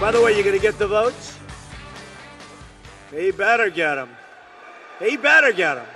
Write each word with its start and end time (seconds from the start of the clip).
By 0.00 0.12
the 0.12 0.20
way, 0.20 0.34
you're 0.34 0.44
going 0.44 0.54
to 0.54 0.62
get 0.62 0.78
the 0.78 0.86
votes? 0.86 1.38
He 3.10 3.30
better 3.30 3.70
get 3.70 3.94
them. 3.94 4.10
He 4.98 5.16
better 5.16 5.52
get 5.52 5.76
them. 5.76 5.86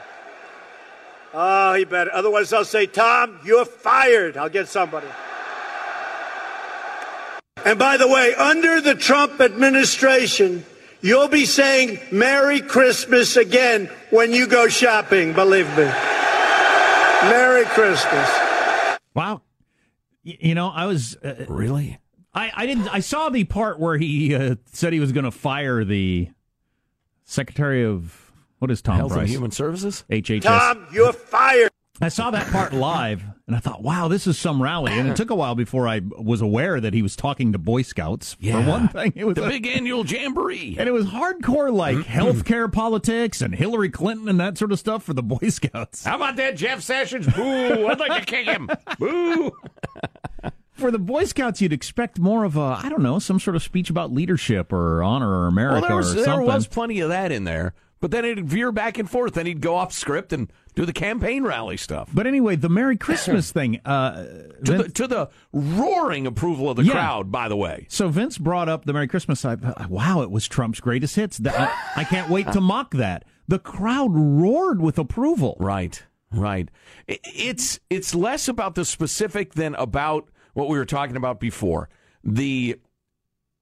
Oh, 1.34 1.74
he 1.74 1.84
better. 1.84 2.10
Otherwise, 2.12 2.52
I'll 2.52 2.64
say, 2.64 2.86
Tom, 2.86 3.38
you're 3.44 3.66
fired. 3.66 4.38
I'll 4.38 4.48
get 4.48 4.68
somebody. 4.68 5.06
And 7.70 7.78
by 7.78 7.98
the 7.98 8.08
way, 8.08 8.34
under 8.34 8.80
the 8.80 8.96
Trump 8.96 9.40
administration, 9.40 10.66
you'll 11.02 11.28
be 11.28 11.46
saying 11.46 12.00
Merry 12.10 12.60
Christmas 12.60 13.36
again 13.36 13.88
when 14.10 14.32
you 14.32 14.48
go 14.48 14.66
shopping, 14.66 15.34
believe 15.34 15.68
me. 15.78 15.84
Merry 15.84 17.64
Christmas. 17.66 18.28
Wow. 19.14 19.42
You 20.24 20.56
know, 20.56 20.66
I 20.66 20.86
was 20.86 21.14
uh, 21.22 21.44
Really? 21.48 21.96
I, 22.34 22.50
I 22.56 22.66
didn't. 22.66 22.88
I 22.92 22.98
saw 22.98 23.28
the 23.28 23.44
part 23.44 23.78
where 23.78 23.96
he 23.96 24.34
uh, 24.34 24.56
said 24.72 24.92
he 24.92 24.98
was 24.98 25.12
going 25.12 25.22
to 25.22 25.30
fire 25.30 25.84
the 25.84 26.28
secretary 27.22 27.84
of 27.84 28.32
what 28.58 28.72
is 28.72 28.82
Tom 28.82 28.96
Health 28.96 29.12
Price? 29.12 29.20
and 29.20 29.30
Human 29.30 29.52
Services? 29.52 30.04
HHS. 30.10 30.42
Tom, 30.42 30.88
you're 30.92 31.12
fired. 31.12 31.70
I 32.00 32.08
saw 32.08 32.32
that 32.32 32.50
part 32.50 32.72
live, 32.72 33.22
and 33.50 33.56
I 33.56 33.58
thought, 33.58 33.82
"Wow, 33.82 34.06
this 34.06 34.28
is 34.28 34.38
some 34.38 34.62
rally." 34.62 34.92
And 34.92 35.08
it 35.08 35.16
took 35.16 35.30
a 35.30 35.34
while 35.34 35.56
before 35.56 35.88
I 35.88 36.02
was 36.16 36.40
aware 36.40 36.80
that 36.80 36.94
he 36.94 37.02
was 37.02 37.16
talking 37.16 37.50
to 37.50 37.58
Boy 37.58 37.82
Scouts. 37.82 38.36
Yeah. 38.38 38.62
For 38.62 38.68
one 38.70 38.86
thing, 38.86 39.12
it 39.16 39.24
was 39.24 39.34
The 39.34 39.44
a- 39.44 39.48
big 39.48 39.66
annual 39.66 40.06
jamboree. 40.06 40.76
and 40.78 40.88
it 40.88 40.92
was 40.92 41.06
hardcore, 41.06 41.72
like 41.74 41.96
mm-hmm. 41.96 42.12
healthcare 42.12 42.72
politics 42.72 43.42
and 43.42 43.52
Hillary 43.52 43.90
Clinton 43.90 44.28
and 44.28 44.38
that 44.38 44.56
sort 44.56 44.70
of 44.70 44.78
stuff 44.78 45.02
for 45.02 45.14
the 45.14 45.22
Boy 45.24 45.48
Scouts. 45.48 46.04
How 46.04 46.14
about 46.14 46.36
that, 46.36 46.56
Jeff 46.56 46.80
Sessions? 46.80 47.26
Boo! 47.26 47.88
I'd 47.88 47.98
like 47.98 48.20
to 48.20 48.24
kick 48.24 48.46
him. 48.46 48.70
Boo! 49.00 49.50
For 50.74 50.90
the 50.90 50.98
Boy 50.98 51.24
Scouts, 51.24 51.60
you'd 51.60 51.74
expect 51.74 52.18
more 52.18 52.44
of 52.44 52.56
a, 52.56 52.78
I 52.82 52.88
don't 52.88 53.02
know, 53.02 53.18
some 53.18 53.38
sort 53.38 53.54
of 53.54 53.62
speech 53.62 53.90
about 53.90 54.12
leadership 54.12 54.72
or 54.72 55.02
honor 55.02 55.28
or 55.28 55.46
America 55.46 55.80
Well, 55.80 55.88
there 55.88 55.96
was, 55.96 56.16
or 56.16 56.22
there 56.22 56.40
was 56.40 56.66
plenty 56.66 57.00
of 57.00 57.10
that 57.10 57.32
in 57.32 57.44
there, 57.44 57.74
but 58.00 58.10
then 58.10 58.24
it'd 58.24 58.48
veer 58.48 58.72
back 58.72 58.98
and 58.98 59.08
forth. 59.10 59.34
Then 59.34 59.46
he'd 59.46 59.60
go 59.60 59.74
off 59.74 59.92
script 59.92 60.32
and 60.32 60.50
do 60.74 60.86
the 60.86 60.92
campaign 60.92 61.42
rally 61.44 61.76
stuff. 61.76 62.08
But 62.12 62.26
anyway, 62.26 62.56
the 62.56 62.68
Merry 62.68 62.96
Christmas 62.96 63.52
thing. 63.52 63.80
Uh, 63.84 64.24
To 64.64 64.78
the, 64.78 64.88
to 64.90 65.06
the 65.06 65.28
roaring 65.52 66.26
approval 66.26 66.70
of 66.70 66.76
the 66.76 66.84
Yeah. 66.84 66.92
crowd, 66.92 67.30
by 67.32 67.48
the 67.48 67.56
way. 67.56 67.86
so 67.88 68.08
Vince 68.08 68.38
brought 68.38 68.68
up 68.68 68.84
the 68.84 68.92
Merry 68.92 69.08
Christmas. 69.08 69.44
I, 69.44 69.56
wow, 69.88 70.22
it 70.22 70.30
was 70.30 70.48
Trump's 70.48 70.80
greatest 70.80 71.16
hits. 71.16 71.40
I, 71.44 71.72
I 71.96 72.04
can't 72.04 72.30
wait 72.30 72.50
to 72.52 72.60
mock 72.60 72.94
that. 72.94 73.24
The 73.48 73.58
crowd 73.58 74.10
roared 74.12 74.80
with 74.80 74.98
approval. 74.98 75.56
Right, 75.58 76.02
right. 76.32 76.68
It's 77.08 77.80
it's 77.90 78.14
less 78.14 78.46
about 78.48 78.76
the 78.76 78.84
specific 78.84 79.54
than 79.54 79.74
about 79.74 80.28
what 80.54 80.68
we 80.68 80.78
were 80.78 80.84
talking 80.86 81.16
about 81.16 81.40
before. 81.40 81.88
The 82.22 82.78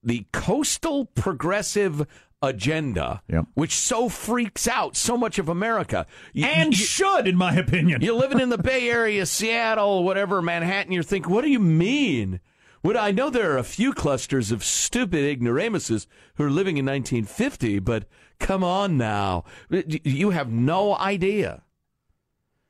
the 0.02 0.26
coastal 0.32 1.06
progressive 1.06 2.06
agenda, 2.42 3.22
Yep. 3.28 3.46
which 3.54 3.74
so 3.74 4.08
freaks 4.08 4.68
out 4.68 4.96
so 4.96 5.16
much 5.16 5.38
of 5.38 5.48
America. 5.48 6.06
You- 6.32 6.46
And 6.46 6.76
you- 6.78 6.84
should, 6.84 7.26
in 7.26 7.36
my 7.36 7.54
opinion. 7.54 8.00
You're 8.02 8.14
living 8.14 8.40
in 8.40 8.48
the 8.48 8.58
Bay 8.58 8.88
Area, 8.90 9.26
Seattle, 9.26 10.04
whatever, 10.04 10.40
Manhattan. 10.40 10.92
You're 10.92 11.02
thinking, 11.02 11.32
what 11.32 11.42
do 11.44 11.50
you 11.50 11.58
mean? 11.60 12.40
Well, 12.82 12.96
I 12.96 13.10
know 13.10 13.28
there 13.28 13.52
are 13.52 13.58
a 13.58 13.64
few 13.64 13.92
clusters 13.92 14.52
of 14.52 14.62
stupid 14.62 15.24
ignoramuses 15.24 16.06
who 16.36 16.44
are 16.44 16.50
living 16.50 16.76
in 16.76 16.86
1950, 16.86 17.80
but 17.80 18.04
come 18.38 18.62
on 18.62 18.96
now. 18.96 19.44
You 19.68 20.30
have 20.30 20.50
no 20.52 20.96
idea 20.96 21.62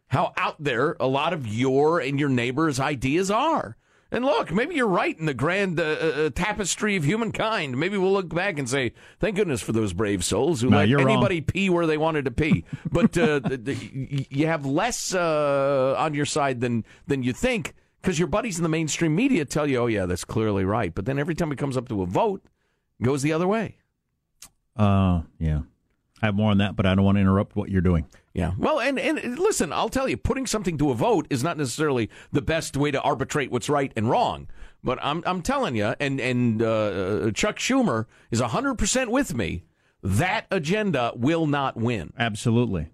how 0.09 0.33
out 0.39 0.57
there 0.59 0.97
a 0.99 1.07
lot 1.07 1.35
of 1.35 1.47
your 1.47 2.01
and 2.01 2.19
your 2.19 2.31
neighbors' 2.31 2.81
ideas 2.81 3.31
are. 3.31 3.77
And 4.11 4.25
look, 4.25 4.51
maybe 4.53 4.75
you're 4.75 4.87
right 4.87 5.19
in 5.19 5.27
the 5.27 5.35
grand 5.35 5.79
uh, 5.79 5.83
uh, 5.83 5.87
uh 5.87 6.31
tapestry 6.31 6.97
of 6.97 7.05
humankind. 7.05 7.77
Maybe 7.77 7.99
we'll 7.99 8.13
look 8.13 8.35
back 8.35 8.59
and 8.59 8.69
say, 8.69 8.93
"Thank 9.21 9.37
goodness 9.37 9.61
for 9.61 9.73
those 9.73 9.93
brave 9.93 10.25
souls 10.25 10.63
who 10.63 10.71
no, 10.71 10.79
let 10.79 10.89
anybody 10.89 11.41
wrong. 11.41 11.45
pee 11.45 11.69
where 11.69 11.87
they 11.87 11.99
wanted 11.99 12.25
to 12.25 12.31
pee." 12.31 12.65
but 12.91 13.17
uh, 13.19 13.39
the, 13.49 13.59
the, 13.59 14.27
you 14.31 14.47
have 14.47 14.65
less 14.65 15.15
uh, 15.15 15.95
on 15.99 16.15
your 16.15 16.25
side 16.25 16.61
than 16.61 16.85
than 17.07 17.23
you 17.23 17.35
think 17.35 17.75
because 18.01 18.19
your 18.19 18.29
buddies 18.29 18.57
in 18.57 18.63
the 18.63 18.69
mainstream 18.71 19.15
media 19.15 19.45
tell 19.45 19.67
you, 19.67 19.77
"Oh 19.79 19.87
yeah, 19.87 20.07
that's 20.07 20.25
clearly 20.25 20.65
right." 20.65 20.95
But 20.95 21.05
then 21.05 21.19
every 21.19 21.35
time 21.35 21.53
it 21.53 21.59
comes 21.59 21.77
up 21.77 21.89
to 21.89 22.01
a 22.01 22.07
vote, 22.07 22.43
it 22.99 23.05
goes 23.05 23.21
the 23.21 23.35
other 23.35 23.47
way. 23.47 23.77
Uh, 24.75 25.23
yeah. 25.39 25.63
I 26.23 26.27
have 26.27 26.35
more 26.35 26.51
on 26.51 26.59
that, 26.59 26.77
but 26.77 26.87
I 26.87 26.95
don't 26.95 27.05
want 27.05 27.17
to 27.17 27.21
interrupt 27.21 27.57
what 27.57 27.69
you're 27.69 27.83
doing. 27.83 28.07
Yeah. 28.39 28.53
Well, 28.57 28.79
and, 28.79 29.01
and 29.01 29.37
listen, 29.37 29.73
I'll 29.73 29.89
tell 29.89 30.09
you, 30.09 30.17
putting 30.17 30.47
something 30.47 30.79
to 30.79 30.93
a 30.93 30.95
vote 30.95 31.27
is 31.29 31.43
not 31.43 31.59
necessarily 31.59 32.09
the 32.31 32.41
best 32.41 32.77
way 32.77 32.93
to 32.93 33.01
arbitrate 33.01 33.51
what's 33.51 33.69
right 33.69 33.93
and 33.97 34.09
wrong. 34.09 34.47
But 34.85 35.01
I'm 35.03 35.25
I'm 35.27 35.43
telling 35.43 35.75
you, 35.75 35.97
and 35.99 36.21
and 36.21 36.63
uh, 36.63 37.33
Chuck 37.33 37.57
Schumer 37.57 38.07
is 38.31 38.41
hundred 38.41 38.77
percent 38.77 39.11
with 39.11 39.35
me. 39.35 39.65
That 40.05 40.47
agenda 40.53 41.11
will 41.17 41.49
not 41.49 41.77
win. 41.77 42.13
Absolutely, 42.17 42.91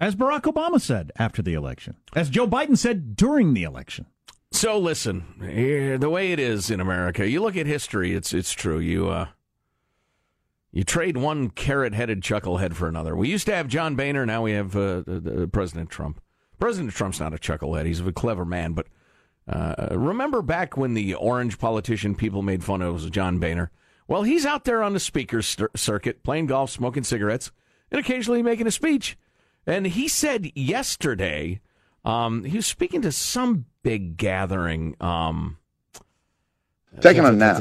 as 0.00 0.16
Barack 0.16 0.52
Obama 0.52 0.80
said 0.80 1.12
after 1.16 1.40
the 1.40 1.54
election, 1.54 1.94
as 2.16 2.28
Joe 2.28 2.48
Biden 2.48 2.76
said 2.76 3.14
during 3.14 3.54
the 3.54 3.62
election. 3.62 4.06
So 4.50 4.76
listen, 4.76 5.22
the 5.38 6.10
way 6.10 6.32
it 6.32 6.40
is 6.40 6.68
in 6.68 6.80
America, 6.80 7.28
you 7.28 7.40
look 7.40 7.56
at 7.56 7.66
history. 7.66 8.12
It's 8.12 8.34
it's 8.34 8.50
true. 8.50 8.80
You 8.80 9.08
uh, 9.08 9.28
you 10.72 10.84
trade 10.84 11.16
one 11.16 11.50
carrot-headed 11.50 12.20
chucklehead 12.20 12.74
for 12.74 12.88
another. 12.88 13.16
We 13.16 13.28
used 13.28 13.46
to 13.46 13.54
have 13.54 13.68
John 13.68 13.96
Boehner. 13.96 14.24
Now 14.24 14.42
we 14.42 14.52
have 14.52 14.76
uh, 14.76 15.02
President 15.52 15.90
Trump. 15.90 16.20
President 16.58 16.92
Trump's 16.92 17.20
not 17.20 17.34
a 17.34 17.38
chucklehead. 17.38 17.86
He's 17.86 18.00
a 18.00 18.12
clever 18.12 18.44
man. 18.44 18.74
But 18.74 18.86
uh, 19.48 19.88
remember 19.90 20.42
back 20.42 20.76
when 20.76 20.94
the 20.94 21.14
orange 21.14 21.58
politician 21.58 22.14
people 22.14 22.42
made 22.42 22.62
fun 22.62 22.82
of 22.82 22.94
was 22.94 23.10
John 23.10 23.38
Boehner? 23.38 23.70
Well, 24.06 24.22
he's 24.22 24.44
out 24.44 24.64
there 24.64 24.82
on 24.82 24.92
the 24.92 25.00
speakers 25.00 25.56
circuit, 25.74 26.22
playing 26.22 26.46
golf, 26.46 26.70
smoking 26.70 27.04
cigarettes, 27.04 27.50
and 27.90 28.00
occasionally 28.00 28.42
making 28.42 28.66
a 28.66 28.72
speech. 28.72 29.16
And 29.66 29.86
he 29.86 30.08
said 30.08 30.50
yesterday, 30.56 31.60
um, 32.04 32.44
he 32.44 32.56
was 32.56 32.66
speaking 32.66 33.02
to 33.02 33.12
some 33.12 33.66
big 33.82 34.16
gathering. 34.16 34.96
Um, 35.00 35.58
Him 37.02 37.24
on 37.24 37.38
now. 37.38 37.58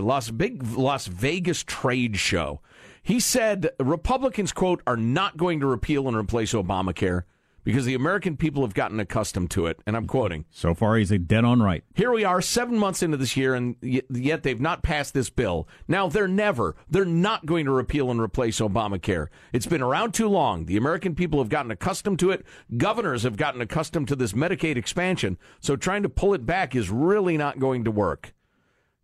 Las 0.00 0.30
big 0.30 0.62
Las 0.76 1.06
Vegas 1.06 1.64
trade 1.64 2.16
show. 2.16 2.60
He 3.02 3.18
said 3.18 3.70
Republicans 3.80 4.52
quote 4.52 4.82
are 4.86 4.96
not 4.96 5.36
going 5.36 5.60
to 5.60 5.66
repeal 5.66 6.06
and 6.06 6.16
replace 6.16 6.52
Obamacare 6.52 7.22
because 7.64 7.84
the 7.84 7.94
American 7.94 8.36
people 8.36 8.62
have 8.62 8.74
gotten 8.74 9.00
accustomed 9.00 9.50
to 9.52 9.66
it. 9.66 9.80
And 9.86 9.96
I'm 9.96 10.06
quoting. 10.06 10.44
So 10.50 10.74
far, 10.74 10.96
he's 10.96 11.10
a 11.10 11.18
dead 11.18 11.44
on 11.44 11.62
right. 11.62 11.84
Here 11.94 12.12
we 12.12 12.24
are, 12.24 12.40
seven 12.40 12.78
months 12.78 13.02
into 13.02 13.16
this 13.16 13.36
year, 13.36 13.54
and 13.54 13.76
yet 13.82 14.42
they've 14.42 14.60
not 14.60 14.82
passed 14.82 15.14
this 15.14 15.30
bill. 15.30 15.68
Now, 15.88 16.08
they're 16.08 16.28
never, 16.28 16.76
they're 16.88 17.04
not 17.04 17.46
going 17.46 17.66
to 17.66 17.72
repeal 17.72 18.10
and 18.10 18.20
replace 18.20 18.60
Obamacare. 18.60 19.28
It's 19.52 19.66
been 19.66 19.82
around 19.82 20.12
too 20.12 20.28
long. 20.28 20.66
The 20.66 20.76
American 20.76 21.14
people 21.14 21.38
have 21.40 21.48
gotten 21.48 21.70
accustomed 21.70 22.18
to 22.20 22.30
it. 22.30 22.44
Governors 22.76 23.22
have 23.22 23.36
gotten 23.36 23.60
accustomed 23.60 24.08
to 24.08 24.16
this 24.16 24.32
Medicaid 24.32 24.76
expansion. 24.76 25.38
So 25.60 25.76
trying 25.76 26.02
to 26.02 26.08
pull 26.08 26.34
it 26.34 26.46
back 26.46 26.74
is 26.74 26.90
really 26.90 27.36
not 27.36 27.58
going 27.58 27.84
to 27.84 27.90
work. 27.90 28.32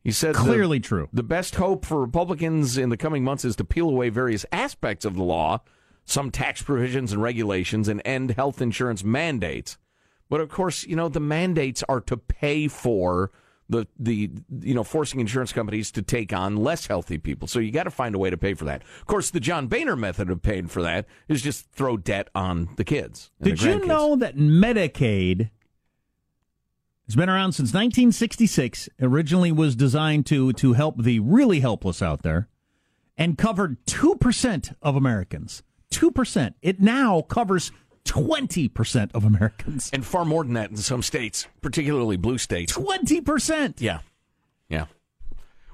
He 0.06 0.12
said 0.12 0.36
clearly 0.36 0.78
the, 0.78 0.86
true. 0.86 1.08
The 1.12 1.24
best 1.24 1.56
hope 1.56 1.84
for 1.84 2.00
Republicans 2.00 2.78
in 2.78 2.90
the 2.90 2.96
coming 2.96 3.24
months 3.24 3.44
is 3.44 3.56
to 3.56 3.64
peel 3.64 3.88
away 3.88 4.08
various 4.08 4.46
aspects 4.52 5.04
of 5.04 5.16
the 5.16 5.24
law 5.24 5.62
some 6.06 6.30
tax 6.30 6.62
provisions 6.62 7.12
and 7.12 7.20
regulations 7.20 7.88
and 7.88 8.00
end 8.04 8.30
health 8.30 8.62
insurance 8.62 9.04
mandates. 9.04 9.76
But 10.30 10.40
of 10.40 10.48
course, 10.48 10.84
you 10.84 10.96
know, 10.96 11.08
the 11.08 11.20
mandates 11.20 11.82
are 11.88 12.00
to 12.02 12.16
pay 12.16 12.68
for 12.68 13.30
the 13.68 13.86
the 13.98 14.30
you 14.60 14.74
know 14.74 14.84
forcing 14.84 15.18
insurance 15.18 15.52
companies 15.52 15.90
to 15.90 16.02
take 16.02 16.32
on 16.32 16.56
less 16.56 16.86
healthy 16.86 17.18
people. 17.18 17.48
So 17.48 17.58
you 17.58 17.72
got 17.72 17.84
to 17.84 17.90
find 17.90 18.14
a 18.14 18.18
way 18.18 18.30
to 18.30 18.36
pay 18.36 18.54
for 18.54 18.64
that. 18.64 18.82
Of 18.82 19.06
course, 19.06 19.30
the 19.30 19.40
John 19.40 19.66
Boehner 19.66 19.96
method 19.96 20.30
of 20.30 20.42
paying 20.42 20.68
for 20.68 20.82
that 20.82 21.06
is 21.28 21.42
just 21.42 21.70
throw 21.72 21.96
debt 21.96 22.28
on 22.34 22.68
the 22.76 22.84
kids. 22.84 23.32
Did 23.42 23.58
the 23.58 23.70
you 23.70 23.86
know 23.86 24.14
that 24.16 24.36
Medicaid 24.36 25.50
has 27.06 27.16
been 27.16 27.28
around 27.28 27.52
since 27.52 27.68
1966? 27.70 28.88
Originally 29.00 29.50
was 29.50 29.74
designed 29.74 30.26
to 30.26 30.52
to 30.54 30.74
help 30.74 31.02
the 31.02 31.18
really 31.18 31.60
helpless 31.60 32.00
out 32.00 32.22
there 32.22 32.48
and 33.18 33.38
covered 33.38 33.84
2% 33.86 34.74
of 34.82 34.94
Americans. 34.94 35.62
2%. 35.92 36.54
It 36.62 36.80
now 36.80 37.22
covers 37.22 37.72
20% 38.06 39.10
of 39.14 39.24
Americans. 39.24 39.90
And 39.92 40.04
far 40.04 40.24
more 40.24 40.44
than 40.44 40.54
that 40.54 40.70
in 40.70 40.76
some 40.76 41.02
states, 41.02 41.46
particularly 41.60 42.16
blue 42.16 42.38
states. 42.38 42.72
20%. 42.72 43.74
Yeah. 43.78 44.00
Yeah. 44.68 44.86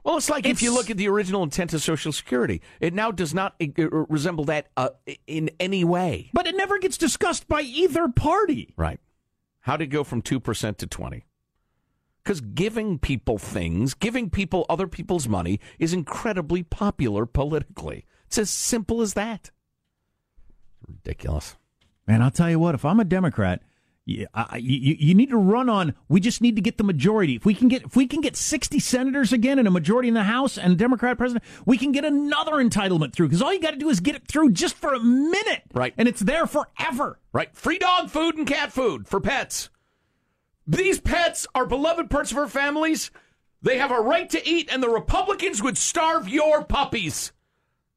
Well, 0.05 0.17
it's 0.17 0.29
like 0.29 0.47
it's, 0.47 0.59
if 0.59 0.63
you 0.63 0.75
look 0.75 0.91
at 0.91 0.97
the 0.97 1.09
original 1.09 1.45
intent 1.45 1.73
of 1.75 1.83
Social 1.83 2.11
Security, 2.13 2.61
it 2.81 2.93
now 2.93 3.13
does 3.13 3.33
not 3.33 3.55
uh, 3.61 3.89
resemble 4.09 4.45
that 4.47 4.69
uh, 4.77 4.91
in 5.27 5.51
any 5.61 5.85
way. 5.85 6.31
But 6.33 6.49
it 6.49 6.57
never 6.57 6.79
gets 6.79 6.97
discussed 6.97 7.47
by 7.47 7.61
either 7.61 8.09
party. 8.09 8.75
Right. 8.77 8.99
How 9.61 9.77
did 9.77 9.85
it 9.85 9.89
go 9.89 10.03
from 10.03 10.23
2% 10.23 10.77
to 10.79 10.87
20? 10.89 11.25
Because 12.25 12.41
giving 12.41 12.99
people 12.99 13.39
things, 13.39 13.95
giving 13.95 14.29
people 14.29 14.67
other 14.69 14.89
people's 14.89 15.29
money 15.29 15.61
is 15.79 15.93
incredibly 15.93 16.65
popular 16.65 17.25
politically. 17.27 18.05
It's 18.27 18.39
as 18.39 18.51
simple 18.51 19.03
as 19.03 19.15
that. 19.15 19.52
Ridiculous. 20.93 21.57
Man, 22.07 22.23
I'll 22.23 22.31
tell 22.31 22.51
you 22.51 22.59
what. 22.59 22.75
If 22.75 22.85
I'm 22.85 23.01
a 23.01 23.05
Democrat, 23.05 23.63
you, 24.05 24.27
I, 24.35 24.57
you, 24.57 24.97
you 24.99 25.15
need 25.15 25.31
to 25.31 25.37
run 25.37 25.69
on. 25.69 25.95
We 26.09 26.21
just 26.21 26.41
need 26.41 26.57
to 26.57 26.63
get 26.63 26.77
the 26.77 26.85
majority. 26.85 27.37
If 27.37 27.45
we 27.45 27.55
can 27.55 27.69
get 27.69 27.85
if 27.85 27.97
we 27.97 28.07
can 28.07 28.21
get 28.21 28.37
60 28.37 28.79
senators 28.81 29.33
again 29.33 29.59
and 29.59 29.69
a 29.69 29.71
majority 29.71 30.09
in 30.09 30.15
the 30.15 30.25
House 30.25 30.59
and 30.59 30.73
a 30.73 30.77
Democrat 30.77 31.17
president, 31.17 31.45
we 31.65 31.79
can 31.79 31.93
get 31.93 32.05
another 32.05 32.53
entitlement 32.53 33.13
through. 33.13 33.29
Because 33.29 33.43
all 33.43 33.53
you 33.53 33.61
got 33.61 33.71
to 33.73 33.79
do 33.79 33.89
is 33.89 34.01
get 34.01 34.17
it 34.17 34.27
through 34.27 34.51
just 34.53 34.75
for 34.77 34.93
a 34.93 35.01
minute, 35.01 35.63
right? 35.73 35.95
And 35.97 36.09
it's 36.09 36.21
there 36.21 36.47
forever, 36.47 37.19
right? 37.33 37.55
Free 37.55 37.79
dog 37.79 38.11
food 38.11 38.37
and 38.37 38.47
cat 38.47 38.73
food 38.73 39.07
for 39.07 39.21
pets. 39.21 39.71
These 40.67 41.01
pets 41.01 41.47
are 41.55 41.67
beloved 41.67 42.11
parts 42.11 42.33
of 42.33 42.39
our 42.39 42.49
families. 42.49 43.11
They 43.63 43.79
have 43.79 43.93
a 43.93 44.01
right 44.01 44.29
to 44.31 44.49
eat, 44.49 44.69
and 44.73 44.83
the 44.83 44.89
Republicans 44.89 45.63
would 45.63 45.79
starve 45.79 46.29
your 46.29 46.65
puppies. 46.65 47.33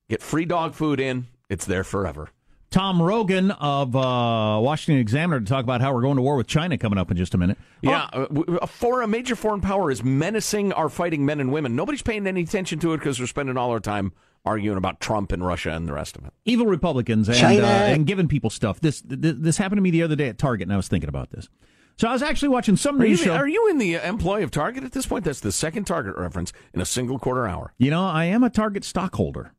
Get 0.09 0.21
free 0.21 0.45
dog 0.45 0.75
food 0.75 0.99
in. 0.99 1.25
It's 1.49 1.65
there 1.65 1.83
forever. 1.83 2.29
Tom 2.75 3.01
Rogan 3.01 3.51
of 3.51 3.95
uh, 3.95 4.59
Washington 4.61 4.99
Examiner 4.99 5.39
to 5.39 5.45
talk 5.45 5.63
about 5.63 5.79
how 5.79 5.93
we're 5.93 6.01
going 6.01 6.17
to 6.17 6.21
war 6.21 6.35
with 6.35 6.47
China 6.47 6.77
coming 6.77 6.99
up 6.99 7.09
in 7.09 7.15
just 7.15 7.33
a 7.33 7.37
minute. 7.37 7.57
Yeah, 7.81 8.09
uh, 8.11 8.65
for 8.65 9.01
a 9.01 9.07
major 9.07 9.37
foreign 9.37 9.61
power 9.61 9.89
is 9.89 10.03
menacing 10.03 10.73
our 10.73 10.89
fighting 10.89 11.25
men 11.25 11.39
and 11.39 11.53
women. 11.53 11.77
Nobody's 11.77 12.01
paying 12.01 12.27
any 12.27 12.41
attention 12.41 12.79
to 12.79 12.91
it 12.91 12.97
because 12.97 13.17
we're 13.17 13.27
spending 13.27 13.55
all 13.55 13.71
our 13.71 13.79
time 13.79 14.11
arguing 14.43 14.77
about 14.77 14.99
Trump 14.99 15.31
and 15.31 15.45
Russia 15.45 15.69
and 15.69 15.87
the 15.87 15.93
rest 15.93 16.17
of 16.17 16.25
it. 16.25 16.33
Evil 16.43 16.65
Republicans 16.65 17.29
and, 17.29 17.37
China. 17.37 17.63
Uh, 17.63 17.69
and 17.69 18.05
giving 18.05 18.27
people 18.27 18.49
stuff. 18.49 18.81
This, 18.81 19.01
this 19.05 19.35
this 19.37 19.57
happened 19.57 19.77
to 19.77 19.81
me 19.81 19.91
the 19.91 20.03
other 20.03 20.17
day 20.17 20.27
at 20.27 20.37
Target, 20.37 20.67
and 20.67 20.73
I 20.73 20.75
was 20.75 20.89
thinking 20.89 21.07
about 21.07 21.29
this. 21.29 21.47
So 21.95 22.09
I 22.09 22.11
was 22.11 22.23
actually 22.23 22.49
watching 22.49 22.75
some 22.75 22.99
news 22.99 23.05
are 23.05 23.07
you, 23.07 23.15
show. 23.15 23.35
Are 23.35 23.47
you 23.47 23.69
in 23.69 23.77
the 23.77 23.93
employ 24.05 24.43
of 24.43 24.51
Target 24.51 24.83
at 24.83 24.91
this 24.91 25.05
point? 25.05 25.23
That's 25.23 25.39
the 25.39 25.53
second 25.53 25.85
Target 25.85 26.17
reference 26.17 26.51
in 26.73 26.81
a 26.81 26.85
single 26.85 27.19
quarter 27.19 27.47
hour. 27.47 27.73
You 27.77 27.89
know, 27.89 28.05
I 28.05 28.25
am 28.25 28.43
a 28.43 28.49
Target 28.49 28.83
stockholder. 28.83 29.53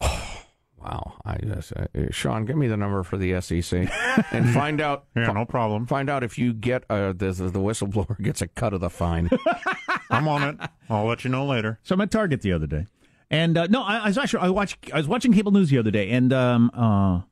Wow. 0.84 1.14
I 1.24 1.38
just, 1.38 1.72
uh, 1.72 1.86
Sean, 2.10 2.44
give 2.44 2.56
me 2.56 2.66
the 2.66 2.76
number 2.76 3.02
for 3.02 3.16
the 3.16 3.40
SEC 3.40 3.90
and 4.32 4.50
find 4.54 4.82
out. 4.82 5.06
yeah, 5.16 5.32
no 5.32 5.46
problem. 5.46 5.86
Find 5.86 6.10
out 6.10 6.22
if 6.22 6.38
you 6.38 6.52
get 6.52 6.84
uh, 6.90 7.14
the, 7.14 7.32
the 7.32 7.58
whistleblower 7.58 8.20
gets 8.22 8.42
a 8.42 8.48
cut 8.48 8.74
of 8.74 8.80
the 8.80 8.90
fine. 8.90 9.30
I'm 10.10 10.28
on 10.28 10.42
it. 10.42 10.70
I'll 10.90 11.06
let 11.06 11.24
you 11.24 11.30
know 11.30 11.46
later. 11.46 11.78
So 11.82 11.94
I'm 11.94 12.00
at 12.02 12.10
Target 12.10 12.42
the 12.42 12.52
other 12.52 12.66
day, 12.66 12.86
and 13.30 13.56
uh, 13.56 13.66
no, 13.68 13.82
I, 13.82 13.96
I, 13.96 14.06
was 14.08 14.18
actually 14.18 14.40
I 14.40 14.50
watched 14.50 14.92
I 14.92 14.98
was 14.98 15.08
watching 15.08 15.32
cable 15.32 15.52
news 15.52 15.70
the 15.70 15.78
other 15.78 15.90
day, 15.90 16.10
and 16.10 16.32
um, 16.32 16.70
uh, 16.74 17.22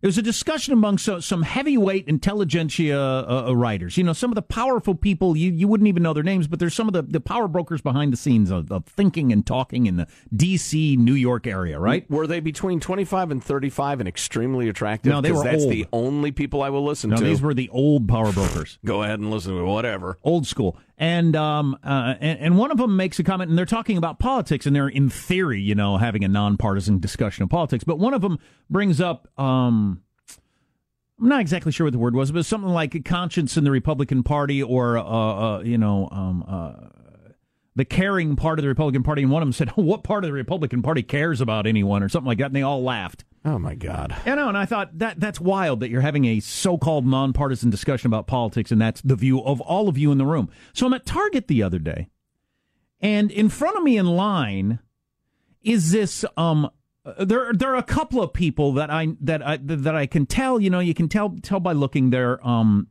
it 0.00 0.06
was 0.06 0.16
a 0.16 0.22
discussion 0.22 0.72
among 0.72 0.98
so, 0.98 1.18
some 1.18 1.42
heavyweight 1.42 2.06
intelligentsia 2.06 2.98
uh, 2.98 3.46
uh, 3.48 3.56
writers. 3.56 3.96
You 3.96 4.04
know, 4.04 4.12
some 4.12 4.30
of 4.30 4.36
the 4.36 4.42
powerful 4.42 4.94
people, 4.94 5.36
you, 5.36 5.50
you 5.50 5.66
wouldn't 5.66 5.88
even 5.88 6.04
know 6.04 6.12
their 6.12 6.22
names, 6.22 6.46
but 6.46 6.60
there's 6.60 6.74
some 6.74 6.86
of 6.86 6.92
the, 6.92 7.02
the 7.02 7.20
power 7.20 7.48
brokers 7.48 7.80
behind 7.80 8.12
the 8.12 8.16
scenes 8.16 8.50
of, 8.50 8.70
of 8.70 8.84
thinking 8.84 9.32
and 9.32 9.44
talking 9.44 9.86
in 9.86 9.96
the 9.96 10.06
D.C., 10.34 10.96
New 10.96 11.14
York 11.14 11.48
area, 11.48 11.80
right? 11.80 12.08
Were 12.08 12.28
they 12.28 12.38
between 12.38 12.78
25 12.78 13.32
and 13.32 13.42
35 13.42 14.00
and 14.00 14.08
extremely 14.08 14.68
attractive? 14.68 15.10
No, 15.10 15.20
they 15.20 15.32
were 15.32 15.42
that's 15.42 15.64
old. 15.64 15.72
the 15.72 15.86
only 15.92 16.30
people 16.30 16.62
I 16.62 16.70
will 16.70 16.84
listen 16.84 17.10
no, 17.10 17.16
to. 17.16 17.24
these 17.24 17.42
were 17.42 17.54
the 17.54 17.68
old 17.70 18.06
power 18.08 18.32
brokers. 18.32 18.78
Go 18.84 19.02
ahead 19.02 19.18
and 19.18 19.30
listen 19.30 19.56
to 19.56 19.64
whatever. 19.64 20.18
Old 20.22 20.46
school. 20.46 20.78
And, 21.00 21.36
um, 21.36 21.78
uh, 21.84 22.14
and, 22.20 22.40
and 22.40 22.58
one 22.58 22.72
of 22.72 22.76
them 22.76 22.96
makes 22.96 23.18
a 23.20 23.22
comment, 23.22 23.48
and 23.48 23.56
they're 23.56 23.64
talking 23.64 23.96
about 23.96 24.18
politics, 24.18 24.66
and 24.66 24.74
they're, 24.74 24.88
in 24.88 25.08
theory, 25.08 25.60
you 25.60 25.76
know, 25.76 25.96
having 25.96 26.24
a 26.24 26.28
nonpartisan 26.28 26.98
discussion 26.98 27.44
of 27.44 27.50
politics, 27.50 27.84
but 27.84 27.98
one 27.98 28.14
of 28.14 28.20
them 28.20 28.38
brings 28.68 29.00
up... 29.00 29.28
Um, 29.38 30.02
I'm 31.20 31.28
not 31.28 31.40
exactly 31.40 31.72
sure 31.72 31.86
what 31.86 31.92
the 31.92 31.98
word 31.98 32.14
was, 32.14 32.30
but 32.30 32.46
something 32.46 32.70
like 32.70 33.04
conscience 33.04 33.56
in 33.56 33.64
the 33.64 33.72
Republican 33.72 34.22
Party 34.22 34.62
or, 34.62 34.98
uh, 34.98 35.02
uh, 35.02 35.60
you 35.64 35.76
know, 35.76 36.08
um, 36.12 36.44
uh, 36.46 36.74
the 37.74 37.84
caring 37.84 38.36
part 38.36 38.58
of 38.58 38.62
the 38.62 38.68
Republican 38.68 39.02
Party. 39.02 39.22
And 39.22 39.32
one 39.32 39.42
of 39.42 39.46
them 39.46 39.52
said, 39.52 39.70
What 39.76 40.04
part 40.04 40.24
of 40.24 40.28
the 40.28 40.32
Republican 40.32 40.82
Party 40.82 41.02
cares 41.02 41.40
about 41.40 41.66
anyone 41.66 42.02
or 42.02 42.08
something 42.08 42.28
like 42.28 42.38
that? 42.38 42.46
And 42.46 42.56
they 42.56 42.62
all 42.62 42.82
laughed. 42.84 43.24
Oh, 43.44 43.58
my 43.58 43.74
God. 43.74 44.14
You 44.26 44.34
know, 44.36 44.48
and 44.48 44.58
I 44.58 44.66
thought 44.66 44.98
that 44.98 45.20
that's 45.20 45.40
wild 45.40 45.80
that 45.80 45.90
you're 45.90 46.00
having 46.00 46.24
a 46.24 46.40
so 46.40 46.76
called 46.76 47.06
nonpartisan 47.06 47.70
discussion 47.70 48.08
about 48.08 48.26
politics, 48.26 48.70
and 48.72 48.80
that's 48.80 49.00
the 49.02 49.16
view 49.16 49.40
of 49.42 49.60
all 49.60 49.88
of 49.88 49.96
you 49.96 50.10
in 50.12 50.18
the 50.18 50.26
room. 50.26 50.50
So 50.72 50.86
I'm 50.86 50.92
at 50.92 51.06
Target 51.06 51.48
the 51.48 51.62
other 51.62 51.78
day, 51.78 52.08
and 53.00 53.30
in 53.30 53.48
front 53.48 53.76
of 53.76 53.82
me 53.82 53.96
in 53.96 54.06
line 54.06 54.80
is 55.62 55.90
this 55.92 56.24
um 56.36 56.68
uh, 57.04 57.24
there 57.24 57.52
there 57.52 57.72
are 57.72 57.76
a 57.76 57.82
couple 57.82 58.22
of 58.22 58.32
people 58.32 58.72
that 58.74 58.90
I 58.90 59.08
that 59.20 59.46
I 59.46 59.58
that 59.62 59.94
I 59.94 60.06
can 60.06 60.26
tell, 60.26 60.60
you 60.60 60.68
know, 60.70 60.80
you 60.80 60.94
can 60.94 61.08
tell 61.08 61.36
tell 61.42 61.60
by 61.60 61.72
looking 61.72 62.10
they're 62.10 62.44
um 62.46 62.88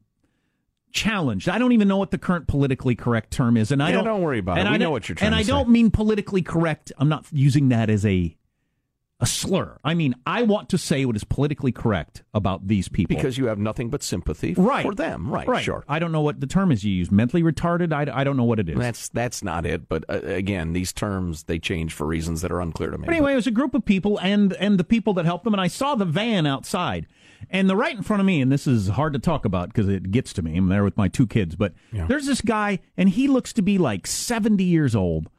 challenged. 0.92 1.50
I 1.50 1.60
don't 1.60 1.74
even 1.74 1.88
know 1.88 1.98
what 1.98 2.12
the 2.12 2.18
current 2.18 2.48
politically 2.48 2.96
correct 2.96 3.32
term 3.32 3.58
is 3.58 3.72
and 3.72 3.84
I 3.84 3.90
Yeah, 3.90 3.96
don't 3.98 4.06
don't 4.06 4.22
worry 4.22 4.40
about 4.40 4.58
it. 4.58 4.62
and 4.62 4.70
We 4.70 4.76
I 4.76 4.78
know 4.78 4.92
what 4.92 5.08
you're 5.10 5.16
trying 5.16 5.28
And 5.28 5.36
I 5.36 5.44
don't 5.44 5.70
mean 5.70 5.92
politically 5.92 6.42
correct. 6.42 6.92
I'm 6.98 7.10
not 7.10 7.26
using 7.32 7.70
that 7.70 7.90
as 7.90 8.06
a 8.06 8.37
a 9.20 9.26
slur. 9.26 9.80
I 9.84 9.96
mean, 9.96 10.14
I 10.28 10.44
want 10.44 10.70
to 10.70 10.78
say 10.78 11.04
what 11.06 11.16
is 11.16 11.24
politically 11.24 11.72
correct 11.72 12.24
about 12.36 12.68
these 12.68 12.88
people. 12.88 13.16
Because 13.16 13.38
you 13.38 13.48
have 13.48 13.58
nothing 13.58 13.90
but 13.90 14.04
sympathy 14.04 14.54
right. 14.54 14.84
for 14.84 14.94
them. 14.94 15.32
Right, 15.32 15.48
right. 15.48 15.64
sure. 15.64 15.84
I 15.88 15.98
don't 15.98 16.12
know 16.12 16.22
what 16.22 16.40
the 16.40 16.46
term 16.46 16.72
is 16.72 16.84
you 16.84 16.94
use. 16.94 17.10
Mentally 17.10 17.42
retarded? 17.42 17.92
I, 17.92 18.22
I 18.22 18.24
don't 18.24 18.38
know 18.38 18.44
what 18.44 18.60
it 18.60 18.70
is. 18.70 18.78
That's 18.78 19.10
that's 19.10 19.44
not 19.44 19.66
it. 19.66 19.90
But 19.90 20.06
uh, 20.08 20.20
again, 20.24 20.74
these 20.74 20.94
terms 20.94 21.44
they 21.44 21.58
change 21.58 21.94
for 21.94 22.06
reasons 22.06 22.42
that 22.42 22.52
are 22.52 22.62
unclear 22.62 22.92
to 22.92 22.98
me. 22.98 23.06
But 23.06 23.16
anyway, 23.16 23.34
it 23.34 23.38
was 23.38 23.48
a 23.48 23.52
group 23.52 23.74
of 23.74 23.84
people 23.86 24.20
and 24.20 24.54
and 24.54 24.80
the 24.80 24.84
people 24.84 25.14
that 25.16 25.26
helped 25.26 25.46
them, 25.46 25.54
and 25.54 25.62
I 25.62 25.68
saw 25.68 25.96
the 25.96 26.06
van 26.06 26.46
outside, 26.46 27.08
and 27.50 27.68
the 27.68 27.76
right 27.76 27.96
in 27.96 28.04
front 28.04 28.20
of 28.20 28.28
me, 28.28 28.40
and 28.40 28.52
this 28.52 28.68
is 28.68 28.88
hard 28.90 29.14
to 29.14 29.20
talk 29.20 29.46
about 29.46 29.70
because 29.70 29.88
it 29.88 30.12
gets 30.12 30.32
to 30.34 30.44
me. 30.44 30.56
I'm 30.58 30.68
there 30.68 30.84
with 30.84 30.98
my 30.98 31.08
two 31.08 31.26
kids, 31.26 31.56
but 31.56 31.74
there's 31.92 32.28
this 32.28 32.42
guy, 32.42 32.80
and 32.96 33.10
he 33.10 33.28
looks 33.28 33.52
to 33.54 33.64
be 33.64 33.80
like 33.80 34.06
70 34.06 34.64
years 34.64 34.96
old, 34.96 35.30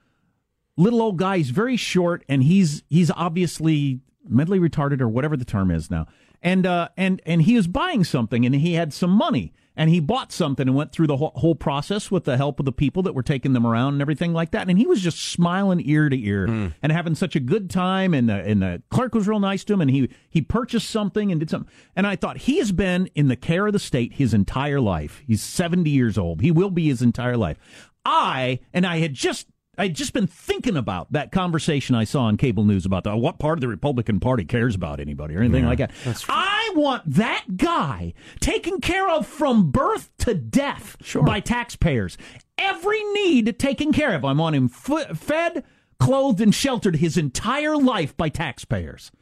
little 0.78 1.02
old 1.02 1.18
guy. 1.18 1.38
He's 1.38 1.50
very 1.50 1.76
short, 1.76 2.25
and 2.28 2.42
he's 2.42 2.82
he's 2.88 3.11
obviously 3.11 4.00
mentally 4.26 4.61
retarded 4.61 5.00
or 5.00 5.08
whatever 5.08 5.37
the 5.37 5.44
term 5.44 5.70
is 5.70 5.90
now. 5.90 6.06
And 6.40 6.66
uh, 6.66 6.88
and 6.97 7.20
and 7.26 7.42
he 7.42 7.56
was 7.56 7.66
buying 7.66 8.04
something, 8.04 8.47
and 8.47 8.54
he 8.54 8.75
had 8.75 8.92
some 8.92 9.11
money, 9.11 9.52
and 9.75 9.90
he 9.90 9.99
bought 9.99 10.30
something 10.30 10.68
and 10.68 10.76
went 10.76 10.92
through 10.92 11.08
the 11.08 11.16
whole, 11.16 11.32
whole 11.35 11.56
process 11.56 12.12
with 12.12 12.25
the 12.25 12.37
help 12.37 12.61
of 12.61 12.64
the 12.64 12.73
people 12.73 13.02
that 13.02 13.12
were 13.14 13.25
taking 13.25 13.54
them 13.54 13.66
around 13.66 13.94
and 13.94 14.02
everything 14.02 14.32
like 14.32 14.52
that. 14.52 14.68
And 14.68 14.78
he 14.78 14.87
was 14.87 15.00
just 15.00 15.20
smiling 15.20 15.82
ear 15.85 16.08
to 16.08 16.16
ear 16.16 16.47
and 16.80 16.92
having 16.92 17.16
such 17.16 17.35
a 17.35 17.40
good 17.40 17.68
time. 17.70 18.14
And 18.14 18.28
the 18.28 18.35
and 18.35 18.62
the 18.62 18.82
clerk 18.88 19.14
was 19.16 19.26
real 19.26 19.40
nice 19.40 19.64
to 19.64 19.73
him, 19.73 19.80
and 19.80 19.90
he 19.90 20.08
he 20.30 20.40
purchased 20.40 20.88
something 20.90 21.32
and 21.32 21.40
did 21.40 21.50
something. 21.50 21.73
And 21.97 22.06
I 22.06 22.14
thought 22.14 22.37
he 22.38 22.58
has 22.58 22.70
been 22.70 23.08
in 23.16 23.26
the 23.26 23.37
care 23.37 23.66
of 23.66 23.73
the 23.73 23.80
state 23.80 24.12
his 24.12 24.32
entire 24.32 24.80
life. 24.80 25.23
He's 25.26 25.42
seventy 25.42 25.90
years 25.90 26.16
old. 26.16 26.40
He 26.40 26.52
will 26.52 26.70
be 26.70 26.87
his 26.87 27.02
entire 27.02 27.37
life. 27.37 27.58
I 28.04 28.61
and 28.73 28.87
I 28.87 28.99
had 28.99 29.12
just 29.12 29.49
I'd 29.78 29.94
just 29.94 30.12
been 30.12 30.26
thinking 30.26 30.76
about 30.76 31.12
that 31.12 31.30
conversation 31.32 31.94
I 31.94 32.04
saw 32.04 32.23
on 32.25 32.37
cable 32.37 32.64
news 32.64 32.85
about 32.85 33.04
the, 33.04 33.16
what 33.16 33.38
part 33.38 33.56
of 33.58 33.61
the 33.61 33.68
Republican 33.68 34.18
Party 34.20 34.44
cares 34.44 34.75
about 34.75 34.99
anybody 35.00 35.37
or 35.37 35.40
anything 35.40 35.64
like 35.66 35.78
that. 35.78 35.92
I 36.28 36.73
want 36.75 37.04
that 37.14 37.56
guy 37.56 38.12
taken 38.40 38.80
care 38.80 39.08
of 39.08 39.26
from 39.26 39.70
birth 39.70 40.11
to 40.18 40.35
death 40.35 40.97
by 41.25 41.40
taxpayers. 41.40 42.18
Every 42.58 43.02
need 43.12 43.58
taken 43.58 43.92
care 43.92 44.14
of. 44.14 44.25
I 44.25 44.32
want 44.32 44.56
him 44.56 44.68
f- 44.73 45.16
fed, 45.16 45.64
clothed, 46.00 46.40
and 46.40 46.52
sheltered 46.54 46.97
his 46.97 47.16
entire 47.16 47.76
life 47.76 48.16
by 48.16 48.28
taxpayers. 48.28 49.12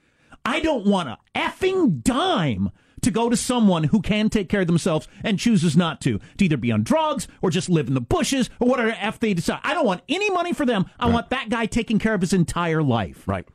I 0.45 0.61
don't 0.61 0.87
want 0.87 1.09
a 1.11 1.19
effing 1.35 2.03
dime 2.03 2.71
to 3.03 3.11
go 3.11 3.29
to 3.29 3.37
someone 3.37 3.85
who 3.85 4.01
can 4.01 4.29
take 4.29 4.49
care 4.49 4.63
of 4.63 4.67
themselves 4.67 5.07
and 5.23 5.39
chooses 5.39 5.77
not 5.77 6.01
to, 6.01 6.19
to 6.39 6.45
either 6.45 6.57
be 6.57 6.73
on 6.73 6.83
drugs 6.83 7.29
or 7.43 7.51
just 7.51 7.69
live 7.69 7.89
in 7.89 7.95
the 7.95 8.01
bushes 8.01 8.51
or 8.61 8.69
whatever 8.69 8.97
F 8.99 9.21
they 9.21 9.35
decide. 9.35 9.61
I 9.65 9.75
don't 9.75 9.87
want 9.87 10.03
any 10.09 10.31
money 10.31 10.53
for 10.53 10.67
them. 10.67 10.87
I 10.99 11.09
want 11.11 11.31
that 11.31 11.49
guy 11.49 11.67
taking 11.67 11.99
care 11.99 12.15
of 12.15 12.21
his 12.21 12.33
entire 12.33 12.83
life. 12.83 13.27
Right. 13.29 13.47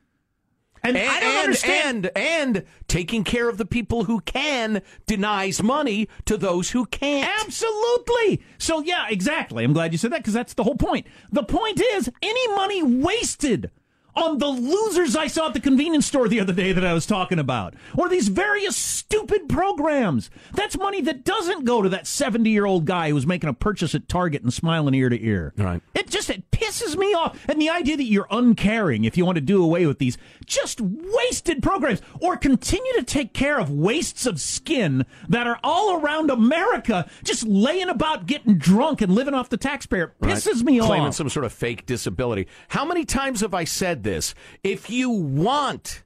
And, 0.83 0.97
And, 0.97 1.07
I 1.09 1.19
don't 1.19 1.29
and, 1.29 1.43
understand. 1.43 2.11
and 2.15 2.55
and 2.57 2.65
taking 2.87 3.23
care 3.23 3.47
of 3.49 3.57
the 3.59 3.65
people 3.65 4.05
who 4.05 4.19
can 4.21 4.81
denies 5.05 5.61
money 5.61 6.07
to 6.25 6.37
those 6.37 6.71
who 6.71 6.85
can't. 6.87 7.29
Absolutely. 7.45 8.41
So, 8.57 8.81
yeah, 8.81 9.05
exactly. 9.09 9.63
I'm 9.63 9.73
glad 9.73 9.91
you 9.91 9.99
said 9.99 10.11
that 10.11 10.21
because 10.21 10.33
that's 10.33 10.55
the 10.55 10.63
whole 10.63 10.75
point. 10.75 11.05
The 11.31 11.43
point 11.43 11.79
is 11.79 12.09
any 12.23 12.47
money 12.55 12.81
wasted 12.81 13.69
on 14.15 14.37
the 14.39 14.47
losers 14.47 15.15
I 15.15 15.27
saw 15.27 15.47
at 15.47 15.53
the 15.53 15.59
convenience 15.59 16.05
store 16.05 16.27
the 16.27 16.39
other 16.39 16.53
day 16.53 16.71
that 16.73 16.85
I 16.85 16.93
was 16.93 17.05
talking 17.05 17.39
about, 17.39 17.73
or 17.97 18.09
these 18.09 18.27
various 18.27 18.75
stupid 18.75 19.47
programs. 19.49 20.29
That's 20.53 20.77
money 20.77 21.01
that 21.01 21.23
doesn't 21.23 21.65
go 21.65 21.81
to 21.81 21.89
that 21.89 22.07
70 22.07 22.49
year 22.49 22.65
old 22.65 22.85
guy 22.85 23.09
who's 23.11 23.25
making 23.27 23.49
a 23.49 23.53
purchase 23.53 23.95
at 23.95 24.07
Target 24.09 24.41
and 24.43 24.53
smiling 24.53 24.93
ear 24.93 25.09
to 25.09 25.21
ear. 25.23 25.53
Right. 25.57 25.81
It 25.93 26.09
just 26.09 26.29
it 26.29 26.49
pisses 26.51 26.95
me 26.97 27.13
off. 27.13 27.37
And 27.47 27.61
the 27.61 27.69
idea 27.69 27.97
that 27.97 28.03
you're 28.03 28.27
uncaring 28.31 29.05
if 29.05 29.17
you 29.17 29.25
want 29.25 29.35
to 29.37 29.41
do 29.41 29.63
away 29.63 29.85
with 29.85 29.99
these 29.99 30.17
just 30.45 30.81
wasted 30.81 31.61
programs 31.63 32.01
or 32.19 32.37
continue 32.37 32.93
to 32.93 33.03
take 33.03 33.33
care 33.33 33.59
of 33.59 33.69
wastes 33.69 34.25
of 34.25 34.39
skin 34.41 35.05
that 35.29 35.47
are 35.47 35.59
all 35.63 35.99
around 35.99 36.29
America 36.29 37.09
just 37.23 37.45
laying 37.47 37.89
about 37.89 38.25
getting 38.25 38.57
drunk 38.57 39.01
and 39.01 39.13
living 39.13 39.33
off 39.33 39.49
the 39.49 39.57
taxpayer 39.57 40.13
Right. 40.19 40.33
pisses 40.35 40.63
me 40.63 40.79
Claiming 40.79 41.07
off. 41.07 41.15
some 41.15 41.29
sort 41.29 41.45
of 41.45 41.53
fake 41.53 41.85
disability. 41.85 42.47
How 42.69 42.85
many 42.85 43.05
times 43.05 43.41
have 43.41 43.53
I 43.53 43.63
said 43.63 44.00
this? 44.03 44.33
If 44.63 44.89
you 44.89 45.09
want 45.09 46.03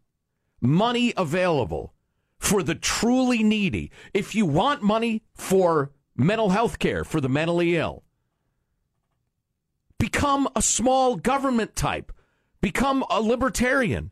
money 0.62 1.14
available 1.18 1.94
for 2.38 2.64
the 2.64 2.76
truly 2.76 3.44
needy, 3.44 3.92
if 4.14 4.36
you 4.36 4.46
want 4.46 4.82
money 4.82 5.24
for 5.34 5.92
mental 6.16 6.50
health 6.50 6.80
care 6.80 7.04
for 7.04 7.20
the 7.20 7.30
mentally 7.30 7.76
ill, 7.76 8.04
become 9.98 10.48
a 10.56 10.62
small 10.62 11.16
government 11.16 11.76
type, 11.76 12.12
become 12.62 13.04
a 13.10 13.22
libertarian, 13.22 14.12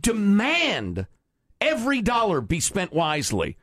demand 0.00 1.06
every 1.60 2.02
dollar 2.02 2.40
be 2.40 2.60
spent 2.60 2.92
wisely. 2.92 3.56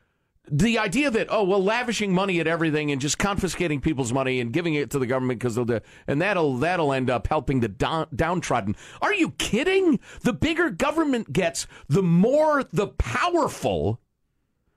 The 0.52 0.78
idea 0.78 1.10
that 1.10 1.28
oh 1.30 1.44
well, 1.44 1.64
lavishing 1.64 2.14
money 2.14 2.40
at 2.40 2.48
everything 2.48 2.92
and 2.92 3.00
just 3.00 3.18
confiscating 3.18 3.80
people's 3.80 4.12
money 4.12 4.42
and 4.42 4.52
giving 4.52 4.74
it 4.74 4.90
to 4.92 5.00
the 5.00 5.08
government 5.08 5.40
because 5.40 5.56
they'll 5.56 5.64
do, 5.64 5.80
and 6.06 6.22
that'll 6.22 6.58
that'll 6.58 6.92
end 6.92 7.10
up 7.10 7.28
helping 7.28 7.62
the 7.62 7.70
down, 7.70 8.08
downtrodden. 8.14 8.76
Are 9.02 9.14
you 9.14 9.32
kidding? 9.32 10.02
The 10.22 10.34
bigger 10.34 10.70
government 10.70 11.32
gets, 11.32 11.66
the 11.88 12.04
more 12.04 12.66
the 12.74 12.88
powerful 12.88 14.02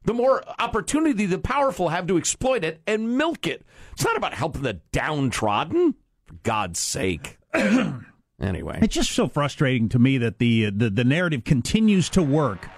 the 0.07 0.15
more 0.15 0.43
opportunity 0.61 1.27
the 1.27 1.39
powerful 1.39 1.89
have 1.89 2.07
to 2.07 2.17
exploit 2.17 2.65
it 2.65 2.81
and 2.87 3.19
milk 3.19 3.47
it. 3.47 3.67
It's 3.93 4.05
not 4.05 4.17
about 4.17 4.35
helping 4.35 4.63
the 4.63 4.81
downtrodden. 4.93 5.97
For 6.27 6.35
God's 6.45 6.79
sake. 6.79 7.39
anyway. 8.41 8.79
It's 8.83 8.95
just 8.95 9.11
so 9.11 9.29
frustrating 9.29 9.89
to 9.91 9.99
me 9.99 10.19
that 10.19 10.39
the 10.39 10.71
the, 10.71 10.91
the 10.91 11.05
narrative 11.05 11.45
continues 11.45 12.09
to 12.11 12.23
work 12.23 12.69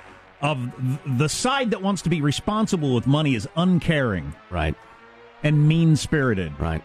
of 0.40 0.70
the 1.18 1.28
side 1.28 1.70
that 1.72 1.82
wants 1.82 2.02
to 2.02 2.08
be 2.08 2.20
responsible 2.20 2.94
with 2.94 3.06
money 3.06 3.34
is 3.34 3.48
uncaring 3.56 4.34
Right. 4.50 4.74
and 5.42 5.66
mean 5.68 5.96
spirited. 5.96 6.52
Right. 6.60 6.82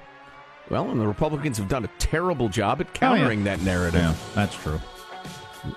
Well, 0.70 0.90
and 0.90 1.00
the 1.00 1.08
Republicans 1.08 1.58
have 1.58 1.68
done 1.68 1.84
a 1.86 1.90
terrible 2.00 2.50
job 2.50 2.82
at 2.82 2.94
countering 2.94 3.44
that 3.44 3.62
narrative. 3.62 4.02
Yeah, 4.02 4.14
that's 4.34 4.56
true. 4.56 4.80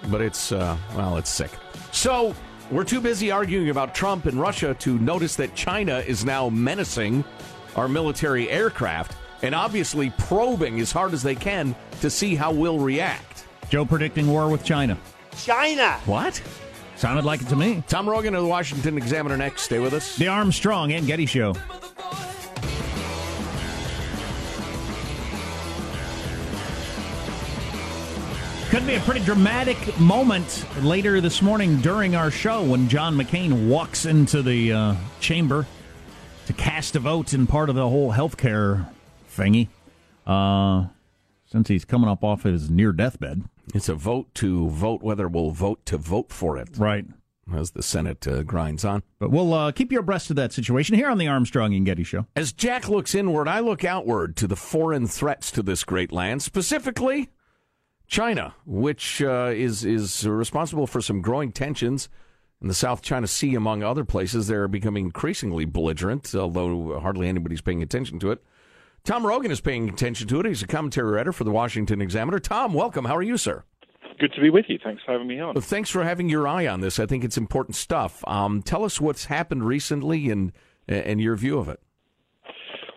But 0.08 0.20
it's, 0.20 0.52
uh, 0.52 0.76
well, 0.96 1.16
it's 1.16 1.28
sick. 1.30 1.50
So 1.92 2.34
we're 2.70 2.84
too 2.84 3.00
busy 3.00 3.30
arguing 3.30 3.68
about 3.70 3.94
Trump 3.94 4.26
and 4.26 4.40
Russia 4.40 4.74
to 4.80 4.98
notice 4.98 5.36
that 5.36 5.54
China 5.54 5.98
is 6.06 6.24
now 6.24 6.48
menacing 6.48 7.24
our 7.74 7.88
military 7.88 8.48
aircraft 8.48 9.16
and 9.42 9.54
obviously 9.54 10.10
probing 10.10 10.80
as 10.80 10.92
hard 10.92 11.12
as 11.12 11.22
they 11.22 11.34
can 11.34 11.74
to 12.00 12.08
see 12.08 12.34
how 12.34 12.52
we'll 12.52 12.78
react. 12.78 13.44
Joe 13.68 13.84
predicting 13.84 14.28
war 14.28 14.48
with 14.48 14.64
China. 14.64 14.96
China. 15.36 15.98
What? 16.06 16.40
Sounded 16.96 17.24
like 17.24 17.42
it 17.42 17.48
to 17.48 17.56
me. 17.56 17.82
Tom 17.88 18.08
Rogan 18.08 18.34
of 18.34 18.42
the 18.42 18.48
Washington 18.48 18.96
Examiner 18.96 19.36
next. 19.36 19.62
Stay 19.62 19.78
with 19.78 19.92
us. 19.92 20.16
The 20.16 20.28
Armstrong 20.28 20.92
and 20.92 21.06
Getty 21.06 21.26
Show. 21.26 21.54
Could 28.70 28.86
be 28.86 28.94
a 28.94 29.00
pretty 29.00 29.20
dramatic 29.20 29.98
moment 30.00 30.66
later 30.82 31.20
this 31.20 31.40
morning 31.40 31.80
during 31.82 32.16
our 32.16 32.30
show 32.30 32.64
when 32.64 32.88
John 32.88 33.16
McCain 33.16 33.68
walks 33.68 34.06
into 34.06 34.42
the 34.42 34.72
uh, 34.72 34.94
chamber 35.20 35.66
to 36.46 36.52
cast 36.52 36.96
a 36.96 36.98
vote 36.98 37.32
in 37.32 37.46
part 37.46 37.68
of 37.68 37.76
the 37.76 37.88
whole 37.88 38.10
health 38.10 38.36
care 38.36 38.88
thingy. 39.36 39.68
Uh, 40.26 40.86
since 41.46 41.68
he's 41.68 41.84
coming 41.84 42.08
up 42.08 42.24
off 42.24 42.42
his 42.42 42.68
near 42.68 42.92
deathbed. 42.92 43.44
It's 43.74 43.88
a 43.88 43.94
vote 43.94 44.34
to 44.36 44.68
vote 44.68 45.02
whether 45.02 45.28
we'll 45.28 45.50
vote 45.50 45.84
to 45.86 45.98
vote 45.98 46.32
for 46.32 46.56
it. 46.56 46.70
Right. 46.76 47.04
As 47.52 47.70
the 47.72 47.82
Senate 47.82 48.26
uh, 48.26 48.42
grinds 48.42 48.84
on. 48.84 49.04
But 49.20 49.30
we'll 49.30 49.54
uh, 49.54 49.70
keep 49.70 49.92
you 49.92 50.00
abreast 50.00 50.30
of 50.30 50.36
that 50.36 50.52
situation 50.52 50.96
here 50.96 51.08
on 51.08 51.18
the 51.18 51.28
Armstrong 51.28 51.74
and 51.74 51.86
Getty 51.86 52.02
Show. 52.02 52.26
As 52.34 52.52
Jack 52.52 52.88
looks 52.88 53.14
inward, 53.14 53.46
I 53.46 53.60
look 53.60 53.84
outward 53.84 54.36
to 54.36 54.48
the 54.48 54.56
foreign 54.56 55.06
threats 55.06 55.52
to 55.52 55.62
this 55.62 55.84
great 55.84 56.10
land, 56.10 56.42
specifically 56.42 57.30
China, 58.08 58.54
which 58.64 59.22
uh, 59.22 59.52
is 59.54 59.84
is 59.84 60.26
responsible 60.26 60.88
for 60.88 61.00
some 61.00 61.22
growing 61.22 61.52
tensions 61.52 62.08
in 62.60 62.68
the 62.68 62.74
South 62.74 63.02
China 63.02 63.26
Sea, 63.26 63.54
among 63.54 63.82
other 63.82 64.04
places, 64.04 64.46
they're 64.46 64.68
becoming 64.68 65.06
increasingly 65.06 65.66
belligerent, 65.66 66.34
although 66.34 66.98
hardly 67.00 67.28
anybody's 67.28 67.60
paying 67.60 67.82
attention 67.82 68.18
to 68.20 68.30
it. 68.30 68.42
Tom 69.06 69.24
Rogan 69.24 69.52
is 69.52 69.60
paying 69.60 69.88
attention 69.88 70.26
to 70.26 70.40
it. 70.40 70.46
He's 70.46 70.64
a 70.64 70.66
commentary 70.66 71.12
writer 71.12 71.32
for 71.32 71.44
the 71.44 71.52
Washington 71.52 72.00
Examiner. 72.00 72.40
Tom, 72.40 72.74
welcome. 72.74 73.04
How 73.04 73.14
are 73.14 73.22
you, 73.22 73.36
sir? 73.36 73.62
Good 74.18 74.32
to 74.34 74.40
be 74.40 74.50
with 74.50 74.64
you. 74.68 74.80
Thanks 74.82 75.00
for 75.06 75.12
having 75.12 75.28
me 75.28 75.38
on. 75.38 75.54
Well, 75.54 75.62
thanks 75.62 75.90
for 75.90 76.02
having 76.02 76.28
your 76.28 76.48
eye 76.48 76.66
on 76.66 76.80
this. 76.80 76.98
I 76.98 77.06
think 77.06 77.22
it's 77.22 77.38
important 77.38 77.76
stuff. 77.76 78.24
Um, 78.26 78.62
tell 78.62 78.84
us 78.84 79.00
what's 79.00 79.26
happened 79.26 79.64
recently 79.64 80.28
and 80.30 80.52
and 80.88 81.20
your 81.20 81.36
view 81.36 81.58
of 81.58 81.68
it. 81.68 81.80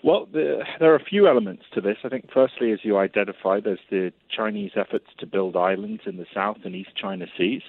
Well, 0.03 0.27
the, 0.31 0.63
there 0.79 0.91
are 0.91 0.95
a 0.95 1.03
few 1.03 1.27
elements 1.27 1.63
to 1.73 1.81
this. 1.81 1.97
I 2.03 2.09
think, 2.09 2.29
firstly, 2.33 2.71
as 2.71 2.79
you 2.83 2.97
identified, 2.97 3.63
there's 3.65 3.79
the 3.91 4.11
Chinese 4.35 4.71
efforts 4.75 5.07
to 5.19 5.27
build 5.27 5.55
islands 5.55 6.03
in 6.05 6.17
the 6.17 6.25
South 6.33 6.57
and 6.63 6.75
East 6.75 6.91
China 6.95 7.25
Seas. 7.37 7.63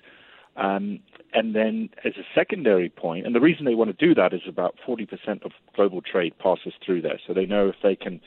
Um, 0.60 1.00
and 1.32 1.54
then, 1.54 1.88
as 2.04 2.12
a 2.16 2.24
secondary 2.34 2.90
point, 2.90 3.24
and 3.24 3.34
the 3.34 3.40
reason 3.40 3.64
they 3.64 3.74
want 3.74 3.96
to 3.96 4.06
do 4.06 4.14
that 4.14 4.34
is 4.34 4.42
about 4.46 4.76
40% 4.86 5.08
of 5.44 5.52
global 5.74 6.02
trade 6.02 6.34
passes 6.38 6.74
through 6.84 7.02
there. 7.02 7.18
So 7.26 7.32
they 7.32 7.46
know 7.46 7.68
if 7.68 7.76
they 7.82 7.96
can 7.96 8.20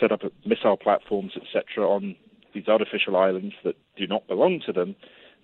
set 0.00 0.12
up 0.12 0.22
missile 0.46 0.76
platforms, 0.76 1.32
etc., 1.36 1.86
on 1.86 2.16
these 2.54 2.68
artificial 2.68 3.16
islands 3.16 3.54
that 3.64 3.76
do 3.96 4.06
not 4.06 4.26
belong 4.26 4.60
to 4.66 4.72
them, 4.72 4.96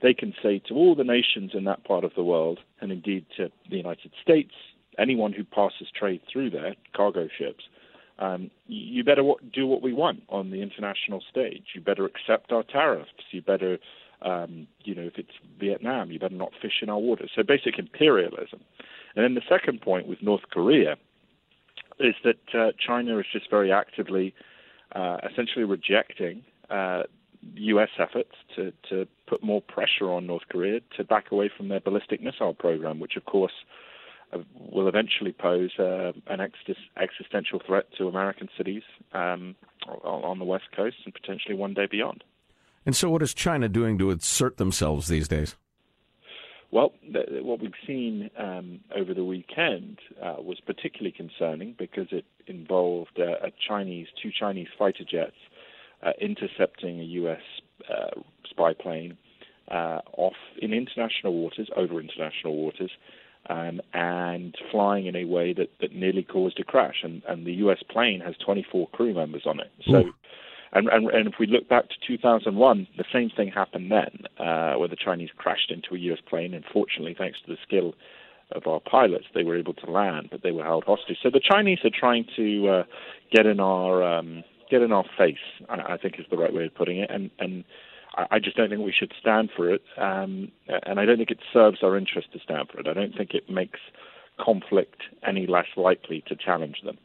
they 0.02 0.14
can 0.14 0.35
say 0.43 0.61
to 0.69 0.75
all 0.75 0.95
the 0.95 1.04
nations 1.04 1.52
in 1.54 1.64
that 1.64 1.85
part 1.85 2.04
of 2.04 2.12
the 2.16 2.25
world, 2.25 2.61
and 2.81 2.90
indeed 2.90 3.26
to 3.37 3.50
the 3.71 3.76
United 3.76 4.12
States, 4.23 4.52
anyone 4.99 5.33
who 5.33 5.45
passes 5.45 5.88
trade 5.99 6.21
through 6.33 6.50
there, 6.50 6.75
cargo 6.95 7.28
ships, 7.38 7.64
um, 8.19 8.50
you 8.66 9.02
better 9.02 9.23
do 9.52 9.66
what 9.66 9.83
we 9.83 9.93
want 9.93 10.23
on 10.28 10.50
the 10.50 10.62
international 10.62 11.23
stage. 11.28 11.64
You 11.75 11.81
better 11.81 12.04
accept 12.04 12.52
our 12.52 12.62
tariffs. 12.62 13.11
You 13.31 13.43
better, 13.43 13.78
um, 14.25 14.66
you 14.83 14.95
know, 14.95 15.02
if 15.02 15.19
it's 15.19 15.33
Vietnam, 15.61 16.11
you 16.11 16.19
better 16.19 16.35
not 16.35 16.52
fish 16.61 16.81
in 16.83 16.88
our 16.88 16.99
waters. 16.99 17.31
So 17.37 17.43
basic 17.43 17.78
imperialism. 17.78 18.61
And 19.14 19.25
then 19.25 19.35
the 19.35 19.43
second 19.49 19.81
point 19.83 20.09
with 20.09 20.23
North 20.23 20.43
Korea 20.50 20.97
is 22.00 22.14
that 22.25 22.54
uh, 22.54 22.73
China 22.85 23.19
is 23.19 23.26
just 23.33 23.49
very 23.50 23.71
actively, 23.71 24.35
uh, 24.93 25.19
essentially 25.31 25.64
rejecting 25.64 26.43
uh, 26.71 27.04
U.S. 27.57 27.90
efforts 27.99 28.33
to, 28.57 28.73
to 28.88 29.07
put 29.26 29.43
more 29.43 29.61
pressure 29.61 30.11
on 30.11 30.26
North 30.26 30.45
Korea 30.49 30.81
to 30.97 31.04
back 31.04 31.31
away 31.31 31.50
from 31.54 31.69
their 31.69 31.81
ballistic 31.81 32.23
missile 32.23 32.54
program, 32.54 32.99
which 32.99 33.16
of 33.16 33.26
course 33.26 33.52
uh, 34.33 34.38
will 34.54 34.88
eventually 34.88 35.33
pose 35.33 35.71
uh, 35.78 36.12
an 36.28 36.40
existential 36.40 37.61
threat 37.64 37.85
to 37.99 38.09
American 38.09 38.49
cities 38.57 38.83
um, 39.12 39.54
on 40.02 40.38
the 40.38 40.45
West 40.45 40.64
Coast 40.75 40.97
and 41.04 41.12
potentially 41.12 41.54
one 41.54 41.75
day 41.75 41.87
beyond. 41.87 42.25
And 42.86 42.94
so, 42.94 43.08
what 43.10 43.22
is 43.22 43.34
China 43.34 43.68
doing 43.68 43.98
to 43.98 44.10
assert 44.10 44.56
themselves 44.56 45.08
these 45.08 45.28
days? 45.28 45.56
Well, 46.70 46.92
the, 47.08 47.40
what 47.42 47.60
we've 47.60 47.72
seen 47.86 48.30
um, 48.36 48.80
over 48.94 49.14
the 49.14 49.24
weekend 49.24 50.00
uh, 50.20 50.36
was 50.38 50.58
particularly 50.60 51.12
concerning 51.12 51.76
because 51.78 52.08
it 52.10 52.24
involved 52.46 53.18
uh, 53.18 53.46
a 53.46 53.52
Chinese, 53.68 54.08
two 54.20 54.30
Chinese 54.38 54.68
fighter 54.76 55.04
jets 55.04 55.36
uh, 56.02 56.10
intercepting 56.20 57.00
a 57.00 57.04
U.S. 57.04 57.40
Uh, 57.88 58.20
spy 58.50 58.74
plane 58.74 59.16
off 59.70 60.34
in 60.60 60.72
international 60.72 61.34
waters, 61.34 61.70
over 61.76 62.00
international 62.00 62.56
waters, 62.56 62.90
um, 63.48 63.80
and 63.92 64.54
flying 64.70 65.06
in 65.06 65.16
a 65.16 65.24
way 65.24 65.52
that, 65.52 65.70
that 65.80 65.94
nearly 65.94 66.22
caused 66.22 66.58
a 66.58 66.64
crash. 66.64 67.02
And, 67.02 67.22
and 67.28 67.46
the 67.46 67.52
U.S. 67.54 67.78
plane 67.88 68.20
has 68.20 68.34
24 68.44 68.88
crew 68.88 69.14
members 69.14 69.42
on 69.46 69.60
it. 69.60 69.70
So, 69.86 70.10
and, 70.75 70.88
and, 70.88 71.09
and 71.11 71.28
if 71.28 71.35
we 71.38 71.47
look 71.47 71.69
back 71.69 71.88
to 71.88 71.95
2001, 72.07 72.87
the 72.97 73.04
same 73.12 73.31
thing 73.31 73.50
happened 73.50 73.90
then, 73.90 74.25
uh, 74.38 74.75
where 74.75 74.88
the 74.88 74.97
Chinese 74.97 75.31
crashed 75.37 75.71
into 75.71 75.95
a 75.95 75.99
U.S. 76.11 76.19
plane. 76.28 76.54
And 76.54 76.64
fortunately, 76.73 77.14
thanks 77.16 77.38
to 77.47 77.52
the 77.52 77.59
skill 77.66 77.95
of 78.52 78.66
our 78.66 78.81
pilots, 78.81 79.26
they 79.35 79.45
were 79.45 79.57
able 79.57 79.75
to 79.75 79.90
land, 79.90 80.28
but 80.31 80.43
they 80.43 80.50
were 80.50 80.64
held 80.64 80.85
hostage. 80.85 81.19
So 81.23 81.31
the 81.31 81.40
Chinese 81.40 81.78
are 81.85 81.90
trying 81.90 82.26
to 82.37 82.69
uh, 82.69 82.83
get 83.33 83.47
in 83.47 83.61
our 83.61 84.02
um, 84.02 84.45
get 84.71 84.83
in 84.83 84.93
our 84.93 85.04
face. 85.16 85.37
I, 85.69 85.95
I 85.95 85.97
think 85.97 86.19
is 86.19 86.26
the 86.31 86.37
right 86.37 86.52
way 86.52 86.66
of 86.66 86.75
putting 86.75 86.99
it, 86.99 87.11
and 87.11 87.31
and 87.38 87.64
I 88.31 88.38
just 88.38 88.57
don't 88.57 88.69
think 88.69 88.83
we 88.83 88.95
should 88.97 89.12
stand 89.21 89.50
for 89.57 89.73
it, 89.73 89.83
um, 89.97 90.52
and 90.87 91.00
I 91.00 91.04
don't 91.04 91.17
think 91.17 91.30
it 91.30 91.41
serves 91.52 91.78
our 91.82 91.97
interest 91.97 92.32
to 92.32 92.39
stand 92.39 92.69
for 92.71 92.78
it. 92.78 92.87
I 92.87 92.93
don't 92.93 93.17
think 93.17 93.34
it 93.34 93.50
makes 93.50 93.80
conflict 94.41 95.02
any 95.26 95.47
less 95.47 95.67
likely 95.76 96.23
to 96.28 96.37
challenge 96.37 96.76
them. 96.84 96.99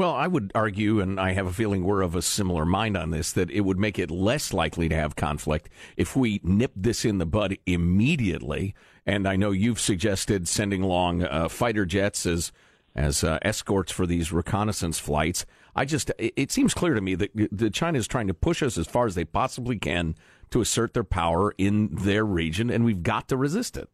Well, 0.00 0.14
I 0.14 0.28
would 0.28 0.50
argue, 0.54 0.98
and 0.98 1.20
I 1.20 1.34
have 1.34 1.46
a 1.46 1.52
feeling 1.52 1.84
we're 1.84 2.00
of 2.00 2.14
a 2.14 2.22
similar 2.22 2.64
mind 2.64 2.96
on 2.96 3.10
this, 3.10 3.32
that 3.32 3.50
it 3.50 3.60
would 3.60 3.78
make 3.78 3.98
it 3.98 4.10
less 4.10 4.50
likely 4.50 4.88
to 4.88 4.96
have 4.96 5.14
conflict 5.14 5.68
if 5.94 6.16
we 6.16 6.40
nip 6.42 6.72
this 6.74 7.04
in 7.04 7.18
the 7.18 7.26
bud 7.26 7.58
immediately. 7.66 8.74
And 9.04 9.28
I 9.28 9.36
know 9.36 9.50
you've 9.50 9.78
suggested 9.78 10.48
sending 10.48 10.82
along 10.82 11.24
uh, 11.24 11.50
fighter 11.50 11.84
jets 11.84 12.24
as 12.24 12.50
as 12.94 13.22
uh, 13.22 13.40
escorts 13.42 13.92
for 13.92 14.06
these 14.06 14.32
reconnaissance 14.32 14.98
flights. 14.98 15.44
I 15.76 15.84
just 15.84 16.10
it 16.16 16.50
seems 16.50 16.72
clear 16.72 16.94
to 16.94 17.02
me 17.02 17.14
that 17.16 17.32
the 17.52 17.68
China 17.68 17.98
is 17.98 18.08
trying 18.08 18.28
to 18.28 18.34
push 18.34 18.62
us 18.62 18.78
as 18.78 18.86
far 18.86 19.04
as 19.04 19.14
they 19.14 19.26
possibly 19.26 19.78
can 19.78 20.14
to 20.48 20.62
assert 20.62 20.94
their 20.94 21.04
power 21.04 21.52
in 21.58 21.90
their 21.94 22.24
region, 22.24 22.70
and 22.70 22.86
we've 22.86 23.02
got 23.02 23.28
to 23.28 23.36
resist 23.36 23.76
it. 23.76 23.90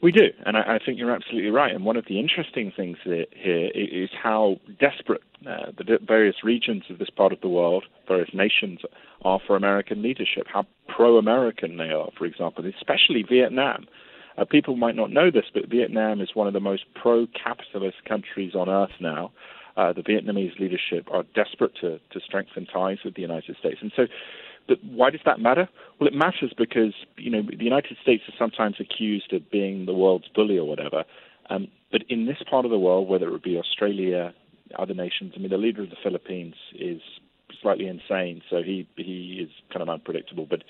We 0.00 0.12
do, 0.12 0.28
and 0.46 0.56
I, 0.56 0.76
I 0.76 0.78
think 0.84 0.96
you're 0.96 1.10
absolutely 1.10 1.50
right. 1.50 1.74
And 1.74 1.84
one 1.84 1.96
of 1.96 2.04
the 2.08 2.20
interesting 2.20 2.72
things 2.76 2.98
here 3.02 3.26
is 3.74 4.10
how 4.22 4.56
desperate 4.78 5.22
uh, 5.44 5.72
the 5.76 5.98
various 6.06 6.36
regions 6.44 6.84
of 6.88 7.00
this 7.00 7.10
part 7.10 7.32
of 7.32 7.40
the 7.40 7.48
world, 7.48 7.84
various 8.06 8.30
nations, 8.32 8.80
are 9.22 9.40
for 9.44 9.56
American 9.56 10.00
leadership. 10.00 10.46
How 10.46 10.66
pro-American 10.86 11.78
they 11.78 11.90
are, 11.90 12.10
for 12.16 12.26
example, 12.26 12.64
especially 12.66 13.24
Vietnam. 13.28 13.86
Uh, 14.36 14.44
people 14.44 14.76
might 14.76 14.94
not 14.94 15.10
know 15.10 15.32
this, 15.32 15.46
but 15.52 15.68
Vietnam 15.68 16.20
is 16.20 16.30
one 16.32 16.46
of 16.46 16.52
the 16.52 16.60
most 16.60 16.84
pro-capitalist 16.94 18.04
countries 18.06 18.54
on 18.54 18.68
earth 18.68 18.94
now. 19.00 19.32
Uh, 19.76 19.92
the 19.92 20.02
Vietnamese 20.02 20.58
leadership 20.60 21.08
are 21.10 21.24
desperate 21.34 21.72
to, 21.80 21.98
to 22.10 22.20
strengthen 22.24 22.66
ties 22.66 22.98
with 23.04 23.14
the 23.14 23.22
United 23.22 23.56
States. 23.58 23.78
And 23.80 23.92
so 23.96 24.06
but 24.68 24.78
why 24.84 25.10
does 25.10 25.20
that 25.24 25.40
matter? 25.40 25.68
Well, 25.98 26.06
it 26.06 26.14
matters 26.14 26.52
because 26.56 26.94
you 27.16 27.30
know 27.30 27.42
the 27.42 27.64
United 27.64 27.96
States 28.02 28.22
is 28.28 28.34
sometimes 28.38 28.76
accused 28.78 29.32
of 29.32 29.50
being 29.50 29.86
the 29.86 29.94
world's 29.94 30.28
bully 30.28 30.58
or 30.58 30.68
whatever. 30.68 31.04
Um, 31.50 31.68
but 31.90 32.02
in 32.08 32.26
this 32.26 32.36
part 32.48 32.64
of 32.64 32.70
the 32.70 32.78
world, 32.78 33.08
whether 33.08 33.34
it 33.34 33.42
be 33.42 33.58
Australia, 33.58 34.34
other 34.78 34.94
nations, 34.94 35.32
I 35.34 35.38
mean, 35.40 35.50
the 35.50 35.56
leader 35.56 35.82
of 35.82 35.90
the 35.90 35.96
Philippines 36.02 36.54
is 36.78 37.00
slightly 37.62 37.86
insane, 37.86 38.42
so 38.50 38.62
he 38.62 38.86
he 38.96 39.40
is 39.42 39.50
kind 39.72 39.82
of 39.82 39.88
unpredictable. 39.88 40.46
But 40.48 40.62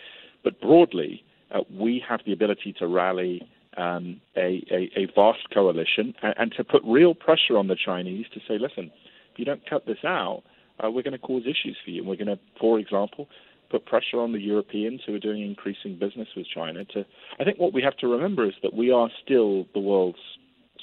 but 0.45 0.61
broadly, 0.61 1.25
uh, 1.51 1.61
we 1.71 2.03
have 2.09 2.21
the 2.25 2.33
ability 2.33 2.75
to 2.79 2.87
rally 2.87 3.43
um, 3.77 4.21
a, 4.37 4.65
a, 4.73 4.91
a, 4.97 5.07
vast 5.15 5.51
coalition 5.53 6.15
and, 6.23 6.35
and, 6.37 6.53
to 6.57 6.65
put 6.65 6.83
real 6.85 7.15
pressure 7.15 7.57
on 7.57 7.69
the 7.69 7.77
Chinese 7.77 8.27
to 8.35 8.41
say, 8.41 8.59
listen, 8.59 8.91
if 9.33 9.39
you 9.39 9.45
don't 9.45 9.69
cut 9.69 9.87
this 9.87 9.99
out, 10.05 10.43
uh, 10.83 10.91
we're 10.91 11.03
going 11.03 11.13
to 11.13 11.19
cause 11.19 11.43
issues 11.43 11.77
for 11.85 11.91
you. 11.91 12.01
And 12.01 12.09
we're 12.09 12.17
going 12.17 12.27
to, 12.29 12.39
for 12.61 12.79
example, 12.81 13.29
put 13.71 13.87
pressure 13.87 14.21
on 14.21 14.33
the 14.33 14.41
Europeans 14.41 15.01
who 15.07 15.15
are 15.15 15.19
doing 15.19 15.43
increasing 15.43 15.99
business 15.99 16.29
with 16.37 16.47
China. 16.53 16.85
To 16.85 17.05
I 17.39 17.45
think 17.45 17.59
what 17.59 17.73
we 17.73 17.83
have 17.83 17.97
to 17.99 18.09
remember 18.09 18.47
is 18.47 18.55
that 18.63 18.75
we 18.75 18.91
are 18.91 19.11
still 19.25 19.67
the 19.75 19.81
world's 19.81 20.19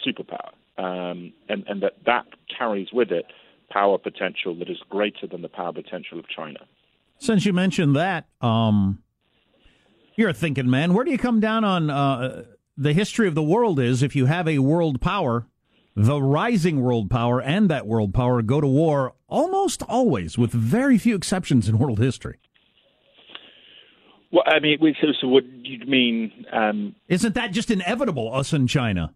superpower, 0.05 0.51
um, 0.77 1.33
and 1.49 1.63
and 1.67 1.81
that 1.83 1.93
that 2.05 2.25
carries 2.57 2.89
with 2.93 3.11
it 3.11 3.25
power 3.69 3.97
potential 3.97 4.55
that 4.59 4.69
is 4.69 4.77
greater 4.89 5.27
than 5.29 5.41
the 5.41 5.49
power 5.49 5.73
potential 5.73 6.19
of 6.19 6.25
China. 6.29 6.59
Since 7.17 7.45
you 7.45 7.53
mentioned 7.53 7.95
that, 7.95 8.27
um, 8.41 9.01
you're 10.15 10.29
a 10.29 10.33
thinking 10.33 10.69
man. 10.69 10.93
Where 10.93 11.03
do 11.03 11.11
you 11.11 11.17
come 11.17 11.39
down 11.39 11.63
on 11.63 11.89
uh, 11.89 12.43
the 12.77 12.93
history 12.93 13.27
of 13.27 13.35
the 13.35 13.43
world? 13.43 13.79
Is 13.79 14.03
if 14.03 14.15
you 14.15 14.25
have 14.25 14.47
a 14.47 14.59
world 14.59 15.01
power, 15.01 15.47
the 15.95 16.21
rising 16.21 16.81
world 16.81 17.09
power 17.09 17.41
and 17.41 17.69
that 17.69 17.87
world 17.87 18.13
power 18.13 18.41
go 18.41 18.61
to 18.61 18.67
war 18.67 19.13
almost 19.27 19.81
always, 19.83 20.37
with 20.37 20.51
very 20.51 20.97
few 20.97 21.15
exceptions 21.15 21.67
in 21.67 21.77
world 21.77 21.99
history. 21.99 22.37
Well, 24.35 24.43
I 24.45 24.59
mean, 24.59 24.77
so, 24.99 25.07
so 25.21 25.29
what 25.29 25.45
you 25.63 25.79
mean? 25.85 26.45
Um, 26.51 26.93
Isn't 27.07 27.35
that 27.35 27.53
just 27.53 27.71
inevitable, 27.71 28.33
us 28.33 28.51
and 28.51 28.67
China? 28.67 29.13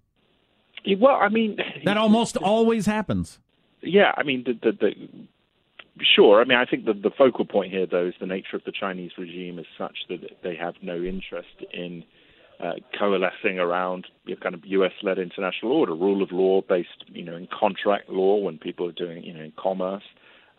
Well, 0.97 1.17
I 1.17 1.27
mean, 1.27 1.57
that 1.83 1.97
almost 1.97 2.37
always 2.37 2.85
happens. 2.85 3.37
Yeah, 3.81 4.13
I 4.15 4.23
mean, 4.23 4.45
the, 4.45 4.53
the, 4.53 4.77
the 4.79 6.05
sure. 6.15 6.39
I 6.39 6.45
mean, 6.45 6.57
I 6.57 6.63
think 6.63 6.85
the, 6.85 6.93
the 6.93 7.11
focal 7.17 7.43
point 7.43 7.69
here, 7.69 7.85
though, 7.85 8.07
is 8.07 8.13
the 8.21 8.27
nature 8.27 8.55
of 8.55 8.63
the 8.63 8.71
Chinese 8.71 9.11
regime 9.17 9.59
is 9.59 9.65
such 9.77 9.97
that 10.07 10.21
they 10.41 10.55
have 10.55 10.75
no 10.81 10.95
interest 10.95 11.65
in 11.73 12.05
uh, 12.61 12.75
coalescing 12.97 13.59
around 13.59 14.07
you 14.23 14.35
know, 14.35 14.41
kind 14.41 14.55
of 14.55 14.61
U.S.-led 14.63 15.21
international 15.21 15.73
order, 15.73 15.95
rule 15.95 16.23
of 16.23 16.31
law 16.31 16.61
based, 16.61 17.03
you 17.09 17.25
know, 17.25 17.35
in 17.35 17.49
contract 17.59 18.07
law 18.07 18.37
when 18.37 18.57
people 18.57 18.87
are 18.87 18.93
doing, 18.93 19.21
you 19.25 19.33
know, 19.33 19.43
in 19.43 19.51
commerce, 19.59 20.03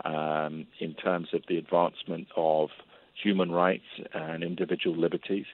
um, 0.04 0.66
in 0.80 0.92
terms 0.92 1.28
of 1.32 1.40
the 1.48 1.56
advancement 1.56 2.28
of 2.36 2.68
human 3.14 3.50
rights 3.50 3.84
and 4.12 4.42
individual 4.42 4.96
liberties. 4.96 5.46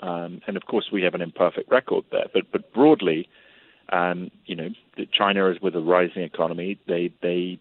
Um, 0.00 0.40
and 0.46 0.56
of 0.56 0.66
course, 0.66 0.90
we 0.92 1.02
have 1.02 1.14
an 1.14 1.22
imperfect 1.22 1.70
record 1.70 2.04
there. 2.12 2.26
But 2.32 2.50
but 2.52 2.72
broadly, 2.72 3.28
um, 3.90 4.30
you 4.46 4.54
know, 4.54 4.68
China 5.12 5.50
is 5.50 5.60
with 5.60 5.74
a 5.74 5.80
rising 5.80 6.22
economy. 6.22 6.78
They 6.86 7.12
they 7.20 7.58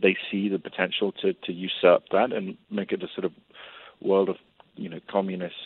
they 0.00 0.16
see 0.30 0.48
the 0.48 0.58
potential 0.58 1.12
to 1.22 1.32
to 1.32 1.52
usurp 1.52 2.04
that 2.12 2.32
and 2.32 2.56
make 2.70 2.92
it 2.92 3.02
a 3.02 3.08
sort 3.14 3.24
of 3.24 3.32
world 4.00 4.28
of 4.28 4.36
you 4.76 4.88
know 4.88 5.00
communist 5.10 5.56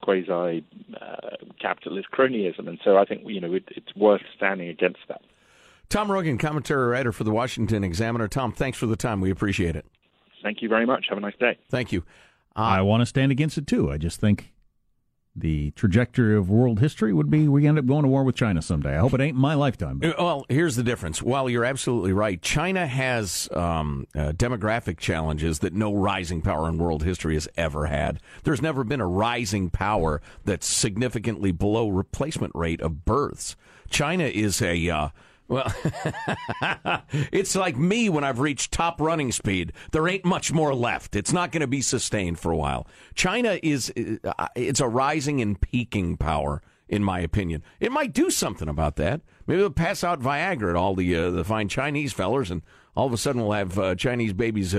quasi 0.00 0.64
uh, 1.00 1.36
capitalist 1.60 2.08
cronyism. 2.10 2.68
And 2.68 2.78
so 2.84 2.96
I 2.96 3.04
think 3.04 3.22
you 3.26 3.40
know 3.40 3.52
it, 3.54 3.64
it's 3.68 3.94
worth 3.94 4.22
standing 4.36 4.68
against 4.68 5.00
that. 5.08 5.22
Tom 5.88 6.10
Rogan, 6.10 6.38
commentary 6.38 6.88
writer 6.88 7.12
for 7.12 7.24
the 7.24 7.30
Washington 7.30 7.84
Examiner. 7.84 8.26
Tom, 8.26 8.52
thanks 8.52 8.78
for 8.78 8.86
the 8.86 8.96
time. 8.96 9.20
We 9.20 9.30
appreciate 9.30 9.76
it. 9.76 9.84
Thank 10.42 10.62
you 10.62 10.68
very 10.68 10.86
much. 10.86 11.06
Have 11.08 11.18
a 11.18 11.20
nice 11.20 11.36
day. 11.38 11.58
Thank 11.68 11.92
you. 11.92 12.02
Uh, 12.56 12.60
I 12.60 12.82
want 12.82 13.00
to 13.00 13.06
stand 13.06 13.32
against 13.32 13.58
it 13.58 13.66
too. 13.66 13.90
I 13.90 13.98
just 13.98 14.20
think 14.20 14.52
the 15.34 15.70
trajectory 15.70 16.36
of 16.36 16.50
world 16.50 16.80
history 16.80 17.12
would 17.12 17.30
be 17.30 17.48
we 17.48 17.66
end 17.66 17.78
up 17.78 17.86
going 17.86 18.02
to 18.02 18.08
war 18.08 18.22
with 18.22 18.36
China 18.36 18.60
someday. 18.60 18.94
I 18.94 18.98
hope 18.98 19.14
it 19.14 19.20
ain't 19.20 19.36
my 19.36 19.54
lifetime. 19.54 19.98
But. 19.98 20.18
Uh, 20.18 20.24
well, 20.24 20.46
here's 20.48 20.76
the 20.76 20.82
difference. 20.82 21.22
While 21.22 21.48
you're 21.48 21.64
absolutely 21.64 22.12
right, 22.12 22.40
China 22.42 22.86
has 22.86 23.48
um, 23.52 24.06
uh, 24.14 24.32
demographic 24.32 24.98
challenges 24.98 25.60
that 25.60 25.72
no 25.72 25.94
rising 25.94 26.42
power 26.42 26.68
in 26.68 26.76
world 26.76 27.02
history 27.02 27.34
has 27.34 27.48
ever 27.56 27.86
had. 27.86 28.20
There's 28.44 28.60
never 28.60 28.84
been 28.84 29.00
a 29.00 29.06
rising 29.06 29.70
power 29.70 30.20
that's 30.44 30.66
significantly 30.66 31.50
below 31.50 31.88
replacement 31.88 32.54
rate 32.54 32.82
of 32.82 33.06
births. 33.06 33.56
China 33.88 34.24
is 34.24 34.60
a 34.60 34.90
uh, 34.90 35.08
well, 35.52 35.70
it's 37.30 37.54
like 37.54 37.76
me 37.76 38.08
when 38.08 38.24
I've 38.24 38.38
reached 38.38 38.72
top 38.72 39.02
running 39.02 39.30
speed. 39.32 39.74
There 39.90 40.08
ain't 40.08 40.24
much 40.24 40.50
more 40.50 40.74
left. 40.74 41.14
It's 41.14 41.32
not 41.32 41.52
going 41.52 41.60
to 41.60 41.66
be 41.66 41.82
sustained 41.82 42.38
for 42.38 42.50
a 42.50 42.56
while. 42.56 42.86
China 43.14 43.58
is 43.62 43.92
uh, 44.24 44.48
it's 44.56 44.80
a 44.80 44.88
rising 44.88 45.42
and 45.42 45.60
peaking 45.60 46.16
power 46.16 46.62
in 46.88 47.04
my 47.04 47.20
opinion. 47.20 47.62
It 47.80 47.92
might 47.92 48.14
do 48.14 48.30
something 48.30 48.68
about 48.68 48.96
that. 48.96 49.20
Maybe 49.46 49.60
they'll 49.60 49.70
pass 49.70 50.02
out 50.02 50.20
Viagra 50.20 50.70
at 50.70 50.76
all 50.76 50.94
the 50.94 51.14
uh, 51.14 51.30
the 51.30 51.44
fine 51.44 51.68
Chinese 51.68 52.14
fellers, 52.14 52.50
and 52.50 52.62
all 52.96 53.06
of 53.06 53.12
a 53.12 53.18
sudden 53.18 53.42
we'll 53.42 53.52
have 53.52 53.78
uh, 53.78 53.94
Chinese 53.94 54.32
babies 54.32 54.74
uh, 54.74 54.78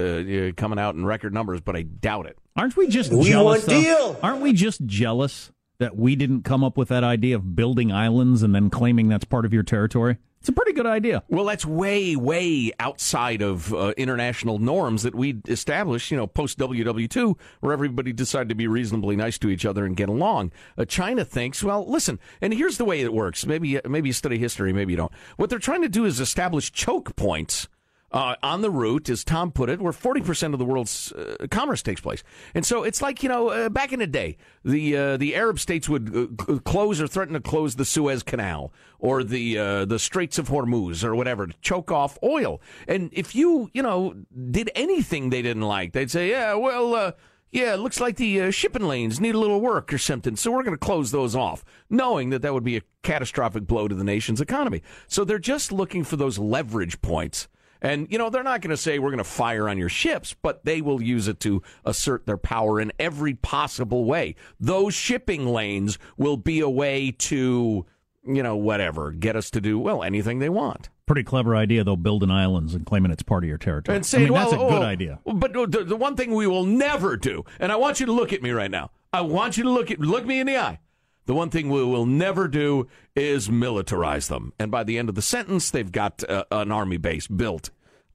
uh 0.49 0.51
coming 0.59 0.79
out 0.79 0.95
in 0.95 1.05
record 1.05 1.35
numbers. 1.35 1.61
But 1.61 1.75
I 1.75 1.83
doubt 1.83 2.25
it. 2.25 2.39
Aren't 2.55 2.75
we 2.75 2.87
just 2.87 3.13
we 3.13 3.25
jealous? 3.25 3.67
Want 3.67 3.81
deal. 3.83 4.19
Aren't 4.23 4.41
we 4.41 4.53
just 4.53 4.83
jealous 4.87 5.51
that 5.77 5.95
we 5.95 6.15
didn't 6.15 6.43
come 6.43 6.63
up 6.63 6.77
with 6.77 6.89
that 6.89 7.03
idea 7.03 7.35
of 7.35 7.55
building 7.55 7.91
islands 7.91 8.41
and 8.41 8.55
then 8.55 8.71
claiming 8.71 9.09
that's 9.09 9.25
part 9.25 9.45
of 9.45 9.53
your 9.53 9.63
territory? 9.63 10.17
It's 10.43 10.49
a 10.49 10.51
pretty 10.51 10.73
good 10.73 10.85
idea. 10.85 11.23
Well, 11.29 11.45
that's 11.45 11.65
way, 11.65 12.17
way 12.17 12.73
outside 12.77 13.41
of 13.41 13.73
uh, 13.73 13.93
international 13.95 14.59
norms 14.59 15.03
that 15.03 15.15
we 15.15 15.39
established, 15.47 16.11
you 16.11 16.17
know, 16.17 16.27
post 16.27 16.59
WW2, 16.59 17.39
where 17.61 17.71
everybody 17.71 18.11
decided 18.11 18.49
to 18.49 18.55
be 18.55 18.67
reasonably 18.67 19.15
nice 19.15 19.37
to 19.37 19.47
each 19.47 19.65
other 19.65 19.85
and 19.85 19.95
get 19.95 20.09
along. 20.09 20.51
Uh, 20.77 20.83
China 20.83 21.23
thinks, 21.23 21.63
well, 21.63 21.89
listen, 21.89 22.19
and 22.41 22.53
here's 22.53 22.77
the 22.77 22.83
way 22.83 22.99
it 22.99 23.13
works. 23.13 23.45
Maybe, 23.45 23.79
maybe 23.87 24.09
you 24.09 24.13
study 24.13 24.37
history, 24.37 24.73
maybe 24.73 24.91
you 24.91 24.97
don't. 24.97 25.13
What 25.37 25.49
they're 25.49 25.59
trying 25.59 25.81
to 25.83 25.87
do 25.87 26.03
is 26.03 26.19
establish 26.19 26.73
choke 26.73 27.15
points 27.15 27.69
uh, 28.13 28.35
on 28.43 28.61
the 28.61 28.69
route, 28.69 29.09
as 29.09 29.23
Tom 29.23 29.51
put 29.51 29.69
it, 29.69 29.81
where 29.81 29.91
40% 29.91 30.53
of 30.53 30.59
the 30.59 30.65
world's 30.65 31.11
uh, 31.13 31.47
commerce 31.49 31.81
takes 31.81 31.99
place. 31.99 32.23
And 32.53 32.63
so 32.63 32.83
it's 32.83 33.01
like, 33.01 33.23
you 33.23 33.29
know, 33.29 33.49
uh, 33.49 33.69
back 33.69 33.91
in 33.91 33.99
the 33.99 34.07
day, 34.07 34.37
the 34.63 34.95
uh, 34.95 35.17
the 35.17 35.35
Arab 35.35 35.59
states 35.59 35.89
would 35.89 36.15
uh, 36.47 36.59
close 36.59 37.01
or 37.01 37.07
threaten 37.07 37.33
to 37.33 37.41
close 37.41 37.75
the 37.75 37.85
Suez 37.85 38.21
Canal 38.21 38.71
or 38.99 39.23
the 39.23 39.57
uh, 39.57 39.85
the 39.85 39.97
Straits 39.97 40.37
of 40.37 40.49
Hormuz 40.49 41.03
or 41.03 41.15
whatever 41.15 41.47
to 41.47 41.53
choke 41.61 41.91
off 41.91 42.19
oil. 42.21 42.61
And 42.87 43.09
if 43.13 43.33
you, 43.33 43.71
you 43.73 43.81
know, 43.81 44.13
did 44.51 44.69
anything 44.75 45.31
they 45.31 45.41
didn't 45.41 45.63
like, 45.63 45.93
they'd 45.93 46.11
say, 46.11 46.29
yeah, 46.29 46.53
well, 46.53 47.15
yeah, 47.51 47.73
it 47.73 47.79
looks 47.79 47.99
like 47.99 48.17
the 48.17 48.51
shipping 48.51 48.87
lanes 48.87 49.19
need 49.19 49.35
a 49.35 49.39
little 49.39 49.59
work 49.59 49.91
or 49.91 49.97
something, 49.97 50.35
so 50.35 50.51
we're 50.51 50.63
going 50.63 50.75
to 50.75 50.77
close 50.77 51.11
those 51.11 51.35
off, 51.35 51.63
knowing 51.89 52.29
that 52.29 52.41
that 52.41 52.53
would 52.53 52.63
be 52.63 52.77
a 52.77 52.81
catastrophic 53.03 53.67
blow 53.67 53.87
to 53.87 53.95
the 53.95 54.03
nation's 54.03 54.41
economy. 54.41 54.81
So 55.07 55.23
they're 55.23 55.39
just 55.39 55.71
looking 55.71 56.03
for 56.03 56.15
those 56.15 56.39
leverage 56.39 57.01
points 57.01 57.47
and, 57.83 58.07
you 58.09 58.17
know, 58.17 58.29
they're 58.29 58.43
not 58.43 58.61
going 58.61 58.71
to 58.71 58.77
say 58.77 58.97
we're 58.97 59.09
going 59.09 59.17
to 59.17 59.23
fire 59.25 59.67
on 59.67 59.77
your 59.77 59.89
ships, 59.89 60.33
but 60.41 60.63
they 60.63 60.81
will 60.81 61.01
use 61.01 61.27
it 61.27 61.41
to 61.41 61.61
assert 61.83 62.25
their 62.25 62.37
power 62.37 62.79
in 62.79 62.93
every 62.97 63.33
possible 63.33 64.05
way. 64.05 64.35
Those 64.59 64.93
shipping 64.93 65.45
lanes 65.45 65.99
will 66.17 66.37
be 66.37 66.61
a 66.61 66.69
way 66.69 67.11
to, 67.11 67.85
you 68.25 68.43
know, 68.43 68.55
whatever, 68.55 69.11
get 69.11 69.35
us 69.35 69.51
to 69.51 69.61
do, 69.61 69.77
well, 69.77 70.01
anything 70.01 70.39
they 70.39 70.49
want. 70.49 70.89
Pretty 71.05 71.23
clever 71.23 71.53
idea, 71.53 71.83
though, 71.83 71.97
building 71.97 72.31
islands 72.31 72.73
and 72.73 72.85
claiming 72.85 73.11
it's 73.11 73.23
part 73.23 73.43
of 73.43 73.49
your 73.49 73.57
territory. 73.57 73.97
And 73.97 74.05
saying, 74.05 74.23
I 74.23 74.25
mean, 74.25 74.33
well, 74.33 74.49
that's 74.49 74.53
a 74.53 74.65
good 74.65 74.81
oh, 74.81 74.85
idea. 74.85 75.19
But 75.25 75.51
the, 75.51 75.83
the 75.83 75.97
one 75.97 76.15
thing 76.15 76.33
we 76.33 76.47
will 76.47 76.63
never 76.63 77.17
do, 77.17 77.43
and 77.59 77.73
I 77.73 77.75
want 77.75 77.99
you 77.99 78.05
to 78.05 78.13
look 78.13 78.31
at 78.31 78.41
me 78.41 78.51
right 78.51 78.71
now. 78.71 78.91
I 79.11 79.21
want 79.21 79.57
you 79.57 79.63
to 79.65 79.69
look 79.69 79.91
at 79.91 79.99
look 79.99 80.25
me 80.25 80.39
in 80.39 80.47
the 80.47 80.57
eye. 80.57 80.79
The 81.25 81.33
one 81.33 81.49
thing 81.49 81.69
we 81.69 81.83
will 81.83 82.05
never 82.05 82.47
do 82.47 82.87
is 83.15 83.49
militarize 83.49 84.27
them. 84.27 84.53
And 84.59 84.69
by 84.69 84.83
the 84.83 84.97
end 84.97 85.09
of 85.09 85.15
the 85.15 85.21
sentence, 85.21 85.71
they've 85.71 85.91
got 85.91 86.27
uh, 86.29 86.43
an 86.51 86.71
army 86.71 86.97
base 86.97 87.27
built 87.27 87.69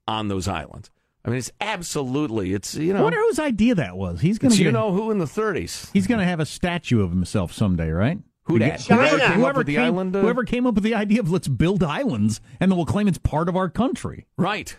on 0.07 0.27
those 0.27 0.47
islands. 0.47 0.91
I 1.25 1.29
mean, 1.29 1.39
it's 1.39 1.51
absolutely. 1.59 2.53
It's 2.53 2.75
you 2.75 2.93
know. 2.93 2.99
I 2.99 3.03
wonder 3.03 3.19
whose 3.19 3.39
idea 3.39 3.75
that 3.75 3.97
was. 3.97 4.21
He's 4.21 4.39
going 4.39 4.53
to. 4.53 4.63
You 4.63 4.71
know 4.71 4.91
who 4.91 5.11
in 5.11 5.17
the 5.17 5.25
30s? 5.25 5.91
He's 5.91 6.07
going 6.07 6.19
to 6.19 6.25
have 6.25 6.39
a 6.39 6.45
statue 6.45 7.03
of 7.03 7.09
himself 7.09 7.51
someday, 7.51 7.89
right? 7.89 8.19
Who 8.43 8.57
that? 8.59 8.81
Whoever, 8.81 9.19
came, 9.19 9.31
whoever, 9.33 9.63
came, 9.63 9.79
island, 9.79 10.15
uh... 10.15 10.21
whoever 10.21 10.43
came 10.43 10.65
up 10.65 10.75
with 10.75 10.83
the 10.83 10.95
idea 10.95 11.19
of 11.19 11.29
let's 11.29 11.47
build 11.47 11.83
islands 11.83 12.41
and 12.59 12.71
then 12.71 12.77
we'll 12.77 12.85
claim 12.85 13.07
it's 13.07 13.19
part 13.19 13.47
of 13.47 13.55
our 13.55 13.69
country. 13.69 14.25
Right. 14.37 14.75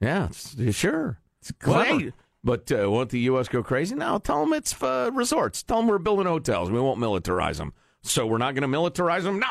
Yeah, 0.00 0.28
sure. 0.70 1.18
It's 1.40 1.50
clever. 1.52 1.90
Well, 1.90 1.98
hey, 1.98 2.12
but 2.44 2.70
uh, 2.72 2.90
won't 2.90 3.10
the 3.10 3.20
U.S. 3.20 3.48
go 3.48 3.62
crazy? 3.62 3.94
No, 3.94 4.18
tell 4.18 4.44
them 4.44 4.52
it's 4.52 4.80
uh, 4.82 5.10
resorts. 5.12 5.62
Tell 5.62 5.78
them 5.78 5.86
we're 5.88 5.98
building 5.98 6.26
hotels. 6.26 6.70
We 6.70 6.80
won't 6.80 7.00
militarize 7.00 7.56
them. 7.56 7.72
So 8.02 8.26
we're 8.26 8.38
not 8.38 8.54
going 8.54 8.70
to 8.70 8.78
militarize 8.78 9.24
them? 9.24 9.38
No, 9.40 9.48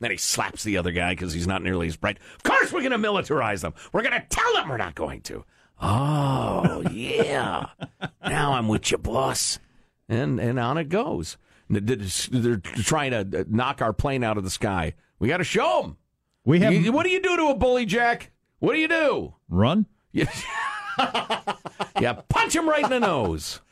then 0.00 0.10
he 0.10 0.16
slaps 0.16 0.64
the 0.64 0.76
other 0.76 0.92
guy 0.92 1.12
because 1.12 1.32
he's 1.32 1.46
not 1.46 1.62
nearly 1.62 1.86
as 1.86 1.96
bright. 1.96 2.18
Of 2.36 2.42
course, 2.42 2.72
we're 2.72 2.88
going 2.88 2.92
to 2.92 3.08
militarize 3.08 3.60
them. 3.60 3.74
We're 3.92 4.02
going 4.02 4.20
to 4.20 4.26
tell 4.28 4.52
them 4.54 4.68
we're 4.68 4.76
not 4.76 4.94
going 4.94 5.20
to. 5.22 5.44
Oh, 5.80 6.82
yeah. 6.90 7.66
now 8.26 8.52
I'm 8.52 8.68
with 8.68 8.90
you, 8.90 8.98
boss. 8.98 9.58
And, 10.08 10.38
and 10.40 10.58
on 10.58 10.78
it 10.78 10.88
goes. 10.88 11.36
They're 11.68 12.56
trying 12.58 13.12
to 13.12 13.46
knock 13.48 13.80
our 13.80 13.92
plane 13.92 14.22
out 14.22 14.38
of 14.38 14.44
the 14.44 14.50
sky. 14.50 14.94
We 15.18 15.28
got 15.28 15.38
to 15.38 15.44
show 15.44 15.82
them. 15.82 15.96
We 16.44 16.60
have. 16.60 16.72
You, 16.72 16.92
what 16.92 17.04
do 17.04 17.10
you 17.10 17.20
do 17.20 17.36
to 17.36 17.46
a 17.46 17.54
bully, 17.54 17.86
Jack? 17.86 18.30
What 18.58 18.74
do 18.74 18.80
you 18.80 18.88
do? 18.88 19.34
Run? 19.48 19.86
Yeah, 20.98 21.54
yeah 22.00 22.12
punch 22.28 22.54
him 22.54 22.68
right 22.68 22.84
in 22.84 22.90
the 22.90 23.00
nose. 23.00 23.60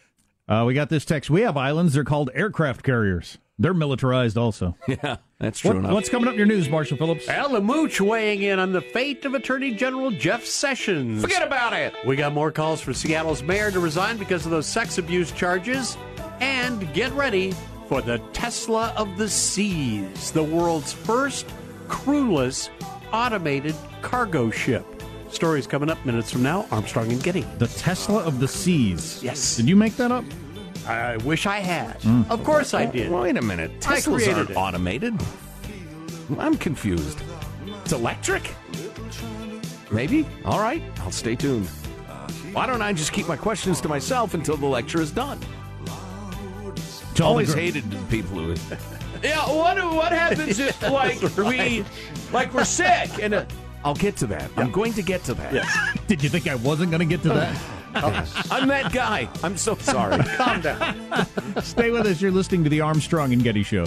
Uh, 0.49 0.65
we 0.65 0.75
got 0.75 0.89
this 0.89 1.05
text. 1.05 1.31
We 1.31 1.43
have 1.43 1.57
islands. 1.57 1.95
They're 1.95 2.03
called 2.03 2.29
aircraft 2.35 2.83
carriers. 2.83 3.39
They're 3.61 3.73
militarized 3.73 4.37
also. 4.37 4.75
Yeah, 4.89 5.19
that's 5.39 5.61
true 5.61 5.71
what, 5.71 5.77
enough. 5.77 5.93
What's 5.93 6.09
coming 6.09 6.27
up 6.27 6.33
in 6.33 6.39
your 6.39 6.47
news, 6.49 6.69
Marshall 6.69 6.97
Phillips? 6.97 7.29
Al 7.29 7.51
Lamooch 7.51 8.01
weighing 8.01 8.43
in 8.43 8.59
on 8.59 8.73
the 8.73 8.81
fate 8.81 9.25
of 9.25 9.35
Attorney 9.35 9.73
General 9.73 10.11
Jeff 10.11 10.45
Sessions. 10.45 11.23
Forget 11.23 11.47
about 11.47 11.73
it. 11.73 11.95
We 12.05 12.17
got 12.17 12.33
more 12.33 12.51
calls 12.51 12.81
for 12.81 12.93
Seattle's 12.93 13.45
mayor 13.45 13.71
to 13.71 13.79
resign 13.79 14.17
because 14.17 14.45
of 14.45 14.51
those 14.51 14.67
sex 14.67 14.99
abuse 14.99 15.31
charges. 15.31 15.97
And 16.41 16.93
get 16.95 17.13
ready 17.13 17.55
for 17.87 18.03
the 18.03 18.19
Tesla 18.33 18.93
of 18.97 19.17
the 19.19 19.29
Seas, 19.29 20.33
the 20.33 20.43
world's 20.43 20.93
first 20.93 21.47
crewless 21.87 22.71
automated 23.13 23.77
cargo 24.03 24.51
ship. 24.51 24.85
Stories 25.31 25.67
coming 25.67 25.91
up 25.91 26.05
minutes 26.05 26.31
from 26.31 26.43
now. 26.43 26.67
Armstrong 26.71 27.11
and 27.13 27.23
Getty. 27.23 27.43
The 27.59 27.67
Tesla 27.69 28.23
of 28.25 28.41
the 28.41 28.49
Seas. 28.49 29.23
Yes. 29.23 29.57
Did 29.57 29.69
you 29.69 29.77
make 29.77 29.97
that 29.97 30.11
up? 30.11 30.25
I 30.87 31.17
wish 31.19 31.47
I 31.47 31.59
had. 31.59 32.01
Mm. 32.01 32.29
Of 32.31 32.43
course 32.45 32.75
I 32.75 32.87
did. 32.87 33.11
Wait 33.11 33.37
a 33.37 33.43
minute. 33.43 33.81
Teslas 33.81 34.33
aren't 34.35 34.51
it. 34.51 34.57
automated. 34.57 35.15
I'm 36.39 36.57
confused. 36.57 37.21
It's 37.85 37.93
electric? 37.93 38.55
Maybe? 39.91 40.27
All 40.45 40.61
right. 40.61 40.83
I'll 41.01 41.11
stay 41.11 41.37
tuned. 41.37 41.69
Why 42.53 42.67
don't 42.67 42.83
I 42.83 42.93
just 42.93 43.13
keep 43.13 43.29
my 43.29 43.37
questions 43.37 43.81
to 43.83 43.89
myself 43.89 44.35
until 44.35 44.57
the 44.57 44.67
lecture 44.67 45.01
is 45.01 45.11
done? 45.13 45.39
It's 47.13 47.21
Always 47.21 47.53
hated 47.53 47.85
people 48.09 48.39
who. 48.39 48.55
yeah, 49.23 49.47
what 49.53 49.77
what 49.95 50.11
happens 50.13 50.59
if 50.59 50.81
like 50.91 51.21
right. 51.37 51.39
we 51.47 51.85
like 52.33 52.53
we're 52.55 52.65
sick 52.65 53.11
and 53.23 53.35
uh, 53.35 53.45
I'll 53.85 53.95
get 53.95 54.17
to 54.17 54.27
that. 54.27 54.51
I'm 54.57 54.71
going 54.71 54.93
to 54.95 55.03
get 55.03 55.25
to 55.25 55.35
that. 55.35 55.53
Yes. 55.53 55.99
Did 56.07 56.23
you 56.23 56.29
think 56.29 56.47
I 56.47 56.55
wasn't 56.57 56.91
going 56.91 57.01
to 57.01 57.07
get 57.07 57.23
to 57.23 57.29
that? 57.31 57.61
Oh. 57.93 58.45
I'm 58.53 58.69
that 58.69 58.93
guy. 58.93 59.29
I'm 59.43 59.57
so 59.57 59.75
sorry. 59.75 60.23
Calm 60.37 60.61
down. 60.61 61.27
Stay 61.61 61.91
with 61.91 62.07
us. 62.07 62.23
You're 62.23 62.31
listening 62.31 62.63
to 62.63 62.71
the 62.71 62.81
Armstrong 62.81 63.33
and 63.33 63.43
Getty 63.43 63.65
Show. 63.65 63.85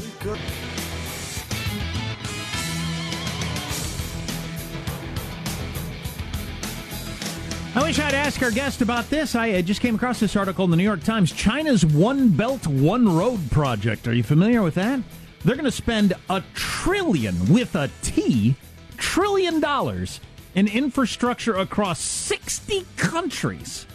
I 7.75 7.81
wish 7.81 7.97
I'd 7.97 8.13
ask 8.13 8.41
our 8.43 8.51
guest 8.51 8.81
about 8.81 9.09
this. 9.09 9.35
I 9.35 9.61
just 9.61 9.79
came 9.79 9.95
across 9.95 10.19
this 10.19 10.35
article 10.35 10.65
in 10.65 10.71
the 10.71 10.75
New 10.77 10.83
York 10.83 11.03
Times. 11.03 11.31
China's 11.31 11.85
One 11.85 12.27
Belt, 12.27 12.67
One 12.67 13.07
Road 13.07 13.49
project. 13.51 14.07
Are 14.09 14.13
you 14.13 14.21
familiar 14.21 14.61
with 14.61 14.75
that? 14.75 14.99
They're 15.45 15.55
going 15.55 15.63
to 15.65 15.71
spend 15.71 16.13
a 16.29 16.43
trillion 16.53 17.35
with 17.51 17.75
a 17.75 17.89
T, 18.01 18.55
trillion 19.03 19.59
dollars 19.59 20.21
in 20.55 20.65
infrastructure 20.65 21.55
across 21.55 21.99
60 21.99 22.85
countries 22.95 23.85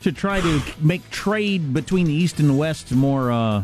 to 0.00 0.10
try 0.10 0.40
to 0.40 0.60
make 0.80 1.08
trade 1.10 1.72
between 1.72 2.06
the 2.06 2.12
East 2.12 2.40
and 2.40 2.50
the 2.50 2.54
West 2.54 2.92
more 2.92 3.30
uh, 3.30 3.62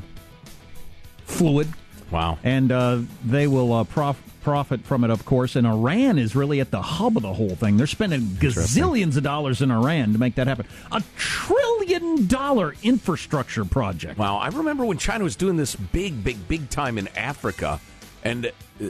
fluid. 1.24 1.66
Wow. 2.12 2.38
And 2.44 2.70
uh, 2.70 3.00
they 3.24 3.48
will 3.48 3.72
uh, 3.72 3.84
prof- 3.84 4.22
profit 4.42 4.82
from 4.82 5.02
it, 5.02 5.10
of 5.10 5.24
course. 5.24 5.56
And 5.56 5.66
Iran 5.66 6.16
is 6.16 6.36
really 6.36 6.60
at 6.60 6.70
the 6.70 6.80
hub 6.80 7.16
of 7.16 7.24
the 7.24 7.32
whole 7.32 7.56
thing. 7.56 7.76
They're 7.76 7.86
spending 7.88 8.20
gazillions 8.20 9.16
of 9.16 9.24
dollars 9.24 9.62
in 9.62 9.70
Iran 9.72 10.12
to 10.12 10.18
make 10.18 10.36
that 10.36 10.46
happen. 10.46 10.66
A 10.92 11.02
trillion 11.16 12.26
dollar 12.28 12.76
infrastructure 12.84 13.64
project. 13.64 14.16
Wow, 14.16 14.36
I 14.36 14.48
remember 14.48 14.84
when 14.84 14.98
China 14.98 15.24
was 15.24 15.34
doing 15.34 15.56
this 15.56 15.74
big, 15.74 16.22
big, 16.22 16.46
big 16.46 16.70
time 16.70 16.98
in 16.98 17.08
Africa. 17.16 17.80
And 18.24 18.46
uh, 18.46 18.86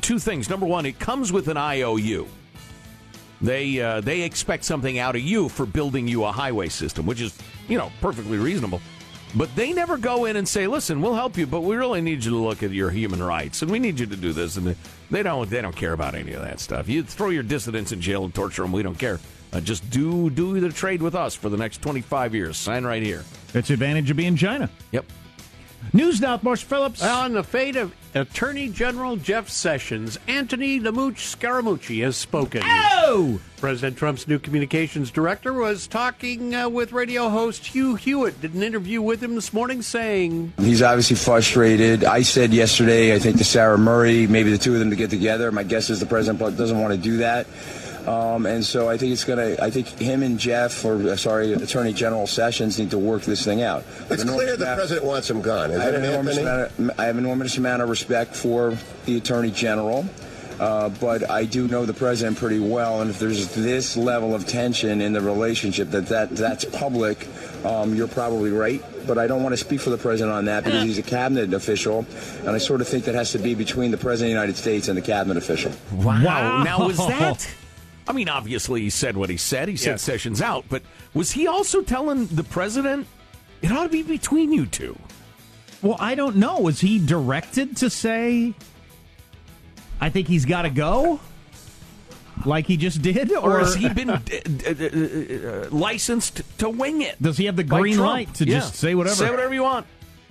two 0.00 0.18
things. 0.18 0.50
Number 0.50 0.66
one, 0.66 0.86
it 0.86 0.98
comes 0.98 1.32
with 1.32 1.48
an 1.48 1.56
IOU. 1.56 2.26
They 3.40 3.80
uh, 3.80 4.00
they 4.00 4.22
expect 4.22 4.64
something 4.64 4.98
out 4.98 5.14
of 5.14 5.22
you 5.22 5.48
for 5.48 5.66
building 5.66 6.08
you 6.08 6.24
a 6.24 6.32
highway 6.32 6.68
system, 6.68 7.06
which 7.06 7.20
is 7.20 7.36
you 7.68 7.76
know 7.76 7.92
perfectly 8.00 8.38
reasonable. 8.38 8.80
But 9.34 9.54
they 9.54 9.72
never 9.72 9.98
go 9.98 10.24
in 10.24 10.36
and 10.36 10.48
say, 10.48 10.66
"Listen, 10.66 11.02
we'll 11.02 11.14
help 11.14 11.36
you, 11.36 11.46
but 11.46 11.60
we 11.60 11.76
really 11.76 12.00
need 12.00 12.24
you 12.24 12.30
to 12.30 12.38
look 12.38 12.62
at 12.62 12.70
your 12.70 12.90
human 12.90 13.22
rights, 13.22 13.60
and 13.60 13.70
we 13.70 13.78
need 13.78 14.00
you 14.00 14.06
to 14.06 14.16
do 14.16 14.32
this." 14.32 14.56
And 14.56 14.74
they 15.10 15.22
don't 15.22 15.48
they 15.50 15.60
don't 15.60 15.76
care 15.76 15.92
about 15.92 16.14
any 16.14 16.32
of 16.32 16.42
that 16.42 16.60
stuff. 16.60 16.88
You 16.88 17.02
throw 17.02 17.28
your 17.28 17.42
dissidents 17.42 17.92
in 17.92 18.00
jail 18.00 18.24
and 18.24 18.34
torture 18.34 18.62
them. 18.62 18.72
We 18.72 18.82
don't 18.82 18.98
care. 18.98 19.20
Uh, 19.52 19.60
just 19.60 19.88
do 19.90 20.30
do 20.30 20.58
the 20.58 20.70
trade 20.70 21.02
with 21.02 21.14
us 21.14 21.34
for 21.34 21.50
the 21.50 21.58
next 21.58 21.82
twenty 21.82 22.00
five 22.00 22.34
years. 22.34 22.56
Sign 22.56 22.84
right 22.84 23.02
here. 23.02 23.24
It's 23.52 23.68
the 23.68 23.74
advantage 23.74 24.10
of 24.10 24.16
being 24.16 24.36
China. 24.36 24.70
Yep. 24.92 25.04
News 25.92 26.20
now, 26.20 26.40
Marsh 26.42 26.64
Phillips. 26.64 27.02
On 27.02 27.32
the 27.32 27.42
fate 27.42 27.76
of 27.76 27.92
Attorney 28.16 28.70
General 28.70 29.16
Jeff 29.16 29.50
Sessions, 29.50 30.18
Anthony 30.26 30.78
the 30.78 30.90
Scaramucci 30.90 32.02
has 32.02 32.16
spoken. 32.16 32.62
Oh! 32.64 33.40
President 33.58 33.98
Trump's 33.98 34.26
new 34.26 34.38
communications 34.38 35.10
director 35.10 35.52
was 35.52 35.86
talking 35.86 36.54
uh, 36.54 36.68
with 36.68 36.92
radio 36.92 37.28
host 37.28 37.66
Hugh 37.66 37.94
Hewitt. 37.94 38.40
Did 38.40 38.54
an 38.54 38.62
interview 38.62 39.02
with 39.02 39.22
him 39.22 39.34
this 39.34 39.52
morning 39.52 39.82
saying, 39.82 40.54
He's 40.58 40.80
obviously 40.80 41.16
frustrated. 41.16 42.04
I 42.04 42.22
said 42.22 42.54
yesterday, 42.54 43.14
I 43.14 43.18
think 43.18 43.36
to 43.36 43.44
Sarah 43.44 43.78
Murray, 43.78 44.26
maybe 44.26 44.50
the 44.50 44.58
two 44.58 44.72
of 44.72 44.78
them 44.78 44.90
to 44.90 44.96
get 44.96 45.10
together. 45.10 45.52
My 45.52 45.62
guess 45.62 45.90
is 45.90 46.00
the 46.00 46.06
president 46.06 46.56
doesn't 46.56 46.80
want 46.80 46.94
to 46.94 46.98
do 46.98 47.18
that. 47.18 47.46
Um, 48.06 48.46
and 48.46 48.64
so 48.64 48.88
I 48.88 48.96
think 48.96 49.12
it's 49.12 49.24
going 49.24 49.38
to, 49.38 49.62
I 49.62 49.70
think 49.70 49.88
him 49.88 50.22
and 50.22 50.38
Jeff, 50.38 50.84
or 50.84 50.94
uh, 51.10 51.16
sorry, 51.16 51.52
Attorney 51.52 51.92
General 51.92 52.26
Sessions 52.26 52.78
need 52.78 52.90
to 52.90 52.98
work 52.98 53.22
this 53.22 53.44
thing 53.44 53.62
out. 53.62 53.84
It's 54.10 54.22
clear 54.22 54.56
the 54.56 54.64
president 54.64 55.04
wants 55.04 55.28
him 55.28 55.42
gone, 55.42 55.72
I 55.72 55.82
have, 55.82 55.94
an 55.94 56.04
enormous 56.04 56.38
amount 56.38 56.78
of, 56.78 57.00
I 57.00 57.04
have 57.06 57.18
an 57.18 57.24
enormous 57.24 57.56
amount 57.58 57.82
of 57.82 57.88
respect 57.88 58.36
for 58.36 58.76
the 59.06 59.16
Attorney 59.16 59.50
General. 59.50 60.06
Uh, 60.60 60.88
but 60.88 61.28
I 61.30 61.44
do 61.44 61.68
know 61.68 61.84
the 61.84 61.92
president 61.92 62.38
pretty 62.38 62.60
well, 62.60 63.02
and 63.02 63.10
if 63.10 63.18
there's 63.18 63.54
this 63.54 63.94
level 63.94 64.34
of 64.34 64.46
tension 64.46 65.02
in 65.02 65.12
the 65.12 65.20
relationship 65.20 65.90
that, 65.90 66.06
that 66.06 66.30
that's 66.30 66.64
public, 66.64 67.28
um, 67.62 67.94
you're 67.94 68.08
probably 68.08 68.50
right. 68.52 68.82
But 69.06 69.18
I 69.18 69.26
don't 69.26 69.42
want 69.42 69.52
to 69.52 69.58
speak 69.58 69.80
for 69.80 69.90
the 69.90 69.98
president 69.98 70.34
on 70.34 70.46
that 70.46 70.64
because 70.64 70.82
he's 70.82 70.96
a 70.96 71.02
cabinet 71.02 71.52
official, 71.52 72.06
and 72.40 72.50
I 72.50 72.58
sort 72.58 72.80
of 72.80 72.88
think 72.88 73.04
that 73.04 73.14
has 73.14 73.32
to 73.32 73.38
be 73.38 73.54
between 73.54 73.90
the 73.90 73.98
president 73.98 74.28
of 74.28 74.36
the 74.36 74.40
United 74.40 74.56
States 74.56 74.88
and 74.88 74.96
the 74.96 75.02
cabinet 75.02 75.36
official. 75.36 75.72
Wow. 75.92 76.62
Now, 76.62 76.86
was 76.86 76.96
that. 76.96 77.46
I 78.08 78.12
mean, 78.12 78.28
obviously, 78.28 78.82
he 78.82 78.90
said 78.90 79.16
what 79.16 79.30
he 79.30 79.36
said. 79.36 79.68
He 79.68 79.76
said 79.76 79.92
Yes. 79.92 80.02
Sessions 80.02 80.40
out. 80.40 80.64
But 80.68 80.82
was 81.14 81.32
he 81.32 81.46
also 81.46 81.82
telling 81.82 82.26
the 82.28 82.44
president 82.44 83.06
it 83.62 83.72
ought 83.72 83.84
to 83.84 83.88
be 83.88 84.02
between 84.02 84.52
you 84.52 84.66
two? 84.66 84.96
Well, 85.82 85.96
I 85.98 86.14
don't 86.14 86.36
know. 86.36 86.58
Was 86.60 86.80
he 86.80 86.98
directed 87.04 87.76
to 87.78 87.90
say, 87.90 88.54
I 90.00 90.08
think 90.10 90.28
he's 90.28 90.44
got 90.44 90.62
to 90.62 90.70
go? 90.70 91.20
Like 92.44 92.66
he 92.66 92.76
just 92.76 93.02
did? 93.02 93.32
Or, 93.32 93.58
has 93.60 93.74
he 93.74 93.88
been 93.88 94.10
uh, 94.10 94.20
uh, 94.30 94.70
uh, 94.70 95.68
licensed 95.70 96.42
to 96.58 96.68
wing 96.68 97.00
it? 97.02 97.20
Does 97.20 97.38
he 97.38 97.46
have 97.46 97.56
the 97.56 97.64
green 97.64 97.98
light 97.98 98.32
to 98.34 98.44
Yeah. 98.46 98.58
just 98.60 98.74
say 98.76 98.94
whatever? 98.94 99.16
Say 99.16 99.30
whatever 99.30 99.54
you 99.54 99.62
want. 99.62 99.86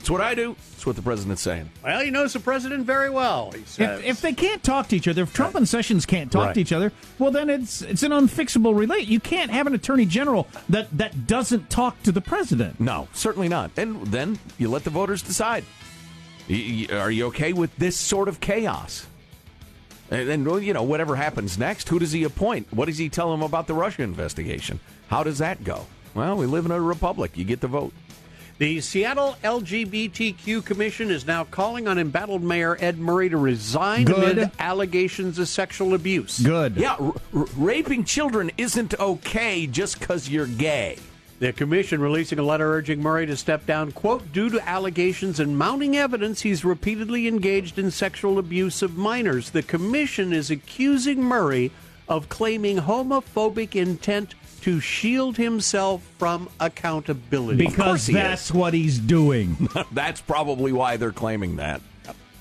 It's 0.06 0.10
what 0.12 0.22
I 0.22 0.36
do. 0.36 0.56
It's 0.74 0.86
what 0.86 0.96
the 0.96 1.02
president's 1.02 1.42
saying. 1.42 1.68
Well, 1.84 2.00
he 2.00 2.12
knows 2.12 2.34
the 2.34 2.40
president 2.40 2.86
very 2.86 3.10
well. 3.10 3.50
If, 3.56 3.80
if 3.80 4.22
they 4.22 4.34
can't 4.34 4.62
talk 4.62 4.88
to 4.90 4.96
each 4.96 5.08
other, 5.08 5.24
if 5.24 5.34
Trump 5.34 5.56
and 5.56 5.68
Sessions 5.68 6.06
can't 6.06 6.32
talk 6.32 6.46
Right. 6.46 6.54
to 6.54 6.62
each 6.62 6.72
other, 6.72 6.92
well, 7.18 7.32
then 7.32 7.50
it's 7.50 7.82
it's 7.82 8.04
an 8.04 8.12
unfixable 8.12 8.78
relate. 8.78 9.08
You 9.08 9.20
can't 9.20 9.50
have 9.50 9.66
an 9.66 9.74
attorney 9.74 10.06
general 10.06 10.48
that 10.70 10.96
that 10.96 11.26
doesn't 11.26 11.72
talk 11.72 12.04
to 12.04 12.12
the 12.12 12.22
president. 12.22 12.80
No, 12.80 13.08
certainly 13.14 13.48
not. 13.48 13.72
And 13.78 14.06
then 14.06 14.38
you 14.60 14.70
let 14.70 14.84
the 14.84 14.92
voters 14.92 15.24
decide. 15.24 15.64
Are 16.48 17.10
you 17.10 17.26
okay 17.26 17.52
with 17.54 17.76
this 17.78 17.98
sort 17.98 18.28
of 18.28 18.40
chaos? 18.40 19.08
And 20.12 20.30
then, 20.30 20.46
you 20.62 20.74
know, 20.74 20.84
whatever 20.84 21.16
happens 21.16 21.58
next, 21.58 21.90
who 21.90 21.98
does 21.98 22.12
he 22.12 22.26
appoint? 22.26 22.72
What 22.72 22.86
does 22.86 23.00
he 23.00 23.10
tell 23.10 23.32
them 23.32 23.42
about 23.42 23.66
the 23.66 23.74
Russia 23.74 24.04
investigation? 24.04 24.80
How 25.08 25.24
does 25.24 25.40
that 25.40 25.64
go? 25.64 25.88
Well, 26.14 26.38
we 26.38 26.46
live 26.46 26.66
in 26.68 26.72
a 26.72 26.80
republic. 26.80 27.32
You 27.36 27.44
get 27.44 27.62
the 27.62 27.68
vote. 27.68 27.92
The 28.58 28.80
Seattle 28.80 29.36
LGBTQ 29.44 30.64
Commission 30.64 31.12
is 31.12 31.28
now 31.28 31.44
calling 31.44 31.90
on 31.90 32.00
embattled 32.00 32.42
Mayor 32.42 32.78
Ed 32.80 32.98
Murray 32.98 33.28
to 33.28 33.36
resign 33.36 34.06
Good. 34.06 34.38
amid 34.38 34.52
allegations 34.60 35.38
of 35.40 35.50
sexual 35.50 35.94
abuse. 35.94 36.40
Good. 36.40 36.78
Yeah, 36.78 36.96
r- 36.98 37.14
r- 37.36 37.46
raping 37.58 38.06
children 38.06 38.52
isn't 38.58 38.98
okay 38.98 39.68
just 39.68 40.00
because 40.00 40.30
you're 40.30 40.48
gay. 40.48 40.98
The 41.40 41.52
commission 41.52 42.00
releasing 42.00 42.40
a 42.40 42.44
letter 42.44 42.72
urging 42.74 43.02
Murray 43.02 43.26
to 43.26 43.36
step 43.36 43.66
down, 43.66 43.92
quote, 43.92 44.32
due 44.32 44.50
to 44.50 44.66
allegations 44.70 45.42
and 45.42 45.58
mounting 45.58 45.98
evidence 45.98 46.42
he's 46.44 46.64
repeatedly 46.64 47.28
engaged 47.28 47.78
in 47.78 47.92
sexual 47.92 48.40
abuse 48.40 48.82
of 48.82 48.96
minors. 48.96 49.50
The 49.50 49.64
commission 49.64 50.32
is 50.32 50.50
accusing 50.50 51.22
Murray 51.22 51.72
of 52.08 52.30
claiming 52.30 52.78
homophobic 52.78 53.76
intent 53.76 54.34
to 54.66 54.80
shield 54.80 55.38
himself 55.38 56.02
from 56.18 56.50
accountability. 56.60 57.64
Because 57.68 58.08
that's 58.08 58.52
what 58.52 58.74
he's 58.74 58.98
doing. 58.98 59.70
That's 59.92 60.22
probably 60.22 60.72
why 60.72 60.98
they're 60.98 61.12
claiming 61.12 61.58
that. 61.58 61.82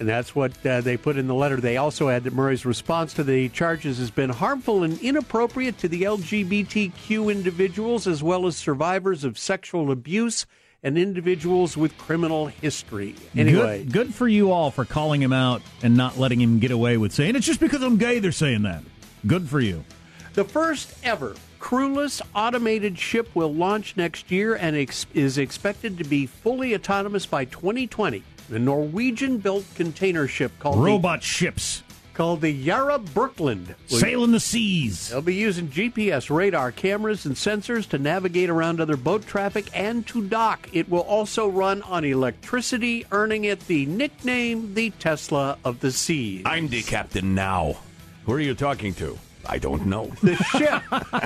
And 0.00 0.08
that's 0.08 0.34
what 0.34 0.66
uh, 0.66 0.80
they 0.80 0.96
put 0.96 1.18
in 1.18 1.26
the 1.26 1.34
letter. 1.34 1.56
They 1.58 1.76
also 1.76 2.08
add 2.08 2.24
that 2.24 2.32
Murray's 2.32 2.64
response 2.64 3.12
to 3.14 3.24
the 3.24 3.50
charges 3.50 3.98
has 3.98 4.10
been 4.10 4.30
harmful 4.30 4.84
and 4.84 4.98
inappropriate 5.00 5.76
to 5.78 5.88
the 5.88 6.02
LGBTQ 6.02 7.30
individuals 7.30 8.06
as 8.06 8.22
well 8.22 8.46
as 8.46 8.56
survivors 8.56 9.22
of 9.24 9.38
sexual 9.38 9.90
abuse 9.90 10.46
and 10.82 10.96
individuals 10.96 11.76
with 11.76 11.96
criminal 11.98 12.46
history. 12.46 13.14
Anyway, 13.36 13.84
good, 13.84 13.92
good 13.92 14.14
for 14.14 14.26
you 14.26 14.50
all 14.50 14.70
for 14.70 14.86
calling 14.86 15.20
him 15.20 15.34
out 15.34 15.60
and 15.82 15.94
not 15.94 16.18
letting 16.18 16.40
him 16.40 16.58
get 16.58 16.70
away 16.70 16.96
with 16.96 17.12
saying 17.12 17.36
it's 17.36 17.46
just 17.46 17.60
because 17.60 17.82
I'm 17.82 17.98
gay. 17.98 18.18
They're 18.18 18.32
saying 18.32 18.62
that. 18.62 18.82
Good 19.26 19.46
for 19.46 19.60
you. 19.60 19.84
the 20.32 20.44
first 20.44 20.94
ever 21.04 21.36
crewless 21.64 22.20
automated 22.34 22.98
ship 22.98 23.26
will 23.34 23.52
launch 23.52 23.96
next 23.96 24.30
year 24.30 24.54
and 24.54 24.76
ex- 24.76 25.06
is 25.14 25.38
expected 25.38 25.96
to 25.96 26.04
be 26.04 26.26
fully 26.26 26.74
autonomous 26.74 27.24
by 27.24 27.46
2020. 27.46 28.22
The 28.50 28.58
Norwegian 28.58 29.38
built 29.38 29.64
container 29.74 30.28
ship 30.28 30.52
called 30.58 30.84
Robot 30.84 31.22
ships 31.22 31.78
the, 31.80 31.94
called 32.12 32.42
the 32.42 32.50
Yara 32.50 32.98
Birkeland 32.98 33.76
sailing 33.86 34.32
the 34.32 34.40
seas. 34.40 35.08
They'll 35.08 35.22
be 35.22 35.36
using 35.36 35.68
GPS, 35.68 36.28
radar, 36.28 36.70
cameras, 36.70 37.24
and 37.24 37.34
sensors 37.34 37.88
to 37.88 37.98
navigate 37.98 38.50
around 38.50 38.78
other 38.78 38.98
boat 38.98 39.26
traffic 39.26 39.70
and 39.72 40.06
to 40.08 40.22
dock. 40.22 40.68
It 40.74 40.90
will 40.90 41.00
also 41.00 41.48
run 41.48 41.80
on 41.84 42.04
electricity, 42.04 43.06
earning 43.10 43.44
it 43.44 43.66
the 43.68 43.86
nickname 43.86 44.74
the 44.74 44.90
Tesla 44.90 45.56
of 45.64 45.80
the 45.80 45.92
Seas. 45.92 46.42
I'm 46.44 46.68
the 46.68 46.82
captain 46.82 47.34
now. 47.34 47.78
Who 48.26 48.34
are 48.34 48.40
you 48.40 48.54
talking 48.54 48.92
to? 48.96 49.18
I 49.46 49.58
don't 49.58 49.86
know. 49.86 50.10
The 50.22 50.36
ship, 50.36 50.82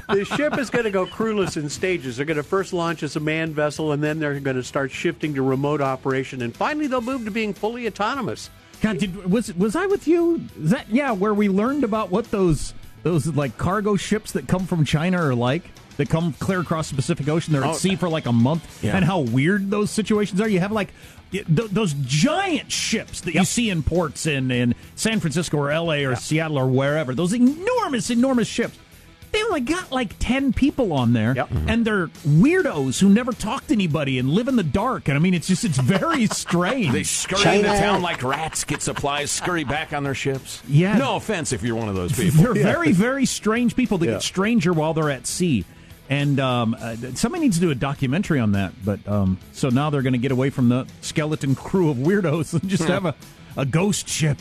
the 0.09 0.25
ship 0.25 0.59
is 0.59 0.71
going 0.71 0.85
to 0.85 0.91
go 0.91 1.07
crewless 1.07 1.57
in 1.57 1.69
stages. 1.69 2.17
They're 2.17 2.27
going 2.27 2.37
to 2.37 2.43
first 2.43 2.73
launch 2.73 3.03
as 3.03 3.17
a 3.17 3.21
manned 3.21 3.55
vessel, 3.55 3.93
and 3.93 4.03
then 4.03 4.19
they're 4.19 4.39
going 4.41 4.57
to 4.57 4.65
start 4.65 4.91
shifting 4.91 5.35
to 5.35 5.43
remote 5.43 5.81
operation, 5.81 6.43
and 6.43 6.55
finally 6.55 6.87
they'll 6.87 7.01
move 7.01 7.25
to 7.25 7.31
being 7.31 7.55
fully 7.55 7.87
autonomous. 7.87 8.51
God, 8.81 8.99
did, 8.99 9.31
was 9.31 9.55
was 9.57 9.75
I 9.75 9.87
with 9.87 10.07
you? 10.07 10.41
Is 10.61 10.71
that 10.71 10.89
yeah? 10.89 11.13
Where 11.13 11.35
we 11.35 11.49
learned 11.49 11.85
about 11.85 12.11
what 12.11 12.31
those 12.31 12.75
those 13.03 13.27
like 13.27 13.59
cargo 13.59 13.97
ships 13.97 14.33
that 14.33 14.47
come 14.47 14.67
from 14.67 14.85
China 14.85 15.21
are 15.21 15.35
like? 15.35 15.65
That 15.99 16.09
come 16.09 16.33
clear 16.35 16.61
across 16.61 16.89
the 16.91 16.97
Pacific 16.97 17.29
Ocean. 17.29 17.53
They're 17.53 17.65
Oh, 17.65 17.71
at 17.73 17.77
sea 17.77 17.97
for 17.97 18.09
like 18.09 18.27
a 18.27 18.33
month, 18.33 18.83
Yeah. 18.85 18.97
and 18.97 19.05
how 19.05 19.19
weird 19.19 19.69
those 19.71 19.91
situations 19.91 20.41
are. 20.41 20.49
You 20.49 20.61
have 20.61 20.73
like 20.73 20.89
th- 21.33 21.45
those 21.49 21.93
giant 22.07 22.71
ships 22.73 23.21
that 23.23 23.35
you 23.35 23.45
see 23.45 23.69
in 23.69 23.83
ports 23.83 24.25
in 24.25 24.51
in 24.53 24.75
San 24.95 25.19
Francisco 25.21 25.57
or 25.59 25.71
L.A. 25.73 26.05
or 26.05 26.15
Seattle 26.17 26.57
or 26.59 26.67
wherever. 26.69 27.15
Those 27.15 27.33
enormous, 27.35 28.11
enormous 28.11 28.47
ships. 28.49 28.79
They 29.33 29.43
only 29.45 29.61
got 29.61 29.93
like 29.93 30.15
ten 30.21 30.53
people 30.55 30.93
on 30.93 31.13
there, 31.13 31.35
Yep. 31.37 31.51
and 31.51 31.67
mm-hmm. 31.69 31.83
they're 31.83 32.07
weirdos 32.27 32.99
who 33.01 33.09
never 33.11 33.33
talk 33.33 33.67
to 33.67 33.75
anybody 33.75 34.19
and 34.19 34.31
live 34.31 34.49
in 34.49 34.57
the 34.57 34.63
dark. 34.63 35.09
And 35.09 35.17
I 35.19 35.21
mean, 35.21 35.35
it's 35.35 35.49
just 35.49 35.65
it's 35.65 35.77
very 35.79 36.27
strange. 36.29 36.93
They 36.93 37.03
scurry 37.03 37.43
China. 37.43 37.69
into 37.69 37.79
town 37.81 38.03
like 38.03 38.23
rats, 38.23 38.63
get 38.65 38.81
supplies, 38.83 39.31
scurry 39.31 39.65
back 39.65 39.93
on 39.93 40.03
their 40.05 40.15
ships. 40.15 40.63
Yeah. 40.69 40.97
No 40.97 41.17
offense 41.17 41.53
if 41.53 41.63
you're 41.63 41.77
one 41.77 41.89
of 41.91 41.95
those 41.97 42.13
people. 42.13 42.43
They're 42.55 42.55
very, 42.55 42.93
very 42.93 43.27
strange 43.27 43.75
people 43.77 43.99
that 43.99 44.07
Yeah. 44.07 44.13
get 44.13 44.23
stranger 44.23 44.73
while 44.73 44.95
they're 44.95 45.11
at 45.11 45.27
sea. 45.27 45.65
And 46.11 46.41
um, 46.41 46.77
uh, 46.79 46.97
somebody 47.15 47.45
needs 47.45 47.57
to 47.57 47.61
do 47.61 47.71
a 47.71 47.75
documentary 47.75 48.41
on 48.41 48.53
that. 48.53 48.73
But 48.85 49.07
um, 49.07 49.39
so 49.53 49.69
now 49.69 49.91
they're 49.91 50.03
going 50.03 50.15
to 50.15 50.19
get 50.19 50.33
away 50.33 50.51
from 50.51 50.69
the 50.69 50.87
skeleton 51.01 51.55
crew 51.55 51.91
of 51.91 51.99
weirdos 51.99 52.59
and 52.59 52.69
just 52.69 52.85
have 52.85 53.05
a, 53.05 53.15
a 53.57 53.67
ghost 53.67 54.09
ship. 54.09 54.39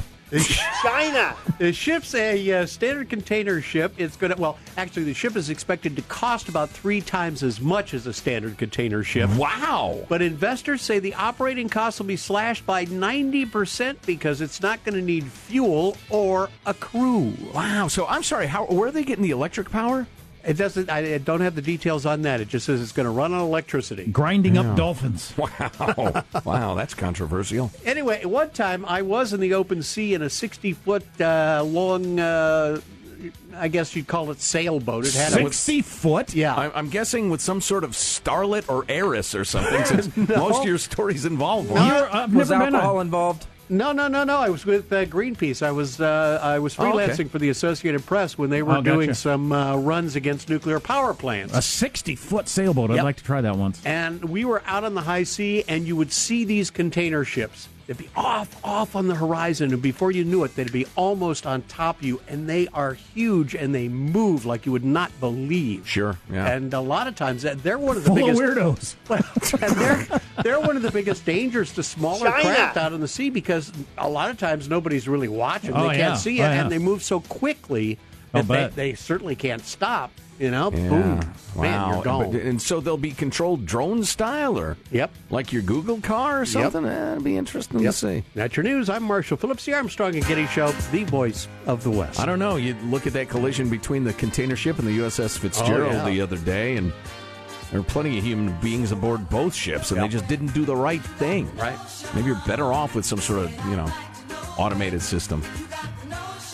China. 0.82 1.36
The 1.58 1.72
ship's 1.72 2.14
a 2.14 2.52
uh, 2.52 2.66
standard 2.66 3.10
container 3.10 3.62
ship. 3.62 3.94
It's 3.98 4.18
going 4.18 4.36
to, 4.36 4.42
well, 4.42 4.58
actually, 4.76 5.06
the 5.06 5.14
ship 5.14 5.36
is 5.36 5.50
expected 5.50 5.96
to 5.96 6.02
cost 6.04 6.50
about 6.50 6.70
three 6.70 7.00
times 7.00 7.44
as 7.44 7.62
much 7.62 7.94
as 7.94 8.08
a 8.08 8.14
standard 8.14 8.58
container 8.58 9.04
ship. 9.04 9.30
Wow. 9.32 10.06
But 10.10 10.22
investors 10.22 10.82
say 10.82 11.00
the 11.00 11.14
operating 11.14 11.70
costs 11.70 12.00
will 12.00 12.08
be 12.08 12.18
slashed 12.18 12.66
by 12.66 12.86
90% 12.86 13.98
because 14.06 14.42
it's 14.42 14.62
not 14.62 14.84
going 14.84 14.96
to 14.96 15.02
need 15.02 15.26
fuel 15.26 15.96
or 16.10 16.50
a 16.66 16.74
crew. 16.74 17.34
Wow. 17.54 17.88
So 17.88 18.06
I'm 18.06 18.24
sorry. 18.24 18.48
How? 18.48 18.66
Where 18.66 18.90
are 18.90 18.92
they 18.92 19.04
getting 19.04 19.24
the 19.24 19.32
electric 19.32 19.72
power? 19.72 20.08
It 20.48 20.58
doesn't. 20.58 20.90
I, 20.90 21.16
I 21.16 21.18
don't 21.18 21.42
have 21.42 21.56
the 21.56 21.62
details 21.62 22.06
on 22.06 22.22
that. 22.24 22.40
It 22.40 22.48
just 22.48 22.66
says 22.66 22.82
it's 22.82 22.94
going 22.94 23.06
to 23.06 23.12
run 23.12 23.34
on 23.34 23.42
electricity. 23.42 24.06
Grinding 24.06 24.58
up 24.58 24.76
dolphins. 24.78 25.34
Wow. 25.38 26.24
wow. 26.46 26.74
That's 26.76 26.94
controversial. 26.94 27.72
Anyway, 27.86 28.24
one 28.26 28.50
time 28.52 28.86
I 28.86 29.02
was 29.02 29.34
in 29.34 29.40
the 29.42 29.54
open 29.54 29.84
sea 29.84 30.14
in 30.14 30.22
a 30.22 30.30
60 30.30 30.74
foot 30.74 31.04
uh, 31.22 31.64
long, 31.66 32.20
uh, 32.20 32.80
I 33.56 33.68
guess 33.68 33.96
you'd 33.96 34.08
call 34.08 34.32
it 34.32 34.40
sailboat. 34.40 35.06
It 35.08 35.14
had 35.16 35.34
a, 35.34 35.44
60 35.52 35.82
foot? 35.82 36.34
yeah. 36.34 36.56
I- 36.56 36.72
I'm 36.78 36.90
guessing 36.90 37.30
with 37.30 37.42
some 37.42 37.60
sort 37.62 37.84
of 37.84 37.92
starlet 37.92 38.70
or 38.70 38.86
heiress 38.88 39.36
or 39.36 39.44
something, 39.44 39.84
since 39.86 40.16
most 40.16 40.60
of 40.62 40.66
your 40.66 40.78
stories 40.78 41.26
involve 41.26 41.70
one. 41.70 41.86
You're- 41.88 42.08
I've 42.10 42.34
Was 42.34 42.50
never 42.52 42.66
been 42.66 42.76
on- 42.76 42.82
alcohol 42.82 43.02
involved? 43.02 43.46
No, 43.70 43.92
no, 43.92 44.08
no, 44.08 44.24
no. 44.24 44.38
I 44.38 44.50
was 44.50 44.66
with 44.66 44.92
uh, 44.94 45.06
Greenpeace. 45.06 45.62
I 45.62 45.72
was 45.72 46.00
uh, 46.00 46.40
I 46.42 46.60
was 46.60 46.78
Oh, 46.80 46.88
okay. 46.88 47.08
freelancing 47.08 47.30
for 47.30 47.38
the 47.40 47.50
Associated 47.50 48.06
Press 48.06 48.38
when 48.38 48.50
they 48.50 48.62
were 48.64 48.72
Oh, 48.72 48.82
gotcha. 48.82 48.92
doing 48.96 49.14
some 49.14 49.52
uh, 49.52 49.76
runs 49.76 50.16
against 50.16 50.50
nuclear 50.50 50.80
power 50.80 51.14
plants. 51.14 51.54
A 51.56 51.62
60 51.62 52.16
foot 52.16 52.48
sailboat. 52.48 52.92
I'd 52.92 53.04
like 53.04 53.18
to 53.18 53.24
try 53.24 53.42
that 53.42 53.58
once. 53.58 53.82
and 53.86 54.24
we 54.26 54.46
were 54.46 54.64
out 54.66 54.84
on 54.84 54.94
the 54.94 55.02
high 55.02 55.24
sea, 55.24 55.64
and 55.68 55.86
you 55.86 55.96
would 55.96 56.12
see 56.14 56.46
these 56.46 56.70
container 56.70 57.26
ships. 57.26 57.68
They'd 57.88 57.98
be 57.98 58.10
off, 58.18 58.60
off 58.66 58.98
on 58.98 59.08
the 59.08 59.16
horizon, 59.16 59.72
and 59.72 59.82
before 59.82 60.12
you 60.12 60.26
knew 60.26 60.44
it, 60.44 60.54
they'd 60.56 60.72
be 60.74 60.86
almost 60.98 61.48
on 61.48 61.62
top 61.64 62.00
of 62.00 62.04
you. 62.06 62.20
And 62.28 62.48
they 62.50 62.68
are 62.74 62.94
huge, 62.94 63.56
and 63.56 63.74
they 63.74 63.88
move 63.88 64.46
like 64.46 64.66
you 64.66 64.74
would 64.74 64.84
not 64.84 65.10
believe. 65.22 65.88
Sure, 65.88 66.18
yeah. 66.30 66.48
And 66.52 66.74
a 66.74 66.82
lot 66.82 67.08
of 67.08 67.16
times, 67.16 67.46
uh, 67.46 67.56
they're 67.64 67.78
one 67.78 67.96
of 67.96 68.04
the 68.04 68.10
Full 68.10 68.30
of 68.30 68.36
biggest 68.38 68.58
weirdos. 68.58 68.96
Well, 69.08 69.24
and 69.62 69.76
they're 69.78 70.22
they're 70.44 70.60
one 70.60 70.76
of 70.76 70.82
the 70.84 70.92
biggest 70.92 71.26
dangers 71.26 71.72
to 71.76 71.84
smaller 71.84 72.30
China. 72.30 72.42
craft 72.44 72.76
out 72.78 72.92
in 72.92 73.00
the 73.00 73.08
sea 73.08 73.30
because 73.30 73.72
a 73.98 74.10
lot 74.10 74.30
of 74.30 74.38
times 74.38 74.68
nobody's 74.68 75.08
really 75.08 75.30
watching. 75.30 75.72
Oh, 75.74 75.88
they 75.88 75.96
can't 75.96 76.20
see 76.20 76.40
it, 76.40 76.44
Oh, 76.44 76.46
yeah. 76.52 76.62
and 76.64 76.72
they 76.72 76.80
move 76.80 77.02
so 77.04 77.22
quickly 77.22 77.98
that 78.34 78.48
they, 78.50 78.68
they 78.68 78.94
certainly 78.96 79.38
can't 79.38 79.64
stop. 79.66 80.12
You 80.40 80.52
know, 80.52 80.72
Yeah. 80.72 80.90
boom, 80.90 81.20
Wow. 81.56 81.62
man, 81.64 81.90
you're 81.94 82.04
gone. 82.04 82.32
But- 82.32 82.42
and 82.42 82.62
so 82.62 82.80
they'll 82.80 82.96
be 82.96 83.10
controlled 83.12 83.66
drone 83.66 84.04
style, 84.04 84.58
or 84.60 84.78
Yep. 84.92 85.12
like 85.32 85.52
your 85.52 85.64
Google 85.64 86.00
car 86.00 86.42
or 86.42 86.46
something. 86.46 86.86
Eh, 86.86 87.12
It'll 87.14 87.24
be 87.24 87.38
interesting 87.38 87.80
Yep. 87.80 87.92
to 87.92 87.98
see. 87.98 88.24
That's 88.36 88.56
your 88.56 88.64
news. 88.64 88.88
I'm 88.90 89.04
Marshall 89.04 89.38
Phillips, 89.38 89.66
the 89.66 89.74
Armstrong 89.74 90.14
and 90.16 90.26
Getty 90.28 90.46
Show, 90.48 90.72
the 90.92 91.04
voice 91.06 91.48
of 91.66 91.84
the 91.84 91.90
West. 91.90 92.20
I 92.20 92.26
don't 92.28 92.38
know. 92.40 92.56
You 92.58 92.76
look 92.86 93.08
at 93.08 93.14
that 93.14 93.30
collision 93.30 93.70
between 93.70 94.04
the 94.04 94.14
container 94.14 94.56
ship 94.56 94.78
and 94.78 94.88
the 94.88 94.94
USS 94.94 95.38
Fitzgerald 95.38 95.94
Oh, 95.94 95.98
yeah. 95.98 96.06
the 96.06 96.22
other 96.22 96.38
day, 96.38 96.78
and 96.78 96.92
there 97.72 97.80
were 97.82 97.86
plenty 97.88 98.20
of 98.20 98.24
human 98.24 98.56
beings 98.62 98.92
aboard 98.92 99.28
both 99.32 99.56
ships, 99.56 99.90
and 99.90 100.00
Yep. 100.00 100.10
they 100.12 100.18
just 100.18 100.28
didn't 100.28 100.54
do 100.54 100.66
the 100.66 100.76
right 100.76 101.02
thing. 101.02 101.50
Right. 101.58 101.78
Maybe 102.14 102.28
you're 102.28 102.42
better 102.46 102.72
off 102.72 102.94
with 102.94 103.06
some 103.06 103.20
sort 103.20 103.40
of, 103.46 103.52
you 103.70 103.76
know, 103.76 103.92
automated 104.60 105.02
system. 105.02 105.42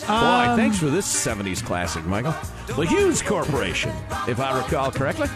Boy, 0.06 0.12
Um, 0.12 0.56
thanks 0.58 0.78
for 0.78 0.86
this 0.90 1.06
70s 1.06 1.62
classic, 1.64 2.04
Michael. 2.04 2.34
The 2.66 2.84
Hues 2.86 3.22
Corporation, 3.22 3.90
if 4.28 4.38
I 4.38 4.56
recall 4.58 4.90
correctly. 4.90 5.28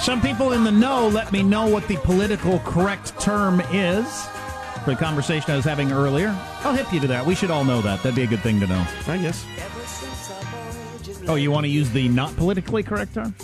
Some 0.00 0.20
people 0.20 0.52
in 0.52 0.62
the 0.64 0.70
know 0.70 1.08
let 1.08 1.32
me 1.32 1.42
know 1.42 1.66
what 1.66 1.86
the 1.88 1.96
political 1.98 2.58
correct 2.60 3.18
term 3.20 3.60
is 3.72 4.06
for 4.84 4.90
the 4.90 4.96
conversation 4.96 5.50
I 5.52 5.56
was 5.56 5.64
having 5.64 5.90
earlier. 5.92 6.36
I'll 6.64 6.74
hip 6.74 6.92
you 6.92 7.00
to 7.00 7.06
that. 7.08 7.24
We 7.24 7.34
should 7.34 7.50
all 7.50 7.64
know 7.64 7.80
that. 7.82 8.02
That'd 8.02 8.14
be 8.16 8.22
a 8.22 8.26
good 8.26 8.40
thing 8.40 8.60
to 8.60 8.66
know. 8.66 8.86
I 9.08 9.18
guess. 9.18 9.46
Oh, 11.28 11.34
you 11.36 11.50
want 11.50 11.64
to 11.64 11.70
use 11.70 11.90
the 11.90 12.08
not 12.08 12.34
politically 12.36 12.82
correct 12.82 13.14
term? 13.14 13.34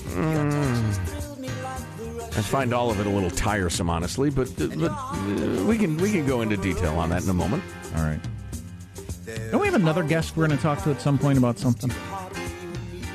I 2.37 2.43
find 2.43 2.75
all 2.75 2.91
of 2.91 3.01
it 3.01 3.07
a 3.07 3.11
little 3.11 3.31
tiresome, 3.31 3.89
honestly, 3.89 4.29
but, 4.29 4.55
but 4.59 4.91
uh, 4.91 5.65
we 5.67 5.79
can 5.79 5.97
we 5.99 6.13
can 6.13 6.27
go 6.27 6.43
into 6.43 6.57
detail 6.59 6.99
on 6.99 7.09
that 7.11 7.23
in 7.23 7.29
a 7.31 7.35
moment. 7.35 7.63
All 7.97 8.03
right. 8.03 8.21
Don't 9.51 9.61
we 9.61 9.67
have 9.67 9.75
another 9.75 10.03
guest 10.03 10.37
we're 10.37 10.47
going 10.47 10.57
to 10.57 10.63
talk 10.63 10.83
to 10.85 10.91
at 10.91 11.01
some 11.01 11.19
point 11.19 11.39
about 11.39 11.59
something? 11.59 11.91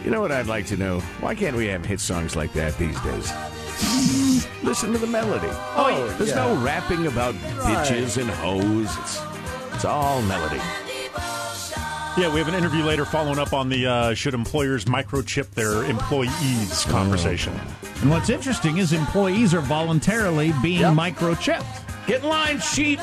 You 0.04 0.12
know 0.12 0.22
what 0.22 0.32
I'd 0.32 0.48
like 0.48 0.66
to 0.68 0.78
know? 0.78 1.00
Why 1.20 1.36
can't 1.36 1.56
we 1.56 1.68
have 1.68 1.86
hit 1.86 2.00
songs 2.00 2.36
like 2.36 2.54
that 2.54 2.78
these 2.78 3.00
days? 3.02 3.32
Listen 4.64 4.92
to 4.94 4.98
the 4.98 5.08
melody. 5.08 5.50
Oh, 5.76 6.16
there's 6.18 6.36
no 6.36 6.56
rapping 6.64 7.08
about 7.08 7.36
bitches 7.36 8.20
and 8.20 8.30
hoes. 8.30 8.96
It's 9.00 9.22
it's 9.74 9.86
all 9.86 10.22
melody. 10.24 10.62
Yeah, 12.18 12.32
we 12.32 12.40
have 12.40 12.48
an 12.50 12.56
interview 12.56 12.84
later 12.84 13.06
following 13.06 13.40
up 13.40 13.54
on 13.54 13.70
the 13.70 13.88
uh, 13.88 14.14
should 14.14 14.34
employers 14.34 14.86
microchip 14.86 15.50
their 15.52 15.86
employees 15.86 16.84
conversation. 16.86 17.54
And 18.02 18.10
what's 18.10 18.30
interesting 18.30 18.78
is 18.78 18.92
employees 18.92 19.54
are 19.54 19.62
voluntarily 19.62 20.54
being 20.62 20.82
microchipped. 20.82 22.08
Get 22.08 22.22
in 22.22 22.30
line, 22.30 22.60
sheep. 22.60 23.00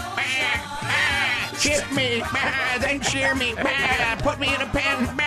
Chip 1.59 1.91
me, 1.93 2.23
then 2.81 3.01
shear 3.01 3.35
me, 3.35 3.55
put 4.21 4.39
me 4.39 4.55
in 4.55 4.61
a 4.61 4.67
pen. 4.67 5.19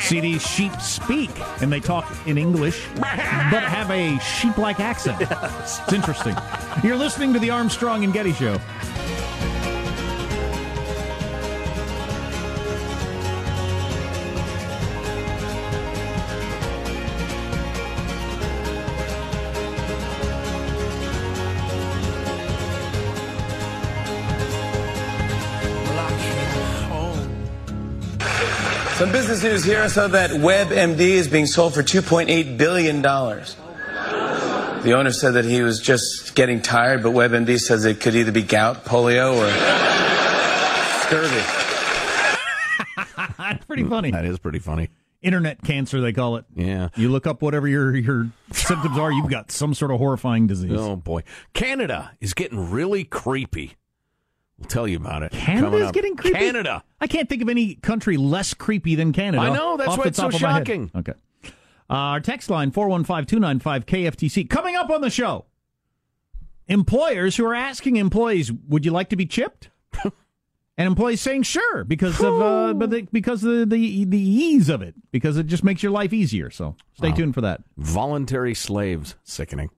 See 0.00 0.20
these 0.20 0.46
sheep 0.46 0.72
speak, 0.80 1.30
and 1.62 1.72
they 1.72 1.80
talk 1.80 2.06
in 2.26 2.36
English, 2.38 2.86
but 2.96 3.62
have 3.62 3.90
a 3.90 4.18
sheep-like 4.18 4.80
accent. 4.80 5.16
It's 5.20 5.92
interesting. 5.92 6.36
You're 6.82 6.96
listening 6.96 7.32
to 7.32 7.38
the 7.38 7.50
Armstrong 7.50 8.04
and 8.04 8.12
Getty 8.12 8.32
Show. 8.34 8.60
Some 29.08 29.16
business 29.16 29.42
news 29.42 29.64
here 29.64 29.88
so 29.88 30.06
that 30.06 30.28
WebMD 30.32 31.00
is 31.00 31.28
being 31.28 31.46
sold 31.46 31.72
for 31.72 31.82
$2.8 31.82 32.58
billion. 32.58 33.00
The 33.00 34.92
owner 34.92 35.12
said 35.12 35.30
that 35.30 35.46
he 35.46 35.62
was 35.62 35.80
just 35.80 36.34
getting 36.34 36.60
tired, 36.60 37.02
but 37.02 37.12
WebMD 37.12 37.58
says 37.58 37.86
it 37.86 38.00
could 38.00 38.14
either 38.14 38.32
be 38.32 38.42
gout, 38.42 38.84
polio, 38.84 39.32
or 39.32 39.48
scurvy. 41.06 41.42
That's 43.38 43.64
pretty 43.66 43.84
funny. 43.84 44.10
That 44.10 44.26
is 44.26 44.38
pretty 44.38 44.58
funny. 44.58 44.90
Internet 45.22 45.62
cancer, 45.62 46.02
they 46.02 46.12
call 46.12 46.36
it. 46.36 46.44
Yeah. 46.54 46.90
You 46.94 47.08
look 47.08 47.26
up 47.26 47.40
whatever 47.40 47.66
your 47.66 47.96
your 47.96 48.28
symptoms 48.52 48.98
are, 48.98 49.10
you've 49.10 49.30
got 49.30 49.50
some 49.50 49.72
sort 49.72 49.90
of 49.90 49.96
horrifying 49.96 50.46
disease. 50.46 50.72
Oh 50.76 50.96
boy, 50.96 51.22
Canada 51.54 52.10
is 52.20 52.34
getting 52.34 52.70
really 52.70 53.04
creepy. 53.04 53.74
We'll 54.58 54.68
tell 54.68 54.88
you 54.88 54.96
about 54.96 55.22
it. 55.22 55.32
Canada's 55.32 55.88
up. 55.88 55.94
getting 55.94 56.16
creepy. 56.16 56.38
Canada. 56.38 56.82
I 57.00 57.06
can't 57.06 57.28
think 57.28 57.42
of 57.42 57.48
any 57.48 57.76
country 57.76 58.16
less 58.16 58.54
creepy 58.54 58.94
than 58.96 59.12
Canada. 59.12 59.42
I 59.42 59.50
know, 59.54 59.76
that's 59.76 59.96
why 59.96 60.04
it's 60.06 60.16
so 60.16 60.24
top 60.30 60.34
of 60.34 60.42
my 60.42 60.52
head. 60.52 60.66
shocking. 60.66 60.90
Okay. 60.96 61.12
Uh, 61.90 61.94
our 61.94 62.20
text 62.20 62.50
line 62.50 62.70
415-295-KFTC. 62.72 64.50
Coming 64.50 64.76
up 64.76 64.90
on 64.90 65.00
the 65.00 65.10
show. 65.10 65.46
Employers 66.66 67.36
who 67.36 67.46
are 67.46 67.54
asking 67.54 67.96
employees, 67.96 68.52
"Would 68.52 68.84
you 68.84 68.90
like 68.90 69.08
to 69.08 69.16
be 69.16 69.24
chipped?" 69.24 69.70
and 70.04 70.12
employees 70.86 71.22
saying, 71.22 71.44
"Sure," 71.44 71.82
because 71.84 72.20
of 72.20 72.42
uh, 72.42 72.74
but 72.74 72.90
the, 72.90 73.08
because 73.10 73.42
of 73.42 73.70
the 73.70 74.04
the 74.04 74.18
ease 74.18 74.68
of 74.68 74.82
it, 74.82 74.94
because 75.10 75.38
it 75.38 75.46
just 75.46 75.64
makes 75.64 75.82
your 75.82 75.92
life 75.92 76.12
easier. 76.12 76.50
So, 76.50 76.76
stay 76.92 77.08
Wow. 77.08 77.14
tuned 77.16 77.34
for 77.34 77.40
that. 77.40 77.62
Voluntary 77.78 78.52
slaves. 78.54 79.14
Sickening. 79.24 79.70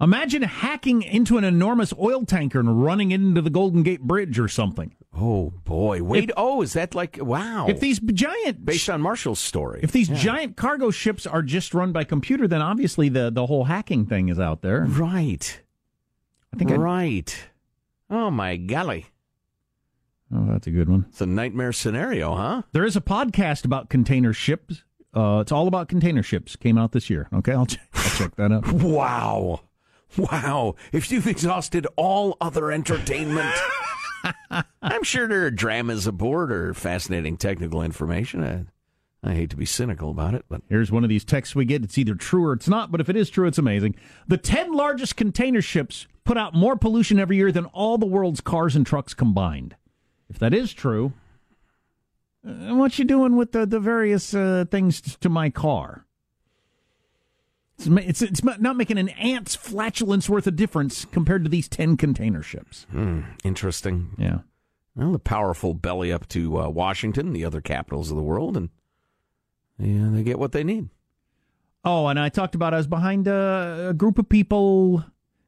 Imagine 0.00 0.42
hacking 0.42 1.02
into 1.02 1.36
an 1.36 1.44
enormous 1.44 1.92
oil 1.98 2.24
tanker 2.24 2.58
and 2.58 2.82
running 2.82 3.10
into 3.10 3.42
the 3.42 3.50
Golden 3.50 3.82
Gate 3.82 4.00
Bridge 4.00 4.38
or 4.38 4.48
something. 4.48 4.94
Oh 5.14 5.50
boy. 5.64 6.02
Wait. 6.02 6.30
oh, 6.36 6.62
is 6.62 6.72
that 6.72 6.94
like 6.94 7.18
wow? 7.20 7.66
If 7.68 7.80
these 7.80 7.98
giant 8.00 8.64
based 8.64 8.88
on 8.88 9.02
Marshall's 9.02 9.40
story. 9.40 9.80
If 9.82 9.92
these 9.92 10.08
Yeah. 10.08 10.16
giant 10.16 10.56
cargo 10.56 10.90
ships 10.90 11.26
are 11.26 11.42
just 11.42 11.74
run 11.74 11.92
by 11.92 12.04
computer, 12.04 12.48
then 12.48 12.62
obviously 12.62 13.08
the, 13.10 13.30
the 13.30 13.46
whole 13.46 13.64
hacking 13.64 14.06
thing 14.06 14.28
is 14.30 14.38
out 14.40 14.62
there. 14.62 14.84
Right. 14.88 15.60
I 16.54 16.56
think 16.56 16.70
right. 16.70 17.36
Oh 18.08 18.30
my 18.30 18.56
golly. 18.56 19.06
oh, 20.34 20.46
that's 20.48 20.66
a 20.66 20.70
good 20.70 20.88
one. 20.88 21.06
It's 21.10 21.20
a 21.20 21.26
nightmare 21.26 21.72
scenario, 21.72 22.34
huh? 22.34 22.62
There 22.72 22.84
is 22.84 22.96
a 22.96 23.00
podcast 23.00 23.64
about 23.64 23.90
container 23.90 24.32
ships. 24.32 24.82
Uh, 25.14 25.40
it's 25.42 25.52
all 25.52 25.66
about 25.68 25.88
container 25.88 26.22
ships. 26.22 26.56
Came 26.56 26.78
out 26.78 26.92
this 26.92 27.10
year. 27.10 27.28
Okay, 27.32 27.52
I'll, 27.52 27.66
ch- 27.66 27.78
I'll 27.94 28.10
check 28.10 28.36
that 28.36 28.52
out. 28.52 28.72
Wow. 28.72 29.60
Wow. 30.16 30.74
If 30.92 31.10
you've 31.10 31.26
exhausted 31.26 31.86
all 31.96 32.36
other 32.40 32.70
entertainment, 32.72 33.54
I'm 34.82 35.02
sure 35.04 35.28
there 35.28 35.46
are 35.46 35.50
dramas 35.50 36.06
aboard 36.06 36.50
or 36.52 36.74
fascinating 36.74 37.36
technical 37.36 37.82
information. 37.82 38.42
I, 39.22 39.28
I 39.28 39.34
hate 39.34 39.50
to 39.50 39.56
be 39.56 39.66
cynical 39.66 40.10
about 40.10 40.34
it, 40.34 40.44
but 40.48 40.62
Here's 40.68 40.90
one 40.90 41.04
of 41.04 41.10
these 41.10 41.24
texts 41.24 41.54
we 41.54 41.64
get. 41.64 41.84
It's 41.84 41.98
either 41.98 42.14
true 42.14 42.44
or 42.46 42.52
it's 42.54 42.68
not, 42.68 42.90
but 42.90 43.00
if 43.00 43.08
it 43.08 43.16
is 43.16 43.30
true, 43.30 43.46
it's 43.46 43.58
amazing. 43.58 43.94
The 44.26 44.36
10 44.38 44.72
largest 44.72 45.16
container 45.16 45.62
ships 45.62 46.06
put 46.24 46.36
out 46.38 46.54
more 46.54 46.76
pollution 46.76 47.18
every 47.18 47.36
year 47.36 47.52
than 47.52 47.66
all 47.66 47.98
the 47.98 48.06
world's 48.06 48.40
cars 48.40 48.74
and 48.76 48.86
trucks 48.86 49.14
combined. 49.14 49.76
If 50.28 50.38
that 50.38 50.54
is 50.54 50.72
true, 50.72 51.12
Uh, 52.46 52.74
what 52.74 52.98
you 52.98 53.04
doing 53.04 53.36
with 53.36 53.52
the, 53.52 53.66
the 53.66 53.80
various 53.80 54.32
uh, 54.34 54.64
things 54.70 55.00
to 55.20 55.28
my 55.28 55.50
car? 55.50 56.06
It's, 57.86 58.22
it's, 58.22 58.42
it's 58.42 58.44
not 58.44 58.76
making 58.76 58.98
an 58.98 59.08
ant's 59.10 59.54
flatulence 59.54 60.28
worth 60.28 60.46
of 60.46 60.56
difference 60.56 61.04
compared 61.06 61.44
to 61.44 61.50
these 61.50 61.68
10 61.68 61.96
container 61.96 62.42
ships. 62.42 62.86
Hmm, 62.90 63.22
interesting. 63.44 64.10
Yeah. 64.18 64.38
Well, 64.94 65.12
the 65.12 65.18
powerful 65.18 65.74
belly 65.74 66.12
up 66.12 66.28
to 66.28 66.60
uh, 66.60 66.68
Washington, 66.68 67.32
the 67.32 67.44
other 67.44 67.60
capitals 67.60 68.10
of 68.10 68.16
the 68.16 68.22
world, 68.22 68.56
and 68.56 68.68
yeah, 69.78 70.08
they 70.10 70.22
get 70.22 70.38
what 70.38 70.52
they 70.52 70.64
need. 70.64 70.88
Oh, 71.84 72.08
and 72.08 72.18
I 72.18 72.28
talked 72.28 72.54
about 72.54 72.74
I 72.74 72.78
was 72.78 72.86
behind 72.86 73.26
a, 73.26 73.88
a 73.90 73.94
group 73.94 74.18
of 74.18 74.28
people. 74.28 75.04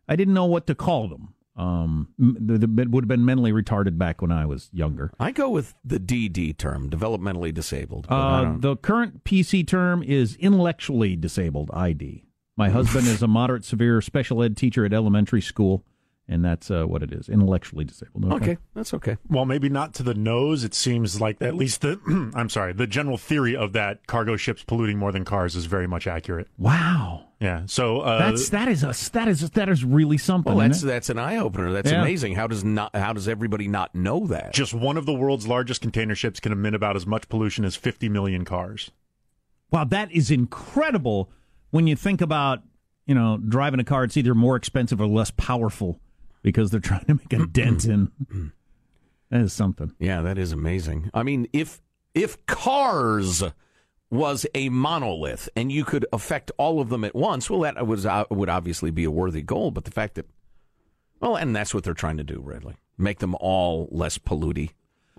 I 0.09 0.17
didn't 0.17 0.35
know 0.35 0.47
what 0.47 0.67
to 0.69 0.75
call 0.75 1.09
them. 1.09 1.35
Um, 1.55 2.09
the, 2.19 2.59
the, 2.59 2.87
would 2.89 3.05
have 3.05 3.09
been 3.09 3.25
mentally 3.25 3.53
retarded 3.53 3.99
back 3.99 4.23
when 4.23 4.33
I 4.33 4.47
was 4.47 4.71
younger. 4.73 5.13
I 5.21 5.33
go 5.33 5.51
with 5.51 5.75
the 5.85 5.99
DD 6.01 6.57
term, 6.57 6.89
developmentally 6.89 7.53
disabled. 7.53 8.07
Uh, 8.09 8.55
the 8.59 8.77
current 8.77 9.25
PC 9.25 9.67
term 9.67 10.03
is 10.03 10.37
intellectually 10.37 11.15
disabled. 11.17 11.71
ID. 11.75 12.25
My 12.57 12.71
husband 12.71 13.07
is 13.07 13.23
a 13.23 13.29
moderate 13.29 13.65
severe 13.65 14.01
special 14.01 14.43
ed 14.43 14.57
teacher 14.57 14.85
at 14.85 14.93
elementary 14.93 15.41
school 15.41 15.85
and 16.33 16.45
that's 16.45 16.71
uh, 16.71 16.85
what 16.85 17.03
it 17.03 17.13
is. 17.13 17.29
Intellectually 17.29 17.85
disabled. 17.85 18.25
Okay. 18.25 18.35
okay. 18.35 18.59
that's 18.75 18.95
okay. 18.95 19.17
Well 19.29 19.45
maybe 19.45 19.69
not 19.69 19.95
to 19.95 20.03
the 20.03 20.15
nose. 20.15 20.65
It 20.65 20.75
seems 20.75 21.21
like 21.21 21.41
at 21.41 21.55
least 21.55 21.83
the 21.83 22.01
i'm 22.35 22.49
sorry 22.49 22.73
the 22.73 22.87
general 22.87 23.19
theory 23.19 23.55
of 23.55 23.73
that 23.75 24.07
cargo 24.07 24.37
ships 24.37 24.63
polluting 24.65 24.99
more 24.99 25.13
than 25.13 25.25
cars 25.25 25.55
is 25.55 25.67
very 25.67 25.87
much 25.87 26.07
accurate. 26.07 26.49
Wow. 26.59 27.27
Yeah. 27.41 27.63
So 27.67 28.01
uh, 28.01 28.19
that's 28.19 28.51
that 28.51 28.69
is 28.69 28.83
a 28.83 28.95
that 29.13 29.29
is 29.29 29.51
that 29.51 29.69
is 29.69 29.85
really 29.85 30.19
something 30.19 30.55
well 30.55 30.67
that's 30.67 30.81
that's 30.81 31.11
an 31.11 31.19
eye-opener. 31.19 31.73
That's 31.73 31.91
yeah. 31.91 32.01
amazing. 32.01 32.35
How 32.35 32.47
does 32.47 32.65
not 32.65 32.95
how 32.95 33.13
does 33.13 33.29
everybody 33.29 33.69
not 33.69 33.95
know 33.95 34.27
that? 34.29 34.55
Just 34.55 34.73
one 34.73 34.97
of 34.97 35.07
the 35.07 35.15
world's 35.15 35.47
largest 35.47 35.83
container 35.83 36.15
ships 36.15 36.41
can 36.41 36.53
emit 36.53 36.75
about 36.75 36.97
as 36.97 37.07
much 37.07 37.29
pollution 37.29 37.65
as 37.65 37.77
50 37.77 38.09
million 38.09 38.45
cars. 38.45 38.91
Wow 39.71 39.85
that 39.85 40.13
is 40.13 40.31
incredible 40.31 41.31
when 41.71 41.87
you 41.87 41.97
think 41.97 42.21
about 42.21 42.63
you 43.07 43.15
know 43.15 43.39
driving 43.49 43.81
a 43.81 43.85
car 43.85 44.05
it's 44.05 44.17
either 44.17 44.35
more 44.35 44.57
expensive 44.57 45.01
or 45.01 45.07
less 45.07 45.33
powerful 45.33 45.99
because 46.43 46.71
they're 46.71 46.81
trying 46.81 47.05
to 47.07 47.15
make 47.15 47.33
a 47.33 47.47
dent 47.47 47.85
in. 47.85 48.11
That 49.31 49.41
is 49.41 49.53
something. 49.53 49.95
Yeah, 49.99 50.21
that 50.23 50.37
is 50.37 50.53
amazing. 50.53 51.11
I 51.15 51.23
mean, 51.23 51.47
if 51.53 51.81
if 52.15 52.45
cars 52.47 53.43
was 54.11 54.45
a 54.55 54.69
monolith 54.69 55.49
and 55.57 55.73
you 55.73 55.85
could 55.87 56.05
affect 56.13 56.51
all 56.59 56.81
of 56.81 56.91
them 56.91 57.03
at 57.03 57.15
once, 57.15 57.49
well, 57.49 57.61
that 57.61 57.87
was 57.87 58.05
uh, 58.05 58.25
would 58.31 58.51
obviously 58.51 58.91
be 58.91 59.05
a 59.05 59.11
worthy 59.11 59.41
goal. 59.41 59.71
But 59.71 59.85
the 59.85 59.91
fact 59.91 60.17
that, 60.17 60.27
well, 61.21 61.37
and 61.37 61.57
that's 61.57 61.73
what 61.73 61.85
they're 61.85 61.95
trying 61.95 62.19
to 62.19 62.25
do, 62.25 62.43
really, 62.45 62.77
make 62.99 63.21
them 63.21 63.35
all 63.41 63.89
less 63.91 64.19
polluty 64.19 64.73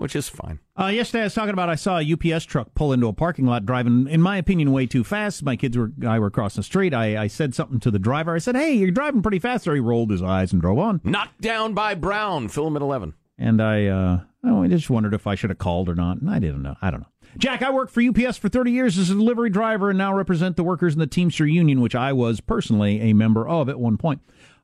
which 0.03 0.17
is 0.17 0.27
fine. 0.27 0.59
Uh, 0.77 0.87
yesterday, 0.87 1.21
I 1.21 1.23
was 1.23 1.33
talking 1.33 1.53
about 1.53 1.69
I 1.69 1.75
saw 1.75 1.97
a 1.97 2.13
UPS 2.13 2.43
truck 2.43 2.75
pull 2.75 2.91
into 2.91 3.07
a 3.07 3.13
parking 3.13 3.45
lot 3.45 3.65
driving, 3.65 4.09
in 4.09 4.21
my 4.21 4.35
opinion, 4.35 4.73
way 4.73 4.85
too 4.85 5.05
fast. 5.05 5.43
My 5.43 5.55
kids 5.55 5.77
were 5.77 5.93
I 6.05 6.19
were 6.19 6.29
crossing 6.29 6.59
the 6.59 6.65
street. 6.65 6.93
I, 6.93 7.23
I 7.23 7.27
said 7.27 7.55
something 7.55 7.79
to 7.79 7.89
the 7.89 7.99
driver. 7.99 8.35
I 8.35 8.39
said, 8.39 8.57
"Hey, 8.57 8.73
you're 8.73 8.91
driving 8.91 9.21
pretty 9.21 9.39
fast." 9.39 9.63
There, 9.63 9.73
he 9.73 9.79
rolled 9.79 10.11
his 10.11 10.21
eyes 10.21 10.51
and 10.51 10.61
drove 10.61 10.77
on. 10.77 10.99
Knocked 11.05 11.39
down 11.39 11.73
by 11.73 11.95
Brown. 11.95 12.49
Film 12.49 12.75
at 12.75 12.81
eleven. 12.81 13.13
And 13.37 13.61
I, 13.61 13.85
uh, 13.87 14.19
oh, 14.43 14.63
I 14.63 14.67
just 14.67 14.89
wondered 14.89 15.13
if 15.13 15.25
I 15.25 15.35
should 15.35 15.49
have 15.49 15.57
called 15.57 15.87
or 15.87 15.95
not, 15.95 16.19
and 16.19 16.29
I 16.29 16.39
didn't 16.39 16.63
know. 16.63 16.75
I 16.81 16.91
don't 16.91 16.99
know. 16.99 17.07
Jack, 17.37 17.61
I 17.61 17.71
worked 17.71 17.91
for 17.91 18.01
UPS 18.01 18.37
for 18.37 18.47
30 18.47 18.71
years 18.71 18.97
as 18.99 19.09
a 19.09 19.15
delivery 19.15 19.49
driver 19.49 19.89
and 19.89 19.97
now 19.97 20.13
represent 20.13 20.55
the 20.55 20.63
workers 20.63 20.93
in 20.93 20.99
the 20.99 21.07
Teamster 21.07 21.47
Union, 21.47 21.81
which 21.81 21.95
I 21.95 22.13
was 22.13 22.39
personally 22.41 23.01
a 23.01 23.13
member 23.13 23.47
of 23.47 23.69
at 23.69 23.79
one 23.79 23.97
point. 23.97 24.21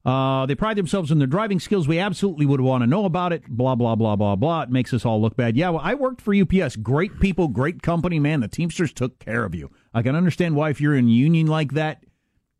Uh, 0.09 0.45
they 0.47 0.55
pride 0.55 0.75
themselves 0.75 1.11
in 1.11 1.19
their 1.19 1.27
driving 1.27 1.59
skills. 1.59 1.87
We 1.87 1.99
absolutely 1.99 2.47
would 2.47 2.61
want 2.61 2.81
to 2.81 2.87
know 2.87 3.05
about 3.05 3.31
it. 3.31 3.47
Blah, 3.47 3.75
blah, 3.75 3.95
blah, 3.95 4.15
blah, 4.15 4.35
blah. 4.35 4.63
It 4.63 4.71
makes 4.71 4.91
us 4.91 5.05
all 5.05 5.21
look 5.21 5.35
bad. 5.35 5.55
Yeah, 5.55 5.69
well, 5.69 5.81
I 5.83 5.93
worked 5.93 6.19
for 6.21 6.33
UPS. 6.33 6.77
Great 6.77 7.19
people, 7.19 7.47
great 7.47 7.83
company, 7.83 8.19
man. 8.19 8.39
The 8.39 8.47
Teamsters 8.47 8.91
took 8.91 9.19
care 9.19 9.45
of 9.45 9.53
you. 9.53 9.69
I 9.93 10.01
can 10.01 10.15
understand 10.15 10.55
why, 10.55 10.71
if 10.71 10.81
you're 10.81 10.95
in 10.95 11.09
union 11.09 11.45
like 11.45 11.73
that, 11.73 12.03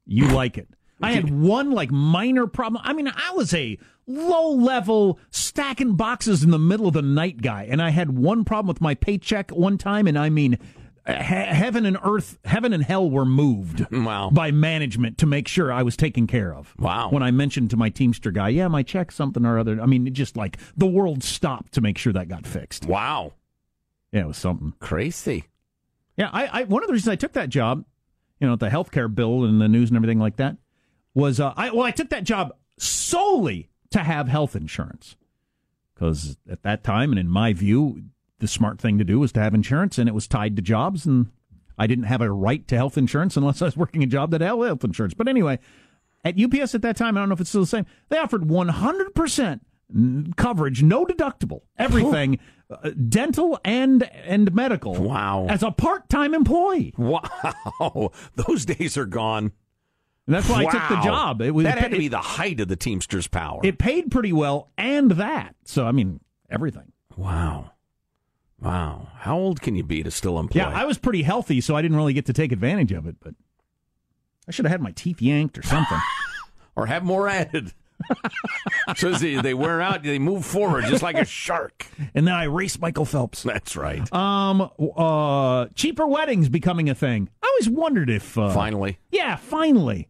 you 0.06 0.28
like 0.28 0.60
it. 0.60 0.68
I 1.02 1.14
had 1.14 1.30
one 1.30 1.72
like 1.72 1.92
minor 1.92 2.46
problem. 2.46 2.84
I 2.86 2.94
mean, 2.94 3.08
I 3.08 3.32
was 3.32 3.54
a 3.54 3.80
low 4.06 4.52
level 4.52 5.20
stacking 5.32 5.96
boxes 5.96 6.44
in 6.44 6.52
the 6.52 6.60
middle 6.60 6.88
of 6.88 6.94
the 6.94 7.02
night 7.02 7.42
guy, 7.42 7.68
and 7.70 7.82
I 7.82 7.90
had 7.90 8.18
one 8.18 8.44
problem 8.44 8.68
with 8.68 8.82
my 8.82 8.96
paycheck 8.96 9.50
one 9.52 9.78
time, 9.78 10.08
and 10.08 10.20
I 10.20 10.30
mean, 10.30 10.60
heaven 11.12 11.86
and 11.86 11.98
earth, 12.04 12.38
heaven 12.46 12.74
and 12.74 12.84
hell 12.84 13.10
were 13.10 13.26
moved 13.26 13.86
wow. 13.92 14.30
by 14.30 14.52
management 14.52 15.18
to 15.20 15.26
make 15.26 15.48
sure 15.48 15.72
I 15.72 15.84
was 15.84 15.98
taken 15.98 16.28
care 16.28 16.54
of. 16.54 16.74
Wow. 16.78 17.10
When 17.10 17.24
I 17.24 17.32
mentioned 17.32 17.70
to 17.72 17.78
my 17.78 17.90
Teamster 17.90 18.32
guy, 18.32 18.50
yeah, 18.50 18.68
my 18.68 18.84
check, 18.84 19.12
something 19.12 19.46
or 19.46 19.60
other. 19.60 19.82
I 19.82 19.86
mean, 19.86 20.14
just 20.14 20.38
like 20.38 20.58
the 20.76 20.88
world 20.88 21.24
stopped 21.24 21.74
to 21.74 21.82
make 21.82 21.98
sure 21.98 22.14
that 22.14 22.28
got 22.28 22.46
fixed. 22.46 22.86
Wow. 22.86 23.34
Yeah, 24.12 24.22
it 24.22 24.28
was 24.28 24.38
something 24.38 24.74
crazy. 24.80 25.46
Yeah, 26.18 26.30
I, 26.34 26.62
I 26.62 26.64
one 26.64 26.84
of 26.84 26.88
the 26.88 26.94
reasons 26.94 27.14
I 27.14 27.16
took 27.16 27.34
that 27.34 27.50
job, 27.50 27.86
you 28.40 28.48
know, 28.48 28.56
the 28.56 28.70
healthcare 28.70 29.14
bill 29.14 29.46
and 29.46 29.62
the 29.62 29.68
news 29.68 29.90
and 29.90 29.98
everything 29.98 30.20
like 30.20 30.38
that, 30.38 30.58
was 31.14 31.40
uh, 31.40 31.54
I 31.56 31.72
well, 31.72 31.84
I 31.84 31.92
took 31.92 32.10
that 32.10 32.24
job 32.24 32.54
solely 32.78 33.70
to 33.92 34.00
have 34.00 34.28
health 34.28 34.56
insurance 34.56 35.16
because 35.94 36.38
at 36.50 36.64
that 36.64 36.84
time, 36.84 37.12
and 37.12 37.20
in 37.20 37.28
my 37.28 37.54
view, 37.54 38.04
the 38.40 38.48
smart 38.48 38.80
thing 38.80 38.98
to 38.98 39.04
do 39.04 39.20
was 39.20 39.32
to 39.34 39.40
have 39.40 39.54
insurance, 39.54 39.98
and 39.98 40.10
it 40.10 40.16
was 40.16 40.28
tied 40.28 40.56
to 40.56 40.62
jobs, 40.62 41.06
and 41.06 41.28
I 41.78 41.88
didn't 41.88 42.06
have 42.06 42.22
a 42.22 42.32
right 42.32 42.68
to 42.68 42.76
health 42.76 42.98
insurance 42.98 43.38
unless 43.38 43.62
I 43.62 43.66
was 43.66 43.78
working 43.78 44.04
a 44.04 44.08
job 44.08 44.32
that 44.32 44.42
had 44.42 44.50
health 44.50 44.84
insurance. 44.84 45.14
But 45.14 45.28
anyway, 45.28 45.60
at 46.24 46.40
UPS 46.40 46.76
at 46.76 46.82
that 46.82 46.98
time, 46.98 47.18
I 47.18 47.22
don't 47.22 47.30
know 47.30 47.34
if 47.34 47.42
it's 47.42 47.50
still 47.50 47.62
the 47.62 47.68
same. 47.68 47.86
They 48.10 48.18
offered 48.18 48.44
100% 48.44 49.60
coverage, 50.36 50.84
no 50.84 51.06
deductible, 51.06 51.62
everything, 51.78 52.40
uh, 52.70 52.92
dental 53.08 53.60
and 53.66 54.04
and 54.04 54.54
medical. 54.54 54.94
Wow! 54.94 55.48
As 55.50 55.64
a 55.64 55.72
part 55.72 56.10
time 56.10 56.34
employee. 56.34 56.94
Wow, 56.98 58.12
those 58.36 58.66
days 58.66 58.98
are 58.98 59.06
gone. 59.06 59.52
And 60.28 60.36
that's 60.36 60.48
why 60.48 60.64
wow. 60.64 60.70
I 60.70 60.72
took 60.72 60.90
the 60.90 61.02
job. 61.04 61.42
It 61.42 61.52
was 61.52 61.64
that 61.64 61.80
had 61.80 61.92
to 61.92 61.98
be 61.98 62.08
the 62.08 62.20
height 62.20 62.60
of 62.60 62.68
the 62.68 62.76
Teamsters' 62.76 63.26
power. 63.26 63.62
It 63.64 63.80
paid 63.80 64.12
pretty 64.12 64.32
well, 64.32 64.70
and 64.78 65.12
that. 65.12 65.56
So 65.66 65.88
I 65.88 65.92
mean, 65.92 66.20
everything. 66.52 66.92
Wow. 67.18 67.72
Wow. 68.62 69.08
How 69.18 69.38
old 69.38 69.62
can 69.62 69.76
you 69.76 69.84
be 69.84 70.04
to 70.04 70.12
still 70.12 70.40
employ? 70.40 70.62
Yeah, 70.62 70.70
I 70.70 70.86
was 70.86 70.98
pretty 70.98 71.24
healthy, 71.24 71.62
so 71.62 71.76
I 71.76 71.82
didn't 71.82 71.98
really 71.98 72.14
get 72.14 72.26
to 72.26 72.34
take 72.34 72.52
advantage 72.52 72.92
of 72.92 73.08
it, 73.08 73.16
but 73.20 73.34
I 74.48 74.52
should 74.52 74.66
have 74.66 74.72
had 74.72 74.82
my 74.82 74.92
teeth 74.92 75.22
yanked 75.22 75.58
or 75.58 75.64
something. 75.64 76.00
or 76.76 76.88
have 76.88 77.04
more 77.04 77.28
added. 77.28 77.74
so 78.96 79.12
they, 79.12 79.36
they 79.36 79.54
wear 79.54 79.82
out, 79.82 80.04
they 80.04 80.20
move 80.20 80.46
forward 80.46 80.86
just 80.86 81.04
like 81.04 81.18
a 81.18 81.26
shark. 81.26 81.86
And 82.14 82.28
then 82.28 82.34
I 82.34 82.46
race 82.46 82.80
Michael 82.80 83.06
Phelps. 83.06 83.44
That's 83.44 83.76
right. 83.76 84.12
Um, 84.14 84.70
uh, 84.96 85.68
cheaper 85.76 86.08
weddings 86.08 86.50
becoming 86.50 86.90
a 86.90 86.96
thing. 86.96 87.30
I 87.44 87.48
always 87.48 87.70
wondered 87.70 88.10
if 88.10 88.38
uh, 88.38 88.52
finally, 88.54 89.00
yeah, 89.12 89.36
finally, 89.36 90.08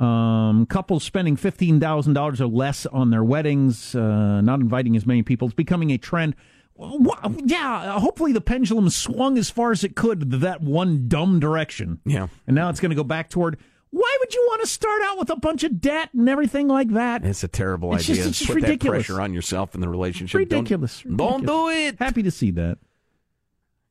um, 0.00 0.66
couples 0.68 1.04
spending 1.04 1.36
fifteen 1.36 1.78
thousand 1.78 2.14
dollars 2.14 2.40
or 2.40 2.48
less 2.48 2.84
on 2.86 3.10
their 3.10 3.22
weddings, 3.24 3.94
uh, 3.94 4.40
not 4.40 4.60
inviting 4.60 4.96
as 4.96 5.06
many 5.06 5.22
people. 5.22 5.46
It's 5.46 5.54
becoming 5.54 5.90
a 5.90 5.98
trend 5.98 6.34
yeah, 6.78 7.94
uh, 7.94 8.00
hopefully 8.00 8.32
the 8.32 8.40
pendulum 8.40 8.90
swung 8.90 9.38
as 9.38 9.50
far 9.50 9.70
as 9.70 9.84
it 9.84 9.94
could 9.94 10.30
that 10.30 10.60
one 10.60 11.08
dumb 11.08 11.38
direction. 11.40 12.00
Yeah. 12.04 12.28
And 12.46 12.54
now 12.56 12.68
it's 12.68 12.80
going 12.80 12.90
to 12.90 12.96
go 12.96 13.04
back 13.04 13.30
toward 13.30 13.58
why 13.94 14.16
would 14.18 14.34
you 14.34 14.44
want 14.48 14.60
to 14.60 14.66
start 14.66 15.02
out 15.02 15.18
with 15.18 15.30
a 15.30 15.36
bunch 15.36 15.62
of 15.62 15.80
debt 15.80 16.10
and 16.14 16.28
everything 16.28 16.66
like 16.66 16.88
that? 16.90 17.24
It's 17.24 17.44
a 17.44 17.48
terrible 17.48 17.94
it's 17.94 18.04
idea. 18.04 18.16
Just, 18.16 18.28
it's 18.28 18.38
just 18.40 18.48
Put 18.48 18.56
ridiculous. 18.56 19.06
that 19.06 19.06
pressure 19.06 19.20
on 19.20 19.32
yourself 19.32 19.76
in 19.76 19.80
the 19.80 19.88
relationship. 19.88 20.36
Ridiculous. 20.40 21.02
Don't, 21.02 21.12
ridiculous. 21.12 21.46
don't 21.46 21.46
do 21.46 21.68
it. 21.68 21.98
Happy 22.00 22.24
to 22.24 22.30
see 22.32 22.50
that. 22.52 22.78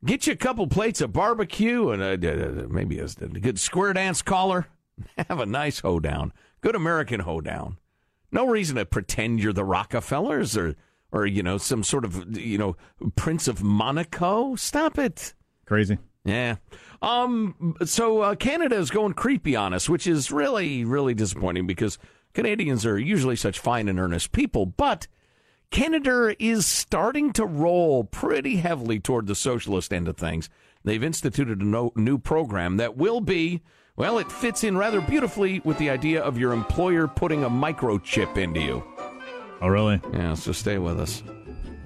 Get 0.03 0.27
you 0.27 0.33
a 0.33 0.35
couple 0.35 0.67
plates 0.67 0.99
of 0.99 1.13
barbecue 1.13 1.89
and 1.91 2.03
uh, 2.03 2.27
a, 2.27 2.67
maybe 2.67 2.99
a, 2.99 3.05
a 3.05 3.27
good 3.27 3.57
square 3.57 3.93
dance 3.93 4.21
caller. 4.21 4.67
Have 5.29 5.39
a 5.39 5.45
nice 5.45 5.79
hoedown. 5.79 6.33
Good 6.59 6.75
American 6.75 7.21
hoedown. 7.21 7.77
No 8.29 8.45
reason 8.45 8.75
to 8.75 8.85
pretend 8.85 9.39
you're 9.39 9.53
the 9.53 9.63
Rockefellers 9.63 10.57
or 10.57 10.75
or 11.13 11.25
you 11.25 11.43
know 11.43 11.57
some 11.57 11.83
sort 11.83 12.03
of 12.03 12.37
you 12.37 12.57
know 12.57 12.75
Prince 13.15 13.47
of 13.47 13.63
Monaco. 13.63 14.55
Stop 14.55 14.97
it. 14.99 15.33
Crazy. 15.65 15.97
Yeah. 16.25 16.57
Um. 17.01 17.75
So 17.85 18.21
uh, 18.21 18.35
Canada 18.35 18.75
is 18.75 18.89
going 18.89 19.13
creepy 19.13 19.55
on 19.55 19.73
us, 19.73 19.87
which 19.87 20.07
is 20.07 20.31
really 20.31 20.83
really 20.83 21.13
disappointing 21.13 21.67
because 21.67 21.97
Canadians 22.33 22.85
are 22.85 22.99
usually 22.99 23.37
such 23.37 23.59
fine 23.59 23.87
and 23.87 23.99
earnest 23.99 24.33
people, 24.33 24.65
but. 24.65 25.07
Canada 25.71 26.35
is 26.37 26.67
starting 26.67 27.33
to 27.33 27.47
roll 27.47 28.03
pretty 28.03 28.57
heavily 28.57 28.99
toward 28.99 29.25
the 29.25 29.33
socialist 29.33 29.91
end 29.91 30.07
of 30.07 30.15
things. 30.15 30.47
They've 30.83 31.03
instituted 31.03 31.61
a 31.61 31.65
no, 31.65 31.91
new 31.95 32.19
program 32.19 32.77
that 32.77 32.95
will 32.95 33.21
be, 33.21 33.63
well, 33.95 34.19
it 34.19 34.31
fits 34.31 34.63
in 34.63 34.77
rather 34.77 35.01
beautifully 35.01 35.61
with 35.61 35.79
the 35.79 35.89
idea 35.89 36.21
of 36.21 36.37
your 36.37 36.53
employer 36.53 37.07
putting 37.07 37.43
a 37.43 37.49
microchip 37.49 38.37
into 38.37 38.59
you. 38.59 38.83
Oh, 39.63 39.69
really? 39.69 40.01
Yeah, 40.11 40.33
so 40.33 40.51
stay 40.51 40.77
with 40.77 40.99
us. 40.99 41.23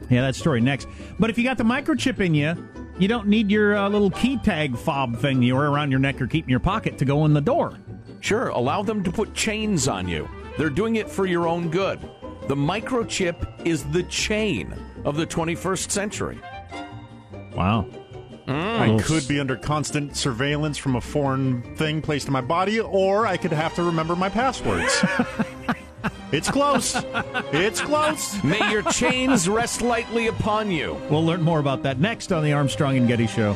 Yeah, 0.09 0.21
that 0.21 0.35
story 0.35 0.61
next. 0.61 0.87
But 1.19 1.29
if 1.29 1.37
you 1.37 1.43
got 1.43 1.59
the 1.59 1.63
microchip 1.63 2.19
in 2.19 2.33
you, 2.33 2.55
you 2.97 3.07
don't 3.07 3.27
need 3.27 3.51
your 3.51 3.77
uh, 3.77 3.87
little 3.87 4.09
key 4.09 4.37
tag 4.37 4.75
fob 4.75 5.15
thing 5.17 5.43
you 5.43 5.55
wear 5.55 5.67
around 5.67 5.91
your 5.91 5.99
neck 5.99 6.19
or 6.19 6.25
keep 6.25 6.45
in 6.45 6.49
your 6.49 6.59
pocket 6.59 6.97
to 6.97 7.05
go 7.05 7.25
in 7.25 7.33
the 7.33 7.41
door. 7.41 7.77
Sure, 8.19 8.47
allow 8.47 8.81
them 8.81 9.03
to 9.03 9.11
put 9.11 9.35
chains 9.35 9.87
on 9.87 10.07
you. 10.07 10.27
They're 10.57 10.71
doing 10.71 10.95
it 10.95 11.07
for 11.07 11.27
your 11.27 11.47
own 11.47 11.69
good. 11.69 11.99
The 12.47 12.55
microchip 12.55 13.63
is 13.63 13.83
the 13.91 14.01
chain 14.03 14.73
of 15.05 15.15
the 15.15 15.27
21st 15.27 15.91
century. 15.91 16.39
Wow. 17.53 17.87
I 18.47 18.99
could 19.03 19.27
be 19.27 19.39
under 19.39 19.55
constant 19.55 20.15
surveillance 20.17 20.77
from 20.77 20.95
a 20.95 21.01
foreign 21.01 21.75
thing 21.75 22.01
placed 22.01 22.25
in 22.25 22.33
my 22.33 22.41
body, 22.41 22.79
or 22.79 23.27
I 23.27 23.37
could 23.37 23.51
have 23.51 23.75
to 23.75 23.83
remember 23.83 24.15
my 24.15 24.29
passwords. 24.29 25.03
it's 26.31 26.49
close. 26.49 26.95
It's 27.51 27.81
close. 27.81 28.43
May 28.43 28.71
your 28.71 28.83
chains 28.83 29.47
rest 29.47 29.81
lightly 29.81 30.27
upon 30.27 30.71
you. 30.71 30.99
We'll 31.09 31.25
learn 31.25 31.41
more 31.41 31.59
about 31.59 31.83
that 31.83 31.99
next 31.99 32.31
on 32.31 32.43
the 32.43 32.53
Armstrong 32.53 32.97
and 32.97 33.07
Getty 33.07 33.27
Show. 33.27 33.55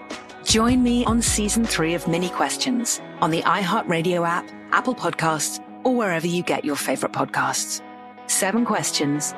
Join 0.51 0.83
me 0.83 1.05
on 1.05 1.21
season 1.21 1.63
three 1.63 1.93
of 1.93 2.09
Minnie 2.09 2.27
Questions 2.27 2.99
on 3.21 3.31
the 3.31 3.41
iHeartRadio 3.43 4.27
app, 4.27 4.51
Apple 4.73 4.93
Podcasts, 4.93 5.65
or 5.85 5.95
wherever 5.95 6.27
you 6.27 6.43
get 6.43 6.65
your 6.65 6.75
favorite 6.75 7.13
podcasts. 7.13 7.81
Seven 8.27 8.65
questions, 8.65 9.33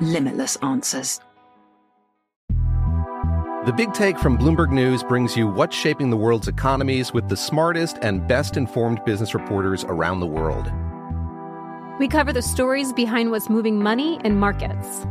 limitless 0.00 0.54
answers. 0.62 1.18
The 3.66 3.74
Big 3.76 3.92
Take 3.92 4.16
from 4.20 4.38
Bloomberg 4.38 4.70
News 4.70 5.02
brings 5.02 5.36
you 5.36 5.48
what's 5.48 5.74
shaping 5.74 6.10
the 6.10 6.16
world's 6.16 6.46
economies 6.46 7.12
with 7.12 7.28
the 7.28 7.36
smartest 7.36 7.98
and 8.00 8.28
best 8.28 8.56
informed 8.56 9.04
business 9.04 9.34
reporters 9.34 9.82
around 9.82 10.20
the 10.20 10.28
world. 10.28 10.70
We 11.98 12.06
cover 12.06 12.32
the 12.32 12.40
stories 12.40 12.92
behind 12.92 13.32
what's 13.32 13.50
moving 13.50 13.82
money 13.82 14.20
and 14.22 14.38
markets 14.38 15.04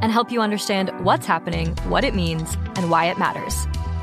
and 0.00 0.10
help 0.10 0.32
you 0.32 0.40
understand 0.40 0.90
what's 1.04 1.26
happening, 1.26 1.76
what 1.88 2.02
it 2.02 2.14
means, 2.14 2.54
and 2.76 2.90
why 2.90 3.10
it 3.10 3.18
matters 3.18 3.66